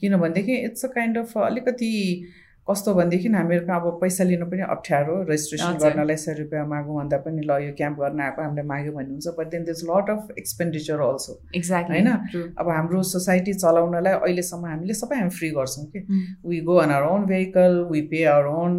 किनभनेदेखि 0.00 0.56
इट्स 0.66 0.84
अ 0.84 0.88
काइन्ड 0.94 1.18
अफ 1.18 1.38
अलिकति 1.44 1.92
कस्तो 2.70 2.92
भनेदेखि 2.94 3.28
हामीहरूको 3.30 3.72
अब 3.72 3.98
पैसा 4.00 4.24
लिनु 4.24 4.46
पनि 4.50 4.62
अप्ठ्यारो 4.74 5.14
रेजिस्ट्रेसन 5.28 5.76
गर्नलाई 5.82 6.16
सय 6.22 6.34
रुपियाँ 6.38 6.66
मागौँ 6.68 6.96
भन्दा 6.96 7.16
पनि 7.26 7.42
ल 7.46 7.58
यो 7.64 7.72
क्याम्प 7.78 7.98
गर्न 8.00 8.20
आएको 8.20 8.42
हामीले 8.42 8.62
माग्यो 8.70 8.92
भन्ने 8.92 9.12
हुन्छ 9.12 9.34
but 9.38 9.50
then 9.50 9.64
this 9.64 9.82
lot 9.90 10.10
of 10.10 10.32
expenditure 10.38 11.00
also 11.06 11.38
exact 11.56 11.90
होइन? 11.90 12.08
अब 12.58 12.68
हाम्रो 12.68 13.02
सोसाइटी 13.12 13.54
चलाउनलाई 13.54 14.18
अहिलेसम्म 14.18 14.66
हामीले 14.66 14.94
सबै 15.02 15.16
हामी 15.20 15.30
फ्री 15.38 15.50
गर्छौँ 15.60 15.86
कि? 15.94 16.02
We 16.46 16.60
go 16.66 16.76
on 16.82 16.90
our 16.90 17.08
own 17.12 17.26
vehicle 17.30 17.80
we 17.92 18.02
pay 18.10 18.24
our 18.34 18.50
own 18.56 18.74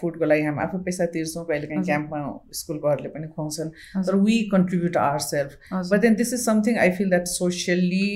फुडको 0.00 0.24
लागि 0.32 0.44
हामी 0.50 0.62
आफै 0.66 0.82
पैसा 0.90 1.06
तिर्छौँ 1.14 1.44
कहिले 1.46 1.66
काहीँ 1.66 1.84
क्याम्पमा 1.84 2.20
स्कुलकोहरूले 2.60 3.14
पनि 3.14 3.32
खुवाउँछन्। 3.38 4.04
तर 4.10 4.22
we 4.26 4.42
contribute 4.52 4.96
our 5.06 5.26
self 5.30 5.50
but 5.92 5.98
then 6.00 6.14
this 6.22 6.34
is 6.34 6.46
something 6.46 6.78
I 6.78 6.90
feel 6.98 7.08
that 7.10 7.34
socially 7.38 8.06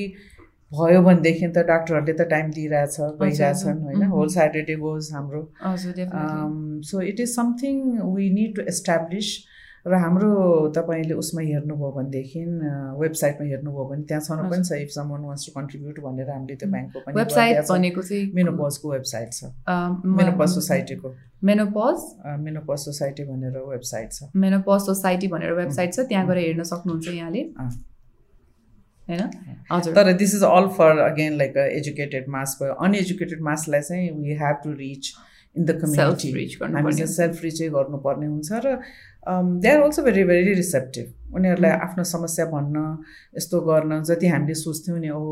भयो 0.77 1.01
भनेदेखि 1.09 1.47
त 1.47 1.66
डाक्टरहरूले 1.70 2.12
त 2.12 2.29
टाइम 2.31 2.51
दिइरहेछ 2.59 2.97
गइरहेछन् 3.22 3.83
होइन। 3.87 4.03
होल 4.12 4.29
स्याटरडे 4.37 4.77
गोज 4.85 5.11
हाम्रो। 5.14 5.43
So 6.91 7.01
it 7.01 7.20
is 7.20 7.35
something 7.35 7.83
we 8.14 8.31
need 8.39 8.57
to 8.57 8.62
establish 8.75 9.35
र 9.87 9.95
हाम्रो 10.01 10.29
तपाईँले 10.77 11.14
उसमा 11.20 11.43
हेर्नुभयो 11.43 11.91
भनेदेखि 11.97 12.43
वेबसाइटमा 13.01 13.47
हेर्नुभयो 13.49 13.85
भने 13.89 14.03
त्यहाँ 14.09 14.22
छन 14.27 14.49
पनि 14.51 14.64
छ 14.64 14.79
if 14.83 14.91
someone 14.95 15.27
wants 15.29 15.47
to 15.47 15.53
contribute 15.57 16.01
भनेर 16.05 16.31
हामीले 16.31 16.57
त्यो 16.62 16.68
ब्याङ्कको 16.72 17.01
पनि 17.07 17.20
वेबसाइट 17.20 17.57
भनेको 17.70 18.03
चाहिँ 18.03 18.33
मेनोपजको 18.35 18.93
वेबसाइट 18.93 19.33
छ। 19.33 19.53
मेनोपज 20.18 20.49
सोसाइटीको 20.55 21.14
मेनोपज 21.51 21.99
मेनोपज 22.45 22.79
सोसाइटी 22.85 23.25
भनेर 23.25 23.59
वेबसाइट 23.72 24.12
छ। 24.12 24.31
मेनोपज 24.45 24.87
सोसाइटी 24.87 25.29
भनेर 25.35 25.53
वेबसाइट 25.61 25.93
छ 25.95 26.07
त्यहाँ 26.12 26.27
गएर 26.29 26.39
हेर्न 26.45 26.62
सक्नुहुन्छ 26.70 27.09
यहाँले। 27.09 27.43
होइन? 29.09 29.23
हजुर। 29.73 29.95
तर 29.95 30.13
this 30.23 30.35
is 30.35 30.43
all 30.45 30.69
for 30.79 30.99
again 31.05 31.39
like 31.39 31.57
educated 31.67 32.29
mass 32.37 32.59
भयो 32.63 32.75
अनएजुकेटेड 32.89 33.41
मासलाई 33.51 33.81
चाहिँ 33.81 34.11
we 34.21 34.37
have 34.43 34.61
to 34.65 34.73
reach 34.75 35.13
in 35.57 35.65
the 35.65 35.81
community 35.81 36.31
हामी 36.61 36.93
चाहिँ 36.93 37.13
सेल्फ 37.13 37.43
रिचै 37.43 37.69
गर्नुपर्ने 37.75 38.27
हुन्छ। 38.27 38.53
र 38.65 38.79
they 39.25 39.69
are 39.69 39.83
also 39.83 40.03
very 40.03 40.25
very 40.25 40.53
receptive 40.55 41.37
उनीहरूलाई 41.37 41.71
आफ्नो 41.85 42.05
समस्या 42.05 42.45
भन्न 42.47 42.81
यस्तो 43.37 43.61
गर्न 43.69 44.03
जति 44.05 44.27
हामीले 44.29 44.55
सोच्थ्यौँ 44.55 44.99
नि 45.01 45.11
ओ 45.11 45.23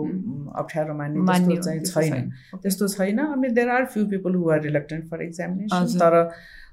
अप्ठ्यारो 0.63 0.95
मान्ने 0.95 1.27
त्यस्तो 1.27 1.57
चाहिँ 1.63 1.81
छैन। 1.85 2.31
त्यस्तो 2.63 2.89
छैन। 2.89 3.19
अनि 3.27 3.49
there 3.59 3.69
are 3.71 3.85
few 3.93 4.07
people 4.15 4.35
who 4.35 4.51
are 4.51 4.63
reluctant 4.63 5.11
for 5.11 5.23
examination 5.23 5.99
तर 6.01 6.15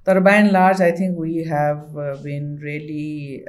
तर 0.09 0.19
by 0.21 0.35
and 0.35 0.51
large 0.51 0.81
I 0.81 0.91
think 0.93 1.17
we 1.19 1.43
have 1.47 1.97
been 2.21 2.45
really 2.61 3.45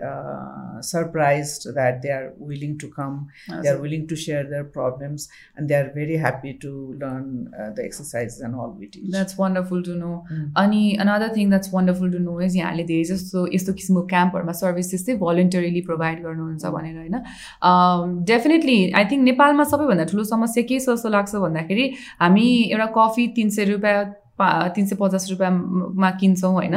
surprise 0.87 1.53
that 1.69 2.01
they 2.03 2.11
are 2.13 2.25
willing 2.49 2.75
to 2.79 2.89
come 2.91 3.15
they 3.53 3.69
are 3.69 3.79
willing 3.79 4.05
to 4.07 4.17
share 4.23 4.45
their 4.47 4.63
problems 4.75 5.29
and 5.59 5.69
they 5.69 5.75
are 5.75 5.89
very 5.95 6.19
happy 6.19 6.53
to 6.65 6.73
learn 7.03 7.73
the 7.77 7.85
exercise 7.85 8.39
and 8.45 8.61
all 8.65 8.77
with 8.81 9.01
that's 9.07 9.37
wonderful 9.41 9.83
to 9.83 9.95
know 9.95 10.13
अनि 10.59 10.83
another 11.01 11.35
thing 11.37 11.49
that's 11.49 11.75
wonderful 11.75 12.13
to 12.13 12.19
know 12.21 12.41
is 12.43 12.57
यहाँले 12.57 12.85
धेरै 12.85 13.05
जस्तो 13.07 13.47
यस्तो 13.55 13.73
किसिमको 13.75 14.07
क्याम्पहरूमा 14.09 14.59
services 14.61 15.07
चाहिँ 15.07 15.21
भलिन्टरीली 15.21 15.85
provide 15.89 16.23
गर्नुहुन्छ 16.23 16.77
भनेर 16.77 16.97
होइन 16.97 18.25
डेफिनेटली 18.27 18.81
आई 18.93 19.13
थिङ्क 19.13 19.25
नेपालमा 19.25 19.71
सबैभन्दा 19.73 20.11
ठुलो 20.13 20.31
समस्या 20.31 20.69
के 20.69 20.85
जस्तो 20.87 21.19
लाग्छ 21.19 21.37
भन्दाखेरि 21.41 21.93
हामी 22.21 22.49
एउटा 22.65 22.95
कफी 22.97 23.29
तिन 23.35 23.51
सय 23.53 23.73
रुपियाँ 23.73 24.09
पा 24.41 24.49
तिन 24.76 24.86
सय 24.86 24.97
पचास 25.01 25.26
रुपियाँमा 25.30 26.11
किन्छौँ 26.20 26.53
होइन। 26.55 26.76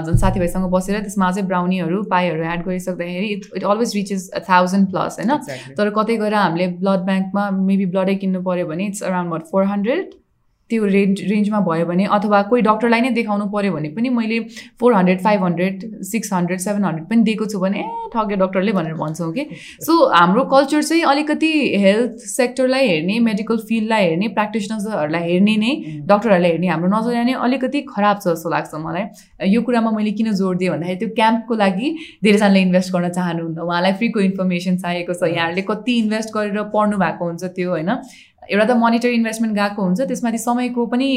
झन् 0.00 0.18
साथीभाइसँग 0.24 0.70
बसेर 0.72 1.00
त्यसमा 1.00 1.28
अझै 1.28 1.42
ब्राउनीहरू 1.52 2.02
पाईहरू 2.10 2.42
add 2.52 2.64
गरिसक्दाखेरि 2.66 3.28
it 3.36 3.46
it 3.56 3.64
always 3.64 3.94
reaches 3.96 4.30
thousand 4.48 4.90
plus 4.90 5.18
होइन। 5.20 5.30
तर 5.78 5.90
कतै 5.98 6.16
गएर 6.24 6.34
हामीले 6.34 6.66
ब्लड 6.82 7.00
ब्याङ्कमा 7.06 7.48
मेबी 7.70 7.86
ब्लडै 7.94 8.14
किन्नु 8.24 8.42
पऱ्यो 8.42 8.66
भने 8.66 8.86
it's 8.86 9.02
around 9.10 9.30
what 9.32 9.50
four 9.50 9.64
hundred? 9.72 10.06
त्यो 10.70 10.84
रेन्ज 10.86 11.20
रेन्जमा 11.30 11.60
भयो 11.68 11.86
भने 11.86 12.04
अथवा 12.16 12.40
कोही 12.50 12.62
डक्टरलाई 12.62 13.00
नै 13.00 13.10
देखाउनु 13.16 13.46
पऱ्यो 13.52 13.72
भने 13.72 13.88
पनि 13.96 14.08
मैले 14.18 14.38
four 14.80 14.94
hundred 14.94 15.20
five 15.24 15.42
hundred 15.44 15.82
six 16.10 16.32
hundred 16.32 16.60
seven 16.60 16.84
hundred 16.84 17.06
पनि 17.08 17.22
दिएको 17.22 17.46
छु 17.52 17.58
भने 17.60 17.80
ए 17.80 18.08
ठग्यो 18.14 18.36
डक्टरले 18.36 18.72
भनेर 18.72 18.94
भन्छौँ 18.94 19.32
कि 19.32 19.46
सो 19.86 19.98
हाम्रो 20.14 20.44
कल्चर 20.54 20.82
चाहिँ 20.82 21.02
अलिकति 21.12 21.52
हेल्थ 21.84 22.24
सेक्टरलाई 22.28 22.88
हेर्ने 22.88 23.18
मेडिकल 23.28 23.58
फिल्डलाई 23.68 24.08
हेर्ने 24.08 24.28
प्र्याक्टिसनर्सहरूलाई 24.38 25.30
हेर्ने 25.30 25.56
नै 25.56 25.72
डक्टरहरूलाई 26.12 26.50
हेर्ने 26.50 26.68
हाम्रो 26.68 26.90
नजरिया 26.96 27.24
नै 27.24 27.32
अलिकति 27.48 27.80
खराब 27.92 28.18
छ 28.18 28.26
जस्तो 28.28 28.50
लाग्छ 28.50 28.74
मलाई। 28.86 29.50
यो 29.52 29.62
कुरामा 29.62 29.90
मैले 29.90 30.12
किन 30.18 30.32
जोड 30.34 30.58
दिएँ 30.58 30.70
भन्दाखेरि 30.70 30.98
त्यो 30.98 31.08
क्याम्पको 31.14 31.54
लागि 31.54 31.94
धेरैजनाले 32.24 32.60
इन्भेस्ट 32.66 32.92
गर्न 32.92 33.08
चाहनुहुन्न 33.18 33.60
उहाँलाई 33.68 33.92
फ्रीको 34.00 34.20
इन्फर्मेसन 34.28 34.76
चाहिएको 34.84 35.12
छ। 35.14 35.32
यहाँहरूले 35.34 35.62
कति 35.70 35.98
इन्भेस्ट 35.98 36.34
गरेर 36.36 36.62
पढ्नु 36.74 36.96
भएको 36.98 37.24
हुन्छ 37.24 37.44
त्यो 37.56 37.70
होइन? 37.70 37.90
एउटा 38.50 38.64
त 38.64 38.76
मोनिटरी 38.78 39.12
इन्भेस्टमेन्ट 39.14 39.54
गएको 39.56 39.82
हुन्छ 39.82 40.00
त्यसमाथि 40.10 40.38
समयको 40.38 40.86
पनि 40.86 41.08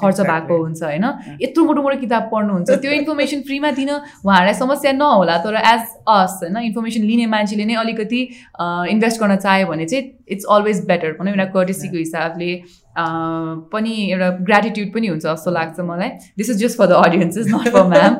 खर्च 0.00 0.20
भएको 0.20 0.56
हुन्छ 0.62 0.82
होइन? 0.82 1.04
यत्रो 1.42 1.64
मोटो 1.64 1.82
मोटो 1.82 1.96
किताब 2.00 2.28
पढ्नुहुन्छ 2.32 2.70
त्यो 2.82 2.92
इन्फर्मेसन 3.00 3.40
फ्रीमा 3.48 3.70
दिन 3.80 3.90
उहाँहरूलाई 3.90 4.54
समस्या 4.60 4.92
नहोला 4.92 5.36
तर 5.44 5.54
एज 5.62 5.82
अस 6.16 6.38
होइन 6.42 6.56
इन्फर्मेसन 6.64 7.02
लिने 7.10 7.26
मान्छेले 7.36 7.64
नै 7.64 7.74
अलिकति 7.84 8.20
इन्भेस्ट 8.94 9.20
गर्न 9.20 9.36
चाह्यो 9.46 9.66
भने 9.72 9.86
चाहिँ 9.86 10.04
इट्स 10.36 10.44
अलवेज 10.56 10.84
बेटर 10.86 11.12
भनौँ 11.20 11.32
एउटा 11.32 11.44
कर्टेसीको 11.52 11.96
हिसाबले 11.96 12.52
पनि 13.72 13.92
एउटा 14.10 14.28
ग्रेटिट्युड 14.48 14.88
पनि 14.94 15.06
हुन्छ 15.06 15.22
जस्तो 15.24 15.50
लाग्छ 15.50 15.80
मलाई। 15.80 16.08
This 16.38 16.50
is 16.50 16.56
just 16.62 16.78
for 16.78 16.86
the 16.86 16.92
audience 17.04 17.38
is 17.38 17.54
not 17.54 17.68
for 17.76 17.86
ma'am 17.88 18.14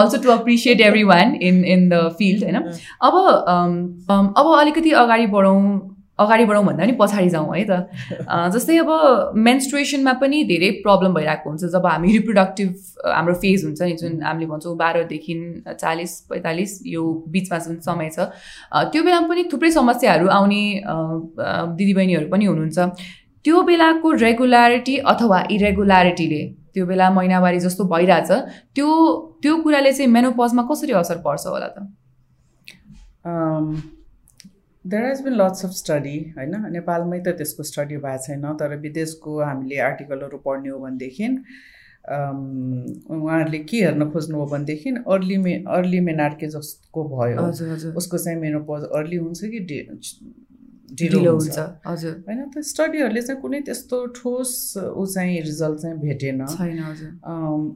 also 0.00 0.22
to 0.22 0.30
appreciate 0.32 0.80
every 0.80 1.02
one 1.04 1.34
in 1.42 1.64
in 1.74 1.88
the 1.88 2.02
field 2.18 2.44
होइन 2.44 2.56
अब 3.08 3.14
अब 4.38 4.52
अलिकति 4.58 4.90
अगाडि 5.02 5.26
बढौँ 5.34 5.60
अगाडि 6.22 6.44
बढौँ 6.50 6.64
भन्दा 6.64 6.82
पनि 6.84 6.92
पछाडि 7.00 7.28
जाउँ 7.30 7.54
है 7.56 7.64
त। 7.70 7.72
जस्तै 8.54 8.76
अब 8.78 8.90
मेन्स्ट्रुएसनमा 9.48 10.12
पनि 10.22 10.42
धेरै 10.50 10.70
प्रब्लम 10.82 11.14
भइरहेको 11.14 11.50
हुन्छ। 11.50 11.64
जब 11.74 11.86
हामी 11.86 12.08
रिप्रोडक्टिभ 12.12 12.70
हाम्रो 13.06 13.34
फेज 13.42 13.64
हुन्छ 13.64 13.82
नि 13.82 13.96
जुन 14.02 14.12
हामीले 14.22 14.46
भन्छौँ 14.52 14.76
बाह्रदेखि 14.76 15.34
चालिस 15.80 16.12
पैँतालिस 16.30 16.72
यो 16.86 17.02
बिचमा 17.28 17.58
जुन 17.66 17.76
समय 17.88 18.10
छ 18.14 18.18
त्यो 18.92 19.02
बेलामा 19.02 19.28
पनि 19.28 19.42
थुप्रै 19.52 19.70
समस्याहरू 19.72 20.26
आउने 20.38 20.62
दिदीबहिनीहरू 21.78 22.26
पनि 22.32 22.44
हुनुहुन्छ। 22.44 22.78
त्यो 23.44 23.62
बेलाको 23.68 24.08
रेगुलारिटी 24.22 24.96
अथवा 25.12 25.38
इरेगुलारिटीले 25.50 26.42
त्यो 26.74 26.84
बेला 26.86 27.10
महिनावारी 27.10 27.58
जस्तो 27.60 27.84
भइरहेछ 27.84 28.30
त्यो 28.74 28.88
त्यो 29.42 29.56
कुराले 29.62 29.92
चाहिँ 29.92 30.10
मेनोपजमा 30.12 30.62
कसरी 30.70 30.92
असर 31.00 31.16
पर्छ 31.26 31.46
होला 31.46 31.68
त? 31.74 31.76
There 34.84 35.04
has 35.04 35.20
been 35.24 35.34
lots 35.34 35.64
of 35.64 35.70
study 35.72 36.16
होइन? 36.36 36.54
नेपालमै 36.72 37.18
त 37.18 37.34
त्यसको 37.38 37.62
स्टडी 37.64 37.96
भएको 37.98 38.22
छैन 38.24 38.44
तर 38.60 38.76
विदेशको 38.80 39.38
हामीले 39.40 39.76
आर्टिकलहरू 39.82 40.38
पढ्ने 40.46 40.68
हो 40.68 40.78
भनेदेखि 40.78 41.28
उहाँहरूले 42.04 43.58
के 43.64 43.82
हेर्न 43.84 44.08
खोज्नु 44.10 44.38
हो 44.38 44.46
भनेदेखि 44.52 44.90
अर्ली 45.08 45.36
मे 45.38 45.52
अर्ली 45.70 46.00
मेनार्के 46.06 46.46
जसको 46.54 47.04
भयो। 47.08 47.44
उसको 47.96 48.18
चाहिँ 48.18 48.38
मेनोपज 48.40 48.88
अर्ली 48.92 49.16
हुन्छ 49.18 49.40
कि 49.44 49.60
डे 49.70 49.78
ढिलो 51.00 51.32
हुन्छ। 51.32 51.58
हजुर। 51.86 52.14
होइन 52.28 52.40
त 52.52 52.60
स्टडीहरूले 52.70 53.22
चाहिँ 53.22 53.40
कुनै 53.42 53.60
त्यस्तो 53.66 53.96
ठोस 54.16 54.50
ऊ 54.76 55.04
चाहिँ 55.14 55.40
रिजल्ट 55.42 55.78
चाहिँ 55.82 55.96
भेटेन। 55.98 56.44
छैन 56.46 56.78
हजुर। 56.78 57.10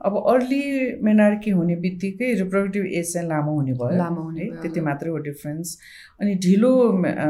अब 0.07 0.14
अर्ली 0.33 0.62
मेनार्की 1.03 1.51
हुने 1.51 1.77
बित्तिकै 1.85 2.33
रिप्रोडक्टिभ 2.43 2.85
एज 2.87 3.12
चाहिँ 3.12 3.29
लामो 3.29 3.53
हुने 3.59 3.73
भयो। 3.73 3.97
लामो 3.97 4.23
हुने 4.23 4.43
है 4.43 4.61
त्यति। 4.62 4.81
मात्रै 4.89 5.11
हो 5.11 5.19
डिफ्रेन्स। 5.29 5.79
अनि 6.21 6.35
ढिलो 6.45 6.73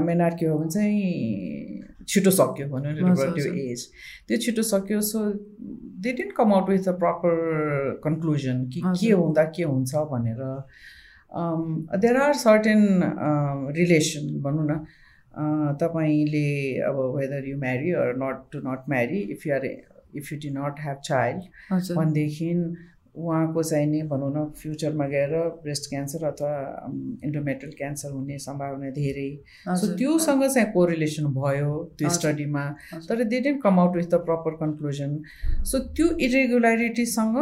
मेनार्की 0.08 0.46
हो 0.46 0.58
भने 0.58 0.70
चाहिँ 0.70 1.94
छिटो 2.08 2.30
सक्यो 2.30 2.66
भनौँ 2.68 2.92
न 2.92 2.96
रिप्रोडक्टिभ। 2.96 3.56
एज। 3.70 3.80
त्यो 4.26 4.36
छिटो 4.42 4.62
सक्यो 4.62 5.00
so 5.00 5.18
they 6.02 6.12
didn't 6.18 6.32
come 6.36 6.52
out 6.54 6.68
with 6.70 6.88
a 6.88 6.92
proper 6.98 7.32
conclusion 8.04 8.64
कि 8.74 8.82
के। 8.82 9.10
हुँदा 9.12 9.44
के 9.56 9.62
हुन्छ 9.62 9.94
भनेर। 10.12 10.42
देयर 12.00 12.16
आर 12.16 12.34
सर्टेन 12.42 12.82
रिलेसन 13.76 14.24
भनौँ 14.42 14.66
न। 14.66 14.84
तपाईँले 15.80 16.48
अब 16.88 16.98
whether 17.16 17.48
you 17.48 17.56
marry 17.58 17.92
or 18.02 18.16
not 18.22 18.44
to 18.52 18.58
not 18.66 18.88
marry 18.88 19.18
if 19.36 19.46
you 19.46 19.54
are 19.54 19.64
if 19.66 20.32
you 20.32 20.38
do 20.42 20.50
not 20.50 20.80
have 20.80 21.00
child 21.04 21.42
भनेदेखि 21.96 22.52
उहाँको 23.16 23.62
चाहिँ 23.62 23.86
नि 23.86 24.02
भनौँ 24.08 24.30
न 24.32 24.44
फ्युचरमा 24.60 25.06
गएर 25.08 25.30
ब्रेस्ट 25.62 25.88
क्यान्सर 25.90 26.24
अथवा 26.26 26.50
इन्डोमेट्रियल 27.24 27.72
क्यान्सर 27.78 28.10
हुने 28.10 28.38
सम्भावना 28.38 28.90
धेरै 28.98 29.30
सो। 29.80 29.86
त्योसँग 29.96 30.42
चाहिँ 30.44 30.72
कोरिलेसन 30.72 31.26
भयो 31.36 31.72
त्यो। 31.98 32.08
स्टडीमा। 32.16 32.64
तर 33.08 33.24
they 33.24 33.40
didn't 33.40 33.62
come 33.62 33.78
out 33.80 33.96
with 33.96 34.08
the 34.14 34.20
proper 34.28 34.56
conclusion 34.60 35.18
so 35.64 35.78
त्यो 35.96 36.08
इरेगुलारिटीसँग 36.26 37.36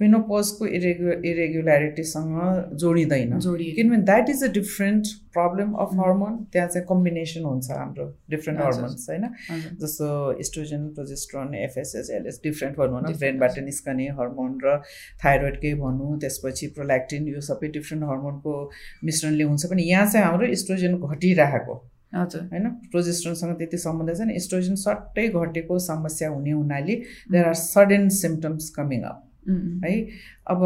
मेनोपजको 0.00 0.66
इरेगु 0.66 1.10
इरेगुलारिटीसँग 1.30 2.36
जोडिँदैन। 2.80 3.38
किनभने 3.38 4.02
that 4.10 4.30
is 4.30 4.44
a 4.44 4.50
different 4.52 5.06
problem 5.34 5.72
of. 5.84 5.90
Hormone 6.00 6.36
त्यहाँ 6.52 6.68
चाहिँ 6.68 6.86
कम्बिनेसन 6.88 7.44
हुन्छ 7.44 7.70
हाम्रो 7.70 8.06
डिफ्रेन्ट। 8.30 8.60
हर्मोन्स 8.60 9.06
होइन। 9.10 9.28
जस्तो 9.82 10.08
oestrogen 10.40 10.88
progesterone 10.96 11.54
FSS 11.54 12.10
LS 12.18 12.40
different 12.44 12.76
भनौँ 12.78 13.00
न 13.02 13.14
ब्रेनबाट। 13.18 13.58
निस्कने 13.68 14.08
हर्मोन 14.18 14.58
र 14.64 14.80
थाइरोइडकै 15.24 15.74
भनौँ 15.84 16.18
त्यसपछि 16.20 16.66
प्रोल्याक्टिन 16.76 17.28
यो 17.28 17.40
सबै 17.50 17.68
डिफ्रेन्ट 17.78 18.04
हर्मोनको 18.10 18.58
मिश्रणले 19.04 19.44
हुन्छ। 19.44 19.66
भने 19.70 19.82
यहाँ 19.84 20.06
चाहिँ 20.10 20.26
हाम्रो 20.26 20.46
इस्ट्रोजन 20.58 20.98
घटिरहेको 20.98 21.80
हजुर। 22.14 22.42
होइन? 22.52 22.68
प्रोजेस्ट्रोनसँग 22.90 23.56
त्यति 23.58 23.78
सम्बन्ध 23.78 24.14
छैन। 24.18 24.30
इस्ट्रोजन 24.32 24.74
सट्टै 24.82 25.26
घटेको 25.30 25.78
समस्या 25.78 26.28
हुने 26.28 26.50
हुनाले 26.52 26.94
there 27.32 27.44
are 27.46 27.54
sudden 27.60 28.08
symptoms 28.16 28.70
coming 28.76 29.02
up 29.10 29.26
है? 29.84 30.08
अब 30.50 30.60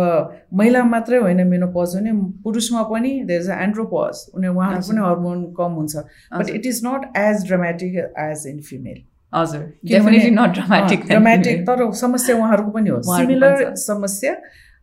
महिला 0.54 0.84
मात्रै 0.84 1.18
होइन 1.18 1.46
मेनोपज 1.46 1.92
हुने 1.94 2.12
पुरुषमा 2.14 2.82
पनि 2.82 3.24
देयर 3.24 3.40
इज 3.40 3.50
एन्ड्रोपज 3.50 4.30
उनी 4.34 4.48
उहाँहरू। 4.48 4.82
पनि 4.82 5.00
हर्मोन 5.00 5.44
कम 5.44 5.72
हुन्छ। 5.72 5.96
But. 5.96 6.50
It 6.50 6.66
is 6.66 6.80
not 6.84 7.16
as 7.16 7.46
dramatic 7.46 8.14
as 8.18 8.46
in 8.46 8.60
female 8.60 9.02
हजुर। 9.34 9.60
किनभने- 9.60 9.98
डेफिनेटली 9.98 10.30
नट 10.30 10.48
ड्रामेटिक 10.48 11.06
ड्रामेटिक 11.06 11.62
तर 11.62 11.92
समस्या 11.92 12.36
उहाँहरूको 12.36 12.70
पनि 12.70 12.90
हो। 12.90 13.02
सिमिलर। 13.02 13.74
समस्या 13.74 14.36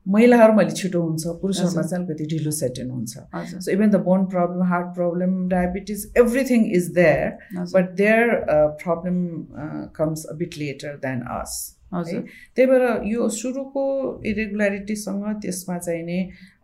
महिलाहरूमा 0.07 0.61
अलिक 0.61 0.75
छिटो 0.75 1.01
हुन्छ 1.01 1.23
पुरुषहरूमा। 1.27 1.81
चाहिँ 1.81 2.05
अलिकति 2.05 2.25
ढिलो 2.25 2.51
सेटेन 2.51 2.89
हुन्छ। 2.89 3.13
So 3.35 3.71
even 3.71 3.89
the 3.89 3.95
bone 3.95 4.25
problem 4.25 4.63
heart 4.63 4.85
problem 4.85 5.47
diabetes 5.47 6.13
everything 6.17 6.65
is 6.65 6.85
there 6.85 7.37
but 7.57 7.95
their 7.95 8.45
problem 8.51 9.27
comes 9.87 10.25
a 10.25 10.35
bit 10.35 10.49
later 10.57 10.87
than 10.87 11.19
us 11.19 11.77
हजुर। 11.93 12.21
त्यही 12.55 12.67
भएर 12.67 12.83
यो 13.07 13.29
सुरुको 13.29 13.83
इरेगुलारिटीसँग 14.25 15.25
त्यसमा 15.41 15.77
चाहिँ 15.77 16.03
नि 16.03 16.19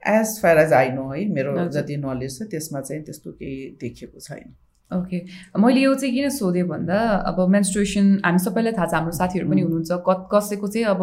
as 0.08 0.40
far 0.42 0.58
as 0.58 0.74
I 0.74 0.90
know 0.92 1.10
है 1.12 1.26
मेरो। 1.34 1.68
जति 1.70 1.98
नलेज 1.98 2.38
छ 2.40 2.50
त्यसमा 2.52 2.82
चाहिँ 2.82 3.04
त्यस्तो 3.04 3.32
केही 3.32 3.70
देखिएको 3.82 4.20
छैन। 4.20 4.56
ओके 4.92 5.18
मैले 5.60 5.82
यो 5.82 5.94
चाहिँ 5.96 6.14
किन 6.16 6.30
सोधेँ 6.32 6.64
भन्दा 6.64 6.98
अब 7.28 7.40
मेन्स्ट्रुएसन 7.52 8.06
हामी 8.26 8.40
सबैलाई 8.40 8.72
थाहा 8.72 8.86
छ 8.88 8.94
हाम्रो 8.94 9.12
साथीहरू 9.12 9.50
पनि. 9.50 9.62
हुनुहुन्छ। 9.62 9.92
क 10.08 10.30
कसैको 10.34 10.68
चाहिँ 10.68 10.86
अब 10.88 11.02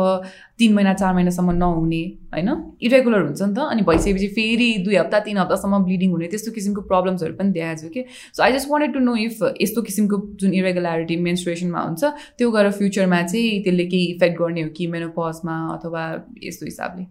तिन 0.58 0.74
महिना 0.74 0.94
चार 0.94 1.14
महिनासम्म 1.14 1.50
नहुने 1.52 2.02
होइन? 2.32 2.48
इरेगुलर 2.80 3.22
हुन्छ 3.22 3.42
नि 3.42 3.54
त। 3.54 3.58
अनि 3.58 3.82
भइसकेपछि 3.84 4.28
फेरि 4.32 4.68
दुई 4.84 4.96
हप्ता 4.96 5.20
तिन 5.28 5.38
हप्तासम्म 5.38 5.82
ब्लिडिङ 5.84 6.10
हुने 6.10 6.26
त्यस्तो 6.32 6.52
किसिमको 6.56 6.80
प्रब्लम्सहरू 6.88 7.34
पनि 7.36 7.52
देखाएको 7.52 7.80
छु 7.82 7.88
कि। 7.92 8.04
So 8.32 8.42
I 8.42 8.52
just 8.56 8.70
wanted 8.70 8.94
to 8.94 9.00
know 9.04 9.16
if 9.26 9.52
यस्तो 9.60 9.82
किसिमको 9.82 10.16
जुन 10.40 10.54
इरेगुलारिटी 10.54 11.16
मेन्स्ट्रुएसनमा 11.28 11.80
हुन्छ 11.80 12.04
त्यो 12.40 12.50
गएर 12.56 12.70
फ्युचरमा 12.80 13.22
चाहिँ 13.22 13.62
त्यसले 13.68 13.86
केही 13.92 14.06
इफेक्ट 14.16 14.40
गर्ने 14.40 14.62
हो 14.62 14.68
कि 14.76 14.86
मेनोपजमा 14.96 15.60
अथवा 15.76 16.02
यस्तो 16.44 16.66
हिसाबले? 16.66 17.04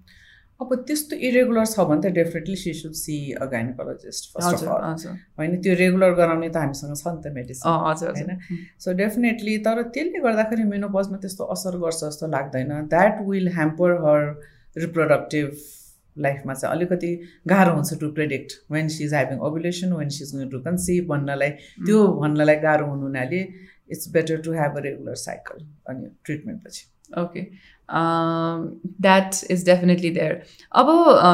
अब 0.64 0.74
त्यस्तो 0.88 1.20
इरेगुलर 1.30 1.66
छ 1.66 1.86
भने 1.91 2.01
त 2.01 2.14
definitely 2.16 2.55
she 2.64 2.74
should 2.80 2.97
see 2.99 3.18
a 3.34 3.45
gynaecologist 3.53 4.32
first 4.34 4.66
of 4.66 4.72
all 4.78 5.16
होइन 5.39 5.61
त्यो 5.61 5.76
रेगुलर 5.84 6.18
गराउने 6.20 6.49
त 6.49 6.64
हामीसँग 6.64 6.95
छ 6.95 7.14
नि 7.14 7.22
त 7.24 7.34
मेडिसिन 7.36 7.68
होइन? 7.70 8.32
सो 8.80 8.93
डेफिनेटली 9.03 9.57
तर 9.68 9.82
त्यसले 9.93 10.26
गर्दाखेरि 10.26 10.68
मेनोपजमा 10.74 11.18
त्यस्तो 11.28 11.51
असर 11.55 11.78
गर्छ 11.86 11.99
जस्तो 12.03 12.28
लाग्दैन। 12.36 12.74
That 12.93 13.22
will 13.30 13.47
hamper 13.55 13.95
her 14.05 14.28
reproductive 14.78 15.49
लाइफमा 16.24 16.53
चाहिँ 16.53 16.76
अलिकति 16.76 17.11
गाह्रो 17.49 17.74
हुन्छ 17.74 17.99
to 18.01 18.09
predict 18.18 18.51
when 18.72 18.88
she 18.95 19.03
is 19.03 19.14
having 19.14 19.39
ovulation 19.49 19.93
when 19.99 20.09
she 20.16 20.24
is 20.24 20.34
going 20.36 20.49
to 20.49 20.59
conceive 20.68 21.07
भन्नलाई। 21.11 21.49
त्यो 21.86 22.07
भन्नलाई 22.22 22.55
गाह्रो 22.66 22.89
हुनु 22.89 23.05
हुनाले 23.05 23.41
it's 23.91 24.09
better 24.14 24.41
to 24.45 24.51
have 24.53 24.78
a 24.78 24.84
regular 24.88 25.16
cycle 25.22 25.66
अनि 25.89 26.09
ट्रिटमेन्ट 26.26 26.59
पछि 26.66 26.84
okay 27.22 27.41
that 29.05 29.36
is 29.51 29.66
definitely 29.66 30.09
there 30.09 30.41
अब 30.82 30.88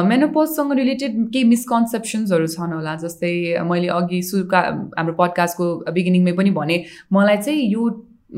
मेनोपोजसँग 0.06 0.72
रिलेटेड 0.78 1.16
केही 1.32 1.44
मिसकन्सेप्सन्सहरू 1.54 2.46
छन् 2.54 2.72
होला 2.72 2.94
जस्तै 3.04 3.32
मैले 3.70 3.88
अघि 3.96 4.22
सुरुका 4.30 4.60
हाम्रो 4.98 5.14
पडकास्टको 5.18 5.74
बिगिनिङमै 5.98 6.32
पनि 6.38 6.50
भने 6.60 6.84
मलाई 7.12 7.36
चाहिँ 7.36 7.66
यो 7.72 7.88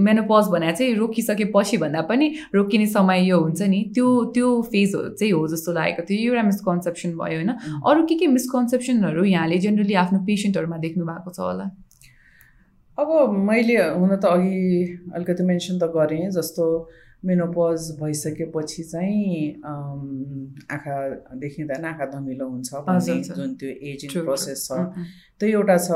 मेनोपज 0.04 0.46
भने 0.48 0.72
चाहिँ 0.72 0.94
रोकिसकेपछि 0.96 1.76
भन्दा 1.76 2.00
पनि 2.08 2.26
रोकिने 2.54 2.86
समय 2.86 3.26
यो 3.28 3.38
हुन्छ 3.40 3.62
नि 3.72 3.80
त्यो 3.94 4.06
त्यो 4.34 4.50
फेज 4.72 4.92
चाहिँ 4.96 5.32
हो 5.32 5.46
जस्तो 5.48 5.72
लागेको 5.72 6.02
थियो। 6.10 6.32
एउटा 6.32 6.42
मिसकन्सेप्सन 6.42 7.10
भयो 7.18 7.36
होइन? 7.36 7.50
अरू 7.88 8.04
के 8.06 8.14
के 8.20 8.26
मिसकन्सेप्सनहरू 8.26 9.24
यहाँले 9.24 9.58
जेनरली 9.64 9.94
आफ्नो 10.04 10.18
पेसेन्टहरूमा 10.26 10.76
देख्नु 10.86 11.04
भएको 11.04 11.30
छ 11.30 11.40
होला? 11.40 11.66
अब 12.98 13.36
मैले 13.50 13.76
हुन 13.76 14.16
त 14.16 14.24
अघि 14.32 15.12
अलिकति 15.14 15.42
मेन्सन 15.44 15.78
त 15.78 15.92
गरेँ 15.96 16.30
जस्तो 16.30 16.64
मेनोपज 17.24 17.90
भइसकेपछि 18.00 18.82
चाहिँ 18.82 19.54
आँखा 20.74 20.96
देखिँदैन 21.38 21.84
आँखा 21.84 22.06
धमिलो 22.12 22.48
हुन्छ 22.48 22.74
भन्ने। 22.74 23.22
जुन 23.22 23.54
त्यो 23.54 23.70
एजिङ. 23.90 24.10
प्रोसेस 24.24 24.66
छ। 24.66 24.78
त्यो 25.40 25.48
एउटा 25.48 25.76
छ। 25.78 25.90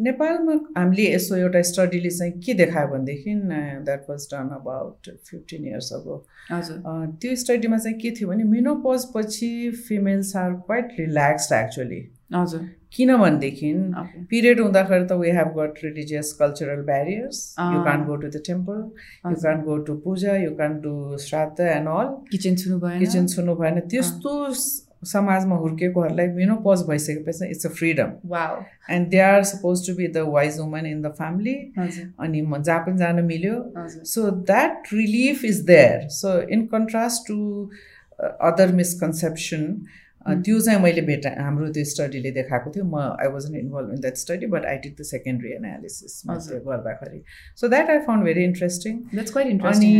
नेपालमा 0.00 0.54
हामीले 0.76 1.04
यसो 1.14 1.36
एउटा 1.36 1.62
स्टडीले 1.70 2.10
चाहिँ 2.10 2.32
के 2.44 2.54
देखायो 2.54 2.88
भनेदेखि 2.88 3.34
that 3.84 4.10
was 4.10 4.26
done 4.32 4.48
about 4.56 5.10
fifteen 5.30 5.66
years 5.66 5.92
हजुर। 5.92 6.78
त्यो 7.22 7.34
स्टडीमा 7.42 7.78
चाहिँ 7.78 7.98
के 8.00 8.10
थियो 8.10 8.28
भने 8.28 8.44
मेनोपज 8.44 9.04
पछि 9.14 9.50
females 9.88 10.36
are 10.36 10.52
quite 10.66 10.96
relaxed 10.98 11.52
actually 11.54 12.02
हजुर। 12.34 12.68
किनभनेदेखि 12.96 13.72
पिरियड 14.30 14.60
हुँदाखेरि 14.60 15.06
त 15.06 15.18
we 15.22 15.30
have 15.38 15.48
got 15.58 15.74
religious 15.84 16.32
cultural 16.40 16.82
barriers 16.92 17.42
you. 17.60 17.82
Can 17.82 18.04
go 18.06 18.16
to 18.22 18.28
the 18.28 18.42
temple 18.46 18.78
you 19.30 19.34
can 19.34 19.62
go 19.68 19.76
to 19.88 19.96
puja 20.04 20.36
you 20.36 20.54
can 20.56 20.78
do 20.86 20.94
shraddha 21.26 21.60
and 21.66 21.88
all 21.98 22.14
kitchen 22.30 22.56
छुनु 22.62 22.78
भएन 22.80 22.98
kitchen 23.04 23.26
छुनु 23.34 23.54
भएन 23.60 23.80
त्यस्तो 23.92 24.32
समाजमा 25.10 25.56
हुर्केकोहरूलाई 25.62 26.28
मेनोपज 26.34 26.82
भइसकेपछि 26.88 27.46
it's 27.50 27.66
a 27.66 27.70
freedom 27.78 28.10
and 28.96 29.08
they 29.14 29.18
are 29.20 29.42
suppose 29.52 29.86
to 29.86 29.94
be 29.96 30.06
the 30.08 30.18
wise 30.34 30.58
woman 30.58 30.86
in 30.86 31.00
the 31.02 31.10
family 31.16 31.54
अनि 31.78 32.42
म 32.42 32.62
जहाँ 32.62 32.80
पनि 32.86 32.98
जान 32.98 33.24
मिल्यो। 33.24 33.56
So 34.12 34.30
that 34.52 34.92
relief 34.92 35.44
is 35.44 35.60
there 35.72 36.06
so 36.18 36.38
in 36.56 36.66
contrast 36.76 37.26
to 37.28 37.38
other 38.50 38.72
misconception. 38.74 39.66
त्यो 40.22 40.58
चाहिँ 40.60 40.80
मैले 40.82 41.02
भेटा 41.02 41.30
हाम्रो 41.38 41.68
त्यो 41.72 41.84
स्टडीले 41.84 42.30
देखाएको 42.32 42.70
थियो। 42.74 42.84
म 42.84 42.96
I 43.20 43.28
was 43.34 43.44
involve 43.54 43.92
in 43.92 44.00
that 44.00 44.16
study 44.16 44.46
but 44.54 44.64
I 44.66 44.76
did 44.84 44.94
the 45.00 45.02
secondary 45.04 45.52
analysis 45.52 46.12
हजुर। 46.30 46.58
त्यो 46.58 46.70
गर्दाखेरि। 46.70 47.22
So 47.60 47.68
that 47.68 47.90
I 47.90 47.98
found 48.06 48.24
very 48.24 48.44
interesting 48.44 48.94
अनि 49.72 49.92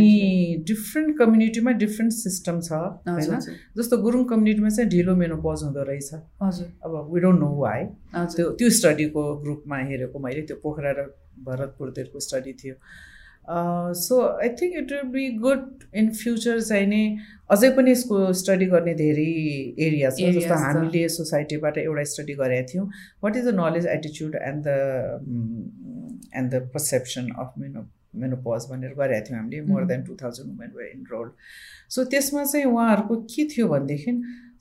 डिफ्रेन्ट 0.67 1.17
कम्युनिटीमा 1.19 1.71
डिफ्रेन्ट 1.83 2.13
सिस्टम 2.13 2.59
छ 2.61 2.71
होइन? 2.73 3.39
जस्तो 3.77 3.97
गुरुङ 4.03 4.23
कम्युनिटीमा 4.31 4.69
चाहिँ 4.69 4.89
ढिलो 4.89 5.15
मेनोपज 5.15 5.63
हुँदो 5.63 5.83
रहेछ। 5.91 6.13
हजुर। 6.43 6.67
अब 6.85 7.13
वी 7.13 7.21
डोन्ट 7.21 7.39
नो 7.39 7.49
वाइ 7.57 7.85
त्यो 8.35 8.49
त्यो 8.59 8.69
स्टडीको 8.79 9.23
ग्रुपमा 9.43 9.77
हेरेको 9.89 10.19
मैले 10.27 10.41
त्यो 10.47 10.57
पोखरा 10.63 10.91
र 10.99 11.09
भरतपुरतिरको 11.45 12.19
स्टडी 12.19 12.53
थियो। 12.63 12.75
So 13.99 14.21
I 14.41 14.49
think 14.61 14.75
it 14.77 14.91
will 14.91 15.09
be 15.11 15.29
good 15.39 15.63
in 15.95 16.11
future 16.13 16.61
चाहिँ 16.61 16.87
नि 16.87 17.01
अझै 17.51 17.69
पनि 17.77 17.91
यसको 17.91 18.19
स्टडी 18.41 18.65
गर्ने 18.65 18.93
धेरै 19.01 19.25
एरिया 19.87 20.09
छ 20.09 20.29
जस्तो। 20.37 20.59
हामीले 20.65 21.07
सोसाइटीबाट 21.15 21.77
एउटा 21.77 22.03
स्टडी 22.11 22.33
गरेका 22.35 22.67
थियौँ 22.73 22.85
what 23.23 23.35
is 23.37 23.47
the 23.47 23.55
knowledge 23.55 23.87
एटिच्युड 23.95 24.35
and 24.43 24.63
the 24.67 24.69
and 26.35 26.55
the 26.55 26.61
perception 26.73 27.29
of 27.39 27.53
meno 27.57 27.85
menopause 28.21 28.65
भनेर 28.71 28.93
गरेका 28.97 29.25
थियौँ 29.27 29.39
हामीले 29.39 29.61
more. 29.67 29.85
Than 29.85 30.03
two 30.03 30.15
thousand 30.21 30.49
women 30.49 30.71
were 30.77 30.89
enrolled 30.91 31.31
so 31.89 32.03
त्यसमा 32.15 32.43
चाहिँ 32.45 32.65
उहाँहरूको 32.65 33.15
के 33.35 33.45
थियो 33.55 33.67
भनेदेखि 33.67 34.11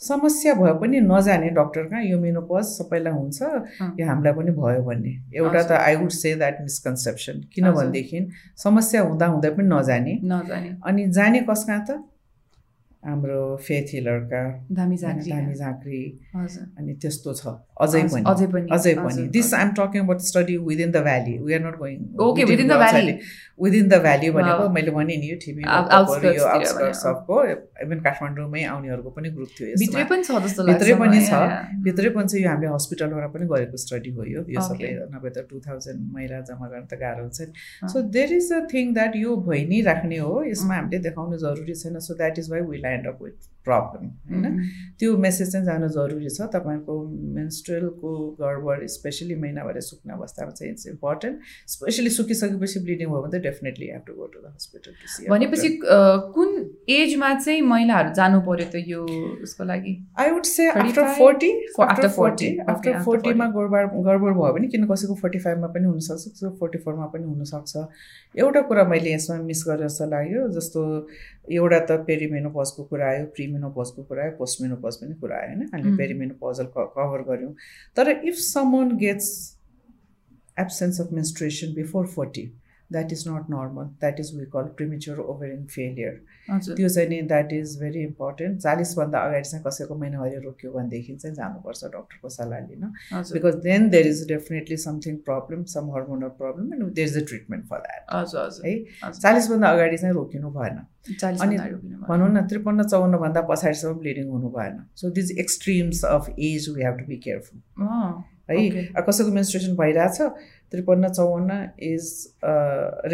समस्या 0.03 0.55
भए 0.55 0.73
पनि 0.81 1.01
नजाने 1.01 1.49
डक्टर 1.51 1.83
कहाँ 1.83 2.03
यो 2.05 2.19
मेनोपज 2.19 2.65
सबैलाई 2.65 3.13
हुन्छ। 3.13 3.43
यो 4.01 4.07
हामीलाई 4.07 4.33
पनि 4.33 4.51
भयो 4.51 4.83
भन्ने। 4.83 5.13
एउटा 5.39 5.63
त। 5.63 5.73
I 5.73 5.95
would 5.97 6.11
say 6.11 6.35
that 6.35 6.61
misconception 6.61 7.41
किनभनेदेखि 7.55 8.19
समस्या 8.57 9.01
हुँदा 9.03 9.27
हुँदै 9.27 9.51
पनि 9.51 9.69
नजाने। 9.69 10.15
नजाने। 10.25 10.71
अनि 10.87 11.07
जाने 11.09 11.41
कस 11.51 11.65
कहाँ 11.69 11.85
त? 11.91 12.03
हाम्रो 13.03 13.41
फेथ 13.67 13.87
हिलरका 13.95 14.43
धामी 14.73 14.97
झाँक्री। 14.97 16.03
अनि 16.35 16.95
त्यस्तो 17.03 17.35
छ। 17.35 17.47
अझै 17.83 18.03
पनि। 18.13 18.23
अझै 18.31 18.47
पनि। 18.47 18.67
अझै 18.73 18.95
पनि। 18.95 19.29
This. 19.37 19.53
I'm 19.55 19.71
talking 19.79 20.03
about 20.03 20.21
study 20.31 20.57
within 20.69 20.91
the 20.91 21.03
valley 21.09 21.39
we 21.39 21.55
are 21.55 21.61
not 21.67 21.77
going 21.79 21.99
Okay, 22.23 22.45
within 22.45 22.69
the 22.69 22.79
valley. 22.79 23.19
Within 23.63 23.89
the 23.89 23.95
valley 24.03 24.31
भनेको. 24.31 24.69
मैले 24.75 24.91
भने 24.91 25.17
नि 25.17 25.27
यो 25.31 25.37
भने, 25.55 25.63
अफको 27.11 27.37
इभन 27.83 27.99
काठमाडौँमै 28.07 28.63
आउनेहरूको 28.75 29.11
पनि 29.17 29.29
ग्रुप 29.35 29.51
थियो 29.59 29.75
भित्रै 29.83 30.05
पनि 30.11 30.23
छ 30.23 30.39
जस्तो 30.47 30.63
भित्रै 30.71 30.95
पनि 31.03 31.19
छ। 31.27 31.33
भित्रै 31.87 32.11
पनि 32.17 32.27
चाहिँ 32.29 32.45
यो 32.45 32.51
हामीले 32.51 32.73
हस्पिटलबाट 32.75 33.27
पनि 33.35 33.47
गरेको 33.53 33.77
स्टडी 33.85 34.11
हो 34.17 34.23
यो। 34.25 34.41
यो 34.47 34.61
सबै. 34.69 34.91
नभए 35.15 35.31
त 35.31 35.47
टु 35.51 35.61
थाउजन्ड 35.67 36.01
महिला 36.15 36.41
जम्मा 36.49 36.67
गर्न 36.73 36.87
त 36.87 36.95
गाह्रो 37.03 37.23
हुन्छ 37.27 37.41
नि। 37.41 37.53
So 37.93 38.03
there 38.15 38.33
is 38.39 38.53
a 38.53 38.61
thing 38.73 38.95
that 38.95 39.13
यो 39.23 39.37
भइ 39.49 39.61
नै 39.71 39.81
राख्ने 39.91 40.19
हो। 40.23 40.35
यसमा 40.53 40.75
हामीले 40.75 40.99
देखाउनु 41.09 41.37
जरुरी 41.45 41.75
छैन। 41.83 41.99
So 41.99 42.15
that 42.15 42.39
is 42.39 42.51
why 42.51 42.61
we 42.71 42.77
land 42.93 43.09
up 43.15 43.25
with 43.25 43.49
problem 43.67 44.07
होइन? 44.29 44.47
उम्, 44.47 44.63
त्यो 44.99 45.17
मेसेज 45.25 45.51
चाहिँ 45.53 45.67
जानु 45.67 45.89
जरुरी 45.97 46.29
छ। 46.29 46.47
तपाईँको 46.55 46.95
मेन्स्ट्रुअलको 47.35 48.11
गडबड 48.41 48.87
स्पेसली 48.95 49.35
महिनाभरि 49.43 49.81
सुक्ने 49.89 50.13
अवस्थामा 50.15 50.51
चाहिँ 50.51 50.73
इट्स 50.73 50.87
इम्पोर्टेन्ट 50.89 51.37
स्पेसली 51.75 52.11
सुकिसकेपछि 52.11 52.81
ब्लिडिङ 52.87 53.09
भयो 53.09 53.21
भने 53.23 53.39
त 53.39 53.43
definitely 53.43 53.87
have 53.91 54.03
to 54.07 54.15
go 54.15 54.27
to 54.33 54.41
the 54.41 54.51
hospital 54.55 55.29
भनेपछि 55.31 55.69
कुन 56.35 56.51
एजमा 56.97 57.29
चाहिँ 57.39 57.63
महिलाहरू 57.71 58.15
जानु 58.15 58.41
पर्यो 58.51 58.67
त 58.75 58.83
यो 58.87 59.05
उसको 59.47 59.65
लागि? 59.65 59.95
I 60.19 60.31
would 60.31 60.45
say 60.51 60.69
after 60.71 61.03
35? 61.03 61.19
Forty 61.19 61.51
after 61.87 62.09
forty 62.09 62.49
40, 62.49 62.59
okay, 62.59 62.71
after 62.75 63.03
फोर्टीमा 63.05 63.47
गडबड 63.57 63.95
गडबड 64.09 64.33
भयो 64.41 64.53
भने 64.59 64.69
किन 64.75 64.87
कसैको 64.91 65.15
फोर्टी 65.23 65.39
फाइभमा 65.47 65.69
पनि 65.79 65.87
हुनसक्छ 65.87 66.23
कसैको 66.27 66.55
फोर्टी 66.59 66.79
फोरमा 66.83 67.07
पनि 67.15 67.25
हुनसक्छ? 67.31 67.73
एउटा 68.43 68.61
कुरा 68.73 68.85
मैले 68.91 69.15
यसमा 69.15 69.37
मिस 69.47 69.65
गरेर 69.69 69.87
जस्तो 69.87 70.11
लाग्यो 70.11 70.49
जस्तो 70.59 70.83
एउटा 71.49 71.79
त 71.79 71.91
पेरिमेनोपजको 72.07 72.83
कुरा 72.85 73.07
आयो 73.09 73.25
प्रिमेनोपजको 73.37 74.03
कुरा 74.03 74.23
आयो 74.23 74.33
पोस्टमेनोपज 74.39 74.97
पनि 74.97 75.15
कुरा 75.21 75.37
आयो 75.37 75.49
होइन 75.49 75.69
हामीले. 75.73 75.97
पेरिमेनोपजल 75.97 76.67
कभर 76.77 77.23
गऱ्यौँ 77.29 77.55
तर 77.97 78.11
if 78.11 78.35
someone 78.41 78.97
gets 78.99 79.31
absence 80.57 81.01
of 81.01 81.13
menstruation 81.13 81.75
before 81.75 82.07
forty 82.15 82.45
that 82.93 83.13
is 83.13 83.25
not 83.29 83.51
normal 83.51 83.87
that 84.03 84.21
is 84.21 84.31
we 84.37 84.45
call 84.53 84.69
premature 84.79 85.19
ovarian 85.33 85.65
failure 85.75 86.15
त्यो 86.51 86.89
चाहिँ 86.89 87.09
नि 87.09 87.21
द्याट 87.33 87.53
इज 87.53 87.77
भेरी 87.81 88.03
इम्पोर्टेन्ट 88.05 88.61
चालिसभन्दा 88.61 89.19
अगाडि 89.27 89.49
चाहिँ 89.49 89.65
कसैको 89.67 89.95
महिनावारी 90.05 90.37
रोक्यो 90.45 90.73
भनेदेखि 90.73 91.17
चाहिँ 91.17 91.35
जानुपर्छ 91.37 91.85
डक्टरको 91.85 92.29
सल्लाह 92.37 92.61
लिन। 92.61 92.85
Because 93.33 93.55
then 93.65 93.89
there 93.91 94.07
is 94.07 94.25
definitely 94.29 94.77
something 94.87 95.17
problem 95.29 95.65
some 95.75 95.91
hormonal 95.97 96.33
problem 96.41 96.73
and 96.75 96.93
there 96.95 97.09
is 97.09 97.23
a 97.23 97.27
treatment 97.29 97.65
for 97.69 97.79
that 97.87 98.03
है। 98.65 99.11
चालिसभन्दा 99.11 99.69
अगाडि 99.69 99.97
चाहिँ 99.97 100.15
रोकिनु 100.15 100.51
भएन। 100.59 100.81
अनि। 101.43 101.57
भनौँ 102.09 102.29
न 102.33 102.47
त्रिपन्न 102.49 102.83
चौवन्नभन्दा 102.89 103.41
पछाडिसम्म 103.49 103.95
ब्लिडिङ 104.01 104.29
हुनु 104.31 104.49
भएन। 104.51 104.85
So 104.97 105.11
these 105.17 105.39
extremes 105.41 106.05
of 106.07 106.29
age 106.31 106.69
we 106.75 106.83
have 106.83 106.99
to 106.99 107.05
be 107.07 107.17
careful 107.25 107.59
है 108.59 109.05
कसैको 109.09 109.33
मेन्स्ट्रुएसन 109.39 109.77
भइरहेछ 109.77 110.21
त्रिपन्न 110.73 111.09
चौवन्न 111.13 111.57
इज 111.89 112.05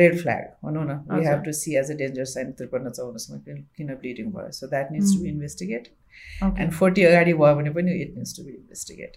रेड 0.01 0.19
फ्ल्याग 0.21 0.43
भनौँ 0.65 0.85
न 0.89 0.99
we. 1.13 1.25
Have 1.27 1.43
to 1.45 1.53
see 1.61 1.77
as 1.79 1.91
a 1.91 1.95
danger 2.03 2.25
sign 2.35 2.53
त्रिपन्न 2.59 2.91
चौवन्नसम्म 2.91 3.39
किन 3.77 3.95
ब्लिडिङ 3.95 4.33
भयो 4.33 4.51
so 4.59 4.67
that 4.67 4.93
needs 4.93 5.15
to 5.15 5.23
Mm. 5.23 5.29
Investigate. 5.29 5.89
And 6.43 6.73
forty 6.73 7.03
अगाडि 7.05 7.33
भयो 7.41 7.55
भने 7.55 7.71
पनि 7.71 7.93
it 8.03 8.15
needs 8.17 8.37
to 8.37 8.43
be 8.45 8.53
investigate 8.53 9.17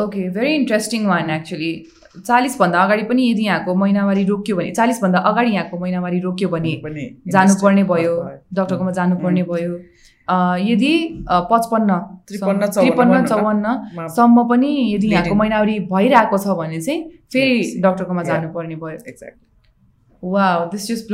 okay 0.00 0.30
very 0.30 0.54
interesting 0.54 1.06
one 1.06 1.30
actually 1.30 1.86
चालिसभन्दा 2.26 2.80
अगाडि 2.80 3.02
पनि 3.02 3.30
यदि 3.30 3.42
यहाँको 3.42 3.74
महिनावारी 3.74 4.24
रोक्यो 4.24 4.56
भने 4.56 4.70
चालिसभन्दा 4.70 5.18
अगाडि 5.18 5.50
यहाँको 5.50 5.78
महिनावारी 5.78 6.20
रोक्यो 6.20 6.48
भने 6.48 6.70
जानुपर्ने 7.32 7.84
भयो। 7.84 8.16
डक्टरकोमा 8.54 8.90
जानुपर्ने 8.90 9.42
भयो 9.42 9.80
यदि 10.72 11.24
पचपन्न 11.30 11.92
त्रिपन्न, 12.28 12.66
त्रिपन्न 12.80 13.10
भनौँ 13.10 13.22
न। 13.22 13.26
चौवन्न 13.26 13.66
मा- 13.96 14.08
सम्म 14.08 14.48
पनि 14.48 14.94
यदि 14.94 15.06
यहाँको. 15.08 15.34
महिनावारी 15.34 15.78
भइरहेको 15.78 16.38
छ 16.38 16.46
भने 16.46 16.80
चाहिँ 16.80 17.02
फेरि. 17.02 17.80
डक्टरकोमा. 17.82 18.22
जानुपर्ने 18.22 18.76
भयो 18.76 18.88
एक्ज्याक्टली 18.88 19.51
वा 20.24 20.68
this 20.72 20.86
just 20.88 21.12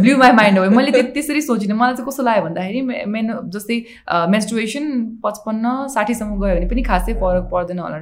blew 0.00 0.16
my 0.16 0.32
mind 0.32 0.58
हो 0.58 0.70
मैले 0.70 0.90
त्यो 0.90 1.02
त्यसरी 1.02 1.40
सोचिनँ। 1.40 1.76
मलाई 1.76 1.94
चाहिँ 1.94 2.06
कस्तो 2.08 2.22
लाग्यो 2.22 2.44
भन्दाखेरि 2.44 2.80
मे- 2.80 3.06
मेन 3.06 3.26
जस्तै 3.44 3.84
मेन्स्ट्रुएसन 4.32 4.84
पचपन्न 5.24 5.88
साठीसम्म 5.88 6.40
गयो 6.40 6.56
भने 6.56 6.66
पनि 6.66 6.82
खासै 6.82 7.12
फरक 7.14 7.48
पर्दैन 7.52 7.78
होला। 7.78 7.98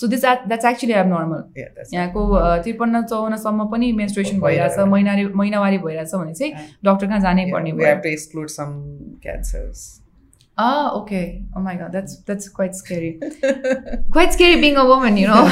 So 0.00 0.06
this 0.06 0.24
that's 0.24 0.64
actually 0.64 0.92
abnormal 1.06 1.42
यहाँको 1.94 2.20
त्रिपन्न 2.62 3.02
चौवन्नसम्म 3.02 3.64
पनि 3.64 3.92
मेन्स्ट्रुएसन 3.92 4.40
भइरहेछ। 4.40 4.78
महिनारी 4.90 5.24
महिनावारी 5.26 5.78
भइरहेछ 5.78 6.14
भने 6.14 6.34
चाहिँ. 6.34 6.52
डक्टर 6.84 7.06
कहाँ 7.06 7.20
जानै 7.20 7.44
पर्ने 7.52 7.72
भयो? 7.72 7.86
Ah, 10.58 10.90
okay. 10.98 11.24
Oh 11.54 11.60
my 11.64 11.72
god, 11.80 11.92
that's 11.92 12.14
that's 12.28 12.48
quite 12.54 12.74
scary. 12.76 13.10
quite 14.16 14.32
scary 14.36 14.56
being 14.62 14.76
a 14.76 14.84
woman, 14.86 15.16
you 15.16 15.26
know. 15.28 15.42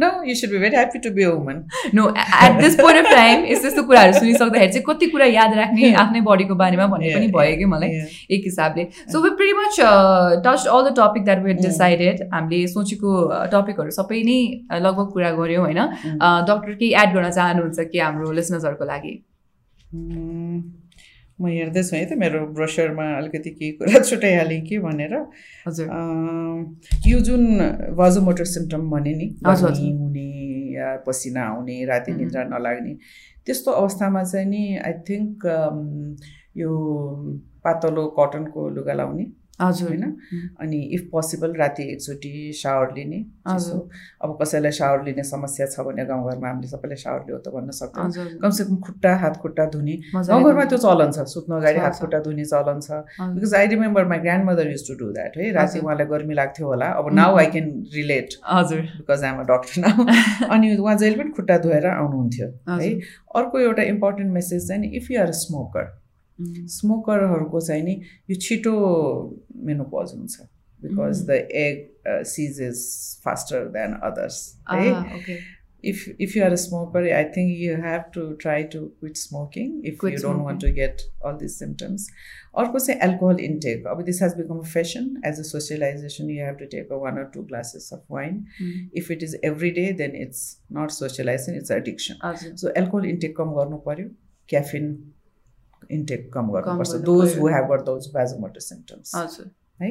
No 0.00 0.10
you 0.28 0.34
should 0.40 0.50
be 0.50 0.58
very 0.58 0.76
happy 0.76 0.98
to 1.06 1.10
be 1.16 1.24
a 1.24 1.30
woman 1.30 1.56
no, 1.98 2.04
at 2.40 2.60
this 2.60 2.76
point 2.80 3.00
of 3.00 3.08
time, 3.10 3.42
यस्तो 3.52 3.68
यस्तो 3.68 3.82
कुराहरू 3.88 4.12
सुनिसक्दाखेरि 4.18 4.72
चाहिँ 4.72 4.84
कति 4.88 5.06
कुरा 5.14 5.26
याद 5.38 5.54
राख्ने 5.60 5.92
आफ्नै 6.04 6.20
बडीको 6.28 6.54
बारेमा 6.62 6.86
भन्ने 6.94 7.14
पनि 7.14 7.30
भयो 7.38 7.56
कि 7.58 7.64
मलाई 7.72 7.98
एक 8.38 8.46
हिसाबले 8.50 8.86
so 9.14 9.22
we 9.24 9.30
pretty 9.42 9.58
much 9.62 9.80
touch 10.46 10.66
all 10.66 10.88
the 10.90 10.94
topic 11.00 11.24
that 11.24 11.42
were 11.44 11.58
Mm. 11.58 11.66
Decided 11.66 12.22
हामीले 12.34 12.66
सोचेको 12.76 13.16
टपिकहरू 13.56 13.90
सबै 13.98 14.22
नै 14.30 14.38
uh, 14.70 14.80
लगभग 14.86 15.12
कुरा 15.18 15.30
गऱ्यौँ 15.42 15.66
होइन 15.66 15.82
डक्टर 16.48 16.72
केही 16.80 16.92
एड 17.02 17.18
गर्न 17.18 17.30
चाहनुहुन्छ 17.40 17.90
कि 17.92 18.06
हाम्रो 18.06 18.32
लिसनर्सहरूको 18.40 18.90
लागि 18.94 19.14
म 21.40 21.46
हेर्दैछु 21.48 21.96
है 21.96 22.04
त 22.06 22.12
मेरो 22.18 22.46
ब्रोसरमा 22.54 23.04
अलिकति 23.18 23.50
केही 23.50 23.70
कुरा 23.78 24.02
छुट्याइहालेँ 24.08 24.60
कि 24.66 24.78
भनेर। 24.78 25.14
हजुर। 25.66 25.86
यो 27.06 27.20
जुन 27.20 27.42
भजोमोटर 27.98 28.44
सिम्टम 28.44 28.90
भने 28.90 29.14
नि 29.14 29.26
हुने 30.00 30.28
या 30.74 30.96
पसिना 31.06 31.42
आउने 31.46 31.84
राति. 31.84 32.12
निद्रा 32.12 32.44
नलाग्ने 32.44 32.96
त्यस्तो 33.46 33.70
अवस्थामा 33.70 34.22
चाहिँ 34.24 34.46
नि 34.48 34.62
आई 34.86 34.92
थिङ्क 35.08 35.46
यो 36.56 36.70
पातलो 37.64 38.06
कटनको 38.18 38.68
लुगा 38.76 38.92
लाउने। 38.92 39.24
हजुर। 39.60 39.88
होइन? 39.88 40.04
अनि 40.60 40.78
इफ 40.94 41.08
पोसिबल 41.12 41.52
राति 41.56 41.82
एकचोटि 41.92 42.30
सावर 42.56 42.92
लिने 42.94 43.20
चिसो। 43.48 43.78
अब 44.24 44.36
कसैलाई 44.40 44.72
सावर 44.72 45.04
लिने 45.04 45.22
समस्या 45.24 45.66
छ 45.66 45.80
भने 45.86 46.04
गाउँघरमा 46.06 46.48
हामीले 46.48 46.68
सबैले 46.68 46.96
सावर 46.96 47.20
लियो 47.26 47.38
त 47.38 47.54
भन्न 47.54 47.70
सक्छौँ। 47.70 48.04
हजुर। 48.04 48.26
कमसेकम 48.42 48.76
खुट्टा 48.86 49.14
हात 49.16 49.36
खुट्टा 49.42 49.66
धुने। 49.70 49.96
गाउँघरमा 50.14 50.64
त्यो 50.64 50.78
चलन 50.78 51.10
छ 51.12 51.26
सुत्नु 51.34 51.56
अगाडि 51.56 51.78
हात। 51.78 51.98
खुट्टा 52.00 52.18
धुने 52.26 52.44
चलन 52.44 52.80
छ। 52.80 52.90
हजुर। 52.90 53.34
Because 53.34 53.54
I 53.54 53.66
remember 53.74 54.04
my 54.10 54.18
grandmother 54.50 54.70
use 54.70 54.86
to 54.88 54.94
do 54.98 55.12
that 55.12 55.38
है। 55.38 55.50
राति 55.52 55.78
हजुर। 55.78 55.84
उहाँलाई 55.84 56.06
गर्मी 56.06 56.34
लाग्थ्यो 56.34 56.66
होला। 56.66 56.90
अब. 56.98 57.12
नाउ 57.14 57.36
आई 57.38 57.46
क्यान 57.54 57.70
रिलेट 57.94 58.38
हजुर। 58.44 58.80
Because 59.00 59.24
I'm 59.24 59.40
a 59.40 59.46
doctor 59.54 59.80
now 59.80 60.50
अनि 60.50 60.76
उहाँ 60.76 60.96
जहिले 60.96 61.22
पनि 61.22 61.30
खुट्टा 61.36 61.58
धोएर 61.58 61.86
आउनुहुन्थ्यो 61.86 62.46
है। 62.46 62.52
हजुर। 62.74 63.00
अर्को 63.36 63.60
एउटा 63.60 63.82
इम्पोर्टेन्ट 63.94 64.32
मेसेज 64.32 64.68
चाहिँ 64.68 64.90
इफ 64.96 65.10
यु 65.10 65.20
आर 65.20 65.32
स्मोकर. 65.38 65.92
स्मोकरहरूको 66.40 67.60
चाहिँ 67.60 67.82
नि 67.84 68.00
यो 68.30 68.36
छिटो 68.46 68.74
मेनोपज 69.66 70.12
हुन्छ 70.18 70.40
because 70.82 71.20
Mm. 71.20 71.26
The 71.26 71.30
egg 71.64 72.24
ceases 72.36 72.80
faster 73.24 73.68
than 73.76 73.92
others 74.10 74.38
है 74.70 74.88
Ah, 74.94 75.04
okay. 75.18 75.36
if 75.90 76.02
if 76.24 76.34
you 76.36 76.42
are 76.44 76.52
a 76.56 76.58
smoker 76.60 77.00
i 77.16 77.22
think 77.32 77.50
you 77.62 77.72
have 77.80 78.04
to 78.12 78.22
try 78.44 78.56
to 78.74 78.78
quit 79.00 79.18
smoking 79.22 79.72
if 79.90 79.96
Quit 80.02 80.14
you 80.14 80.20
don't 80.22 80.44
want 80.48 80.60
to 80.64 80.70
get 80.78 81.02
all 81.22 81.34
these 81.42 81.56
symptoms 81.62 82.06
अर्को 82.62 82.78
चाहिँ 82.86 83.00
alcohol 83.08 83.42
intake 83.48 83.84
अब 83.94 84.00
this 84.06 84.20
has 84.24 84.36
become 84.38 84.62
a 84.62 84.70
fashion 84.74 85.10
as 85.30 85.40
a 85.42 85.44
socialization 85.48 86.30
you 86.36 86.46
have 86.48 86.56
to 86.62 86.68
take 86.76 86.94
a 86.98 87.00
one 87.02 87.20
or 87.22 87.26
two 87.34 87.44
glasses 87.50 87.88
of 87.98 88.02
wine 88.18 88.38
Mm. 88.62 88.78
if 89.02 89.10
it 89.16 89.26
is 89.28 89.36
every 89.50 89.72
day 89.80 89.86
then 90.02 90.16
it's 90.26 90.42
not 90.78 90.96
socializing 91.00 91.60
it's 91.62 91.74
addiction 91.80 92.24
so 92.64 92.72
alcohol 92.82 93.10
intake 93.14 93.36
कम 93.42 93.54
गर्नु 93.60 93.82
पर्यो 93.90 94.08
caffeine 94.54 94.90
intake 95.98 96.30
कम 96.34 96.50
गर्नुपर्छ. 96.52 97.36
who 97.36 97.46
have 97.56 97.68
got 97.68 97.84
those 97.86 98.08
vasomotor 98.16 98.62
symptoms. 98.70 99.12
हजुर। 99.16 99.50
है? 99.82 99.88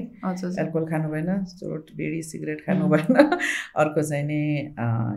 alcohol 0.60 0.86
खानु 0.90 1.10
भएन 1.10 1.44
चोट 1.46 1.92
BD 1.96 2.22
cigarette 2.24 2.62
खानु. 2.66 2.88
भएन 2.90 3.18
अर्को 3.84 4.02
चाहिँ 4.02 4.24
नि 4.26 4.40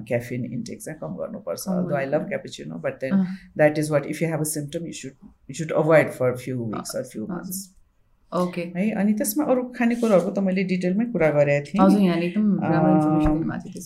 क्याफिन 0.09 0.45
इन्टेक 0.45 0.83
चाहिँ 0.83 0.99
कम 1.01 1.15
गर्नुपर्छ। 1.23 1.65
Though 1.69 1.95
I 1.97 2.07
love. 2.07 2.27
Cappuccino 2.29 2.83
but 2.89 3.01
then. 3.05 3.25
That 3.57 3.79
is 3.79 3.91
what 3.91 4.07
if 4.07 4.23
you 4.23 4.29
have 4.29 4.41
a 4.41 4.51
symptom 4.57 4.87
you 4.87 4.93
should 5.03 5.31
you 5.51 5.55
should 5.63 5.73
avoid 5.85 6.11
for 6.19 6.37
few 6.45 6.57
weeks 6.75 6.97
or 6.97 7.05
few. 7.15 7.27
Months 7.31 7.65
okay 8.33 8.61
है? 8.77 8.91
अनि 9.01 9.13
त्यसमा 9.19 9.45
अरू 9.53 9.63
खानेकुराहरूको 9.77 10.31
त 10.31 10.39
मैले 10.47 10.63
डिटेलमै 10.71 11.05
कुरा 11.13 11.29
गरेको 11.37 11.67
थिएँ 11.67 11.85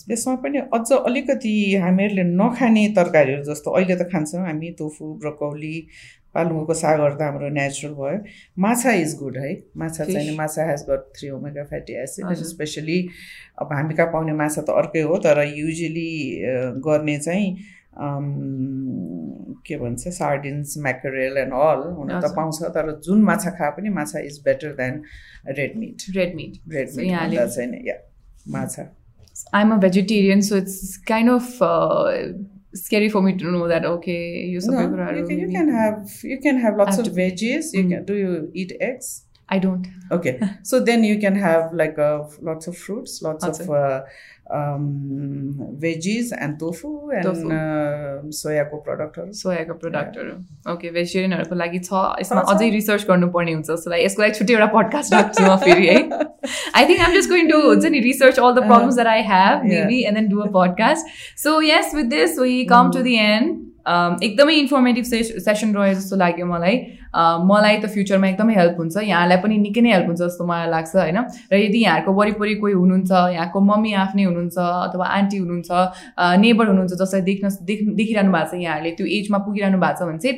त्यसमा। 0.07 0.35
पनि 0.45 0.57
अझ 0.77 0.91
अलिकति 0.91 1.53
हामीहरूले 1.83 2.23
नखाने 2.31 2.87
तरकारीहरू 2.97 3.43
जस्तो 3.51 3.71
अहिले 3.71 3.95
त 3.95 4.09
खान्छौँ 4.13 4.41
हामी 4.45 4.71
टोफु 4.79 5.13
ब्रोकौली 5.21 5.75
पालुङको 6.35 6.73
सागहरू 6.81 7.15
त 7.15 7.21
हाम्रो 7.21 7.49
नेचुरल 7.55 7.93
भयो 7.95 8.17
माछा 8.65 8.91
इज 9.01 9.15
गुड 9.19 9.37
है 9.37 9.51
माछा. 9.77 10.05
चाहिँ 10.05 10.35
माछा 10.37 10.65
has 10.69 10.81
got 10.89 11.01
three 11.17 11.29
omega 11.29 11.63
fatty 11.71 11.93
acid. 12.03 12.43
Especially 12.51 12.99
अब 13.61 13.73
हामी 13.73 13.93
कहाँ 13.95 14.11
पाउने 14.13 14.33
माछा 14.43 14.61
त 14.61 14.69
अर्कै 14.83 15.01
हो 15.11 15.17
तर 15.25 15.43
युजली 15.47 16.11
गर्ने 16.87 17.17
चाहिँ 17.19 17.47
के 19.67 19.77
भन्छ 19.77 20.07
सार्डिन्स 20.19 20.77
म्याकरेल 20.85 21.37
एन्ड 21.37 21.53
अल 21.53 21.81
हुन 21.97 22.07
त। 22.19 22.33
पाउँछ 22.37 22.63
तर 22.77 22.85
जुन 23.05 23.19
माछा 23.31 23.51
खाए 23.59 23.71
पनि 23.77 23.89
माछा 23.99 24.19
is 24.29 24.41
better 24.45 24.71
than 24.79 24.93
red 25.59 25.77
meat 25.83 25.97
red 26.15 26.35
meat 26.35 26.53
red 26.77 26.87
meat 26.95 27.39
चाहिँ 27.39 27.83
yeah, 27.91 28.01
माछा 28.47 28.89
a 29.53 29.79
vegetarian, 29.79 30.41
so 30.41 30.57
it's 30.57 30.97
kind 30.97 31.29
of 31.29 31.45
uh, 31.61 32.33
scary 32.73 33.09
for 33.09 33.21
me 33.21 33.37
to 33.37 33.51
know 33.51 33.67
that 33.67 33.85
okay 33.85 34.45
you 34.45 34.59
no, 34.63 34.81
you, 35.11 35.25
can, 35.27 35.39
you 35.39 35.49
can 35.49 35.69
have 35.69 36.09
you 36.23 36.39
can 36.39 36.57
have 36.57 36.77
lots 36.77 36.97
have 36.97 37.07
of 37.07 37.13
veggies. 37.13 37.73
You 37.73 37.83
mm. 37.83 37.89
can 37.89 38.05
do 38.05 38.15
you 38.15 38.51
eat 38.53 38.73
eggs? 38.79 39.25
I 39.49 39.59
don't. 39.59 39.85
Okay. 40.11 40.39
So 40.63 40.79
then 40.79 41.03
you 41.03 41.19
can 41.19 41.35
have 41.35 41.73
like 41.73 41.97
a, 41.97 42.27
lots 42.41 42.67
of 42.67 42.77
fruits 42.77 43.21
lots 43.21 43.43
of 43.45 43.69
uh, 43.69 44.03
veggies 45.79 46.31
and 46.37 46.59
tofu 46.59 47.09
and 47.11 47.23
Tofu. 47.23 47.49
Uh, 47.49 48.21
soyako 48.39 48.83
product. 48.83 49.17
सोयाको 49.41 49.73
प्रडक्टहरू 49.83 50.33
okay 50.73 50.91
भेजिटेरियनहरूको 50.97 51.55
लागि 51.55 51.79
छ 51.79 52.01
यसमा 52.21 52.41
छ, 52.41 52.47
छ। 52.47 52.55
अझै 52.55 52.69
research 52.75 53.05
गर्नुपर्ने 53.07 53.53
हुन्छ 53.53 53.67
जस्तो 53.71 53.91
लागि 53.91 54.03
यसको 54.05 54.21
लागि 54.21 54.33
छुट्टै 54.39 54.53
एउटा 54.53 54.67
पडकास्ट 54.75 55.13
राख्छु 55.17 55.43
म 55.43 55.55
फेरि 55.65 55.87
है 55.87 55.97
I 56.75 56.85
think 56.91 57.01
um 57.07 57.17
just 57.17 57.29
going 57.35 57.49
to 57.51 57.61
हुन्छ 57.67 57.93
नि 57.95 57.99
research 58.09 58.39
all 58.39 58.53
the 58.53 58.59
Uh, 58.61 58.67
problems 58.67 58.95
that 58.95 59.07
I 59.07 59.23
have 59.31 59.57
yeah. 59.57 59.73
Maybe 59.73 60.03
and 60.03 60.17
then 60.17 60.29
do 60.29 60.39
a 60.41 60.51
podcast 60.59 61.17
so 61.43 61.61
yes 61.61 61.95
with 61.95 62.13
this 62.15 62.39
we 62.39 62.63
come 62.73 62.91
to 62.97 63.03
the 63.09 63.15
end 63.25 63.59
एकदमै 63.87 64.53
informative 64.55 65.05
सेस 65.05 65.45
session 65.45 65.73
रह्यो 65.75 65.93
जस्तो 65.93 66.15
लाग्यो 66.15 66.45
मलाई। 66.45 66.75
मलाई 67.11 67.77
त 67.77 67.85
फ्युचरमा 67.93 68.27
एकदमै 68.27 68.53
हेल्प 68.55 68.75
हुन्छ। 68.79 68.97
यहाँलाई 69.03 69.37
पनि 69.43 69.57
निकै 69.57 69.81
नै 69.81 69.91
हेल्प 69.91 70.07
हुन्छ 70.07 70.19
जस्तो 70.21 70.45
मलाई 70.47 70.69
लाग्छ 70.71 70.95
होइन? 70.95 71.17
र 71.51 71.55
यदि 71.59 71.79
यहाँहरूको 71.83 72.11
वरिपरि 72.19 72.55
कोही 72.61 72.73
हुनुहुन्छ 72.73 73.11
यहाँको 73.35 73.59
मम्मी 73.69 73.91
आफ्नै 74.03 74.23
हुनुहुन्छ 74.23 74.57
अथवा 74.57 75.05
आन्टी 75.17 75.37
हुनुहुन्छ 75.37 75.69
नेबर 76.45 76.67
हुनुहुन्छ 76.71 76.93
जसलाई 77.01 77.21
देख्न 77.29 77.49
देख 77.71 77.79
देखिरहनु 77.99 78.31
भएको 78.31 78.51
छ 78.51 78.61
यहाँहरूले 78.63 78.91
त्यो 79.01 79.07
एजमा 79.17 79.37
पुगिरहनु 79.47 79.77
भएको 79.83 79.99
छ 79.99 80.07
भने 80.07 80.19
चाहिँ 80.23 80.37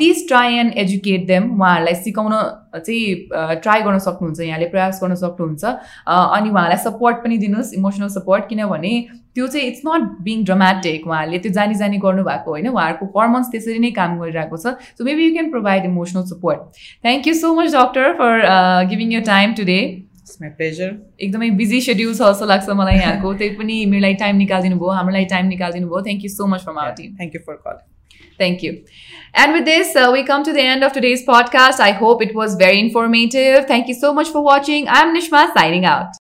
please 0.00 0.26
try 0.28 0.58
and 0.62 0.78
educate 0.84 1.26
them 1.30 1.44
उहाँहरूलाई 1.54 1.94
सिकाउन 2.02 2.34
चाहिँ 2.76 3.60
ट्राई 3.62 3.82
गर्न 3.82 3.98
सक्नुहुन्छ 4.06 4.40
यहाँले 4.40 4.66
प्रयास 4.74 5.00
गर्न 5.02 5.14
सक्नुहुन्छ। 5.22 5.64
अनि 6.06 6.50
उहाँलाई 6.50 6.76
सपोर्ट 6.84 7.16
पनि 7.24 7.38
दिनुहोस् 7.38 7.74
इमोसनल 7.74 8.08
सपोर्ट 8.18 8.48
किनभने 8.48 8.92
त्यो 9.34 9.46
चाहिँ 9.46 9.66
इट्स 9.68 9.82
नट 9.86 10.10
बिङ 10.26 10.44
ड्रामेटिक 10.44 11.06
उहाँहरूले 11.06 11.38
त्यो 11.38 11.52
जानी 11.52 11.74
जानी 11.80 11.98
गर्नुभएको 12.04 12.50
होइन। 12.50 12.68
उहाँहरूको 12.68 13.06
कर्मन्स 13.16 13.50
त्यसरी 13.52 13.78
नै 13.78 13.90
काम 13.98 14.18
गरिरहेको 14.20 14.56
छ। 14.56 14.76
So 14.98 15.04
maybe 15.04 15.26
you 15.26 15.32
can 15.32 15.50
provide 15.50 15.84
emotional 15.90 16.24
support 16.34 16.84
thank 17.06 17.26
you 17.26 17.34
so 17.40 17.54
much 17.54 17.74
doctor 17.74 18.12
for 18.22 18.46
giving 18.94 19.12
you 19.12 19.20
time 19.32 19.54
today 19.62 19.80
my 20.40 20.50
pleasure. 20.58 20.90
एकदमै 21.20 21.50
बिजी 21.60 21.80
सेड्युल 21.86 22.12
छ 22.14 22.32
जस्तो 22.32 22.46
लाग्छ 22.46 22.76
मलाई 22.80 22.98
यहाँको। 22.98 23.34
त्यही 23.40 23.56
पनि 23.60 23.78
मेरोलाई 23.94 24.14
टाइम 24.24 24.36
निकालिदिनु 24.42 24.82
भयो 24.82 24.98
हामीलाई 24.98 25.24
टाइम 25.32 25.46
निकालिदिनु 25.54 25.88
भयो। 25.94 26.02
Thank 26.08 26.24
you 26.24 26.30
so 26.34 26.46
much 26.54 26.68
from 26.68 26.78
our 26.78 26.92
team 27.00 27.16
Thank 27.22 27.38
you 27.38 27.42
for 27.48 27.56
calling. 27.64 27.86
Thank 28.42 28.62
you. 28.66 28.72
And 29.34 29.52
with 29.52 29.64
this, 29.64 29.94
uh, 29.96 30.10
we 30.12 30.24
come 30.24 30.42
to 30.44 30.52
the 30.52 30.60
end 30.60 30.84
of 30.84 30.92
today's 30.92 31.24
podcast. 31.26 31.80
I 31.80 31.92
hope 31.92 32.22
it 32.22 32.34
was 32.34 32.54
very 32.54 32.78
informative. 32.78 33.66
Thank 33.66 33.88
you 33.88 33.94
so 33.94 34.12
much 34.12 34.28
for 34.28 34.42
watching. 34.42 34.88
I'm 34.88 35.14
Nishma 35.14 35.52
signing 35.54 35.84
out. 35.84 36.19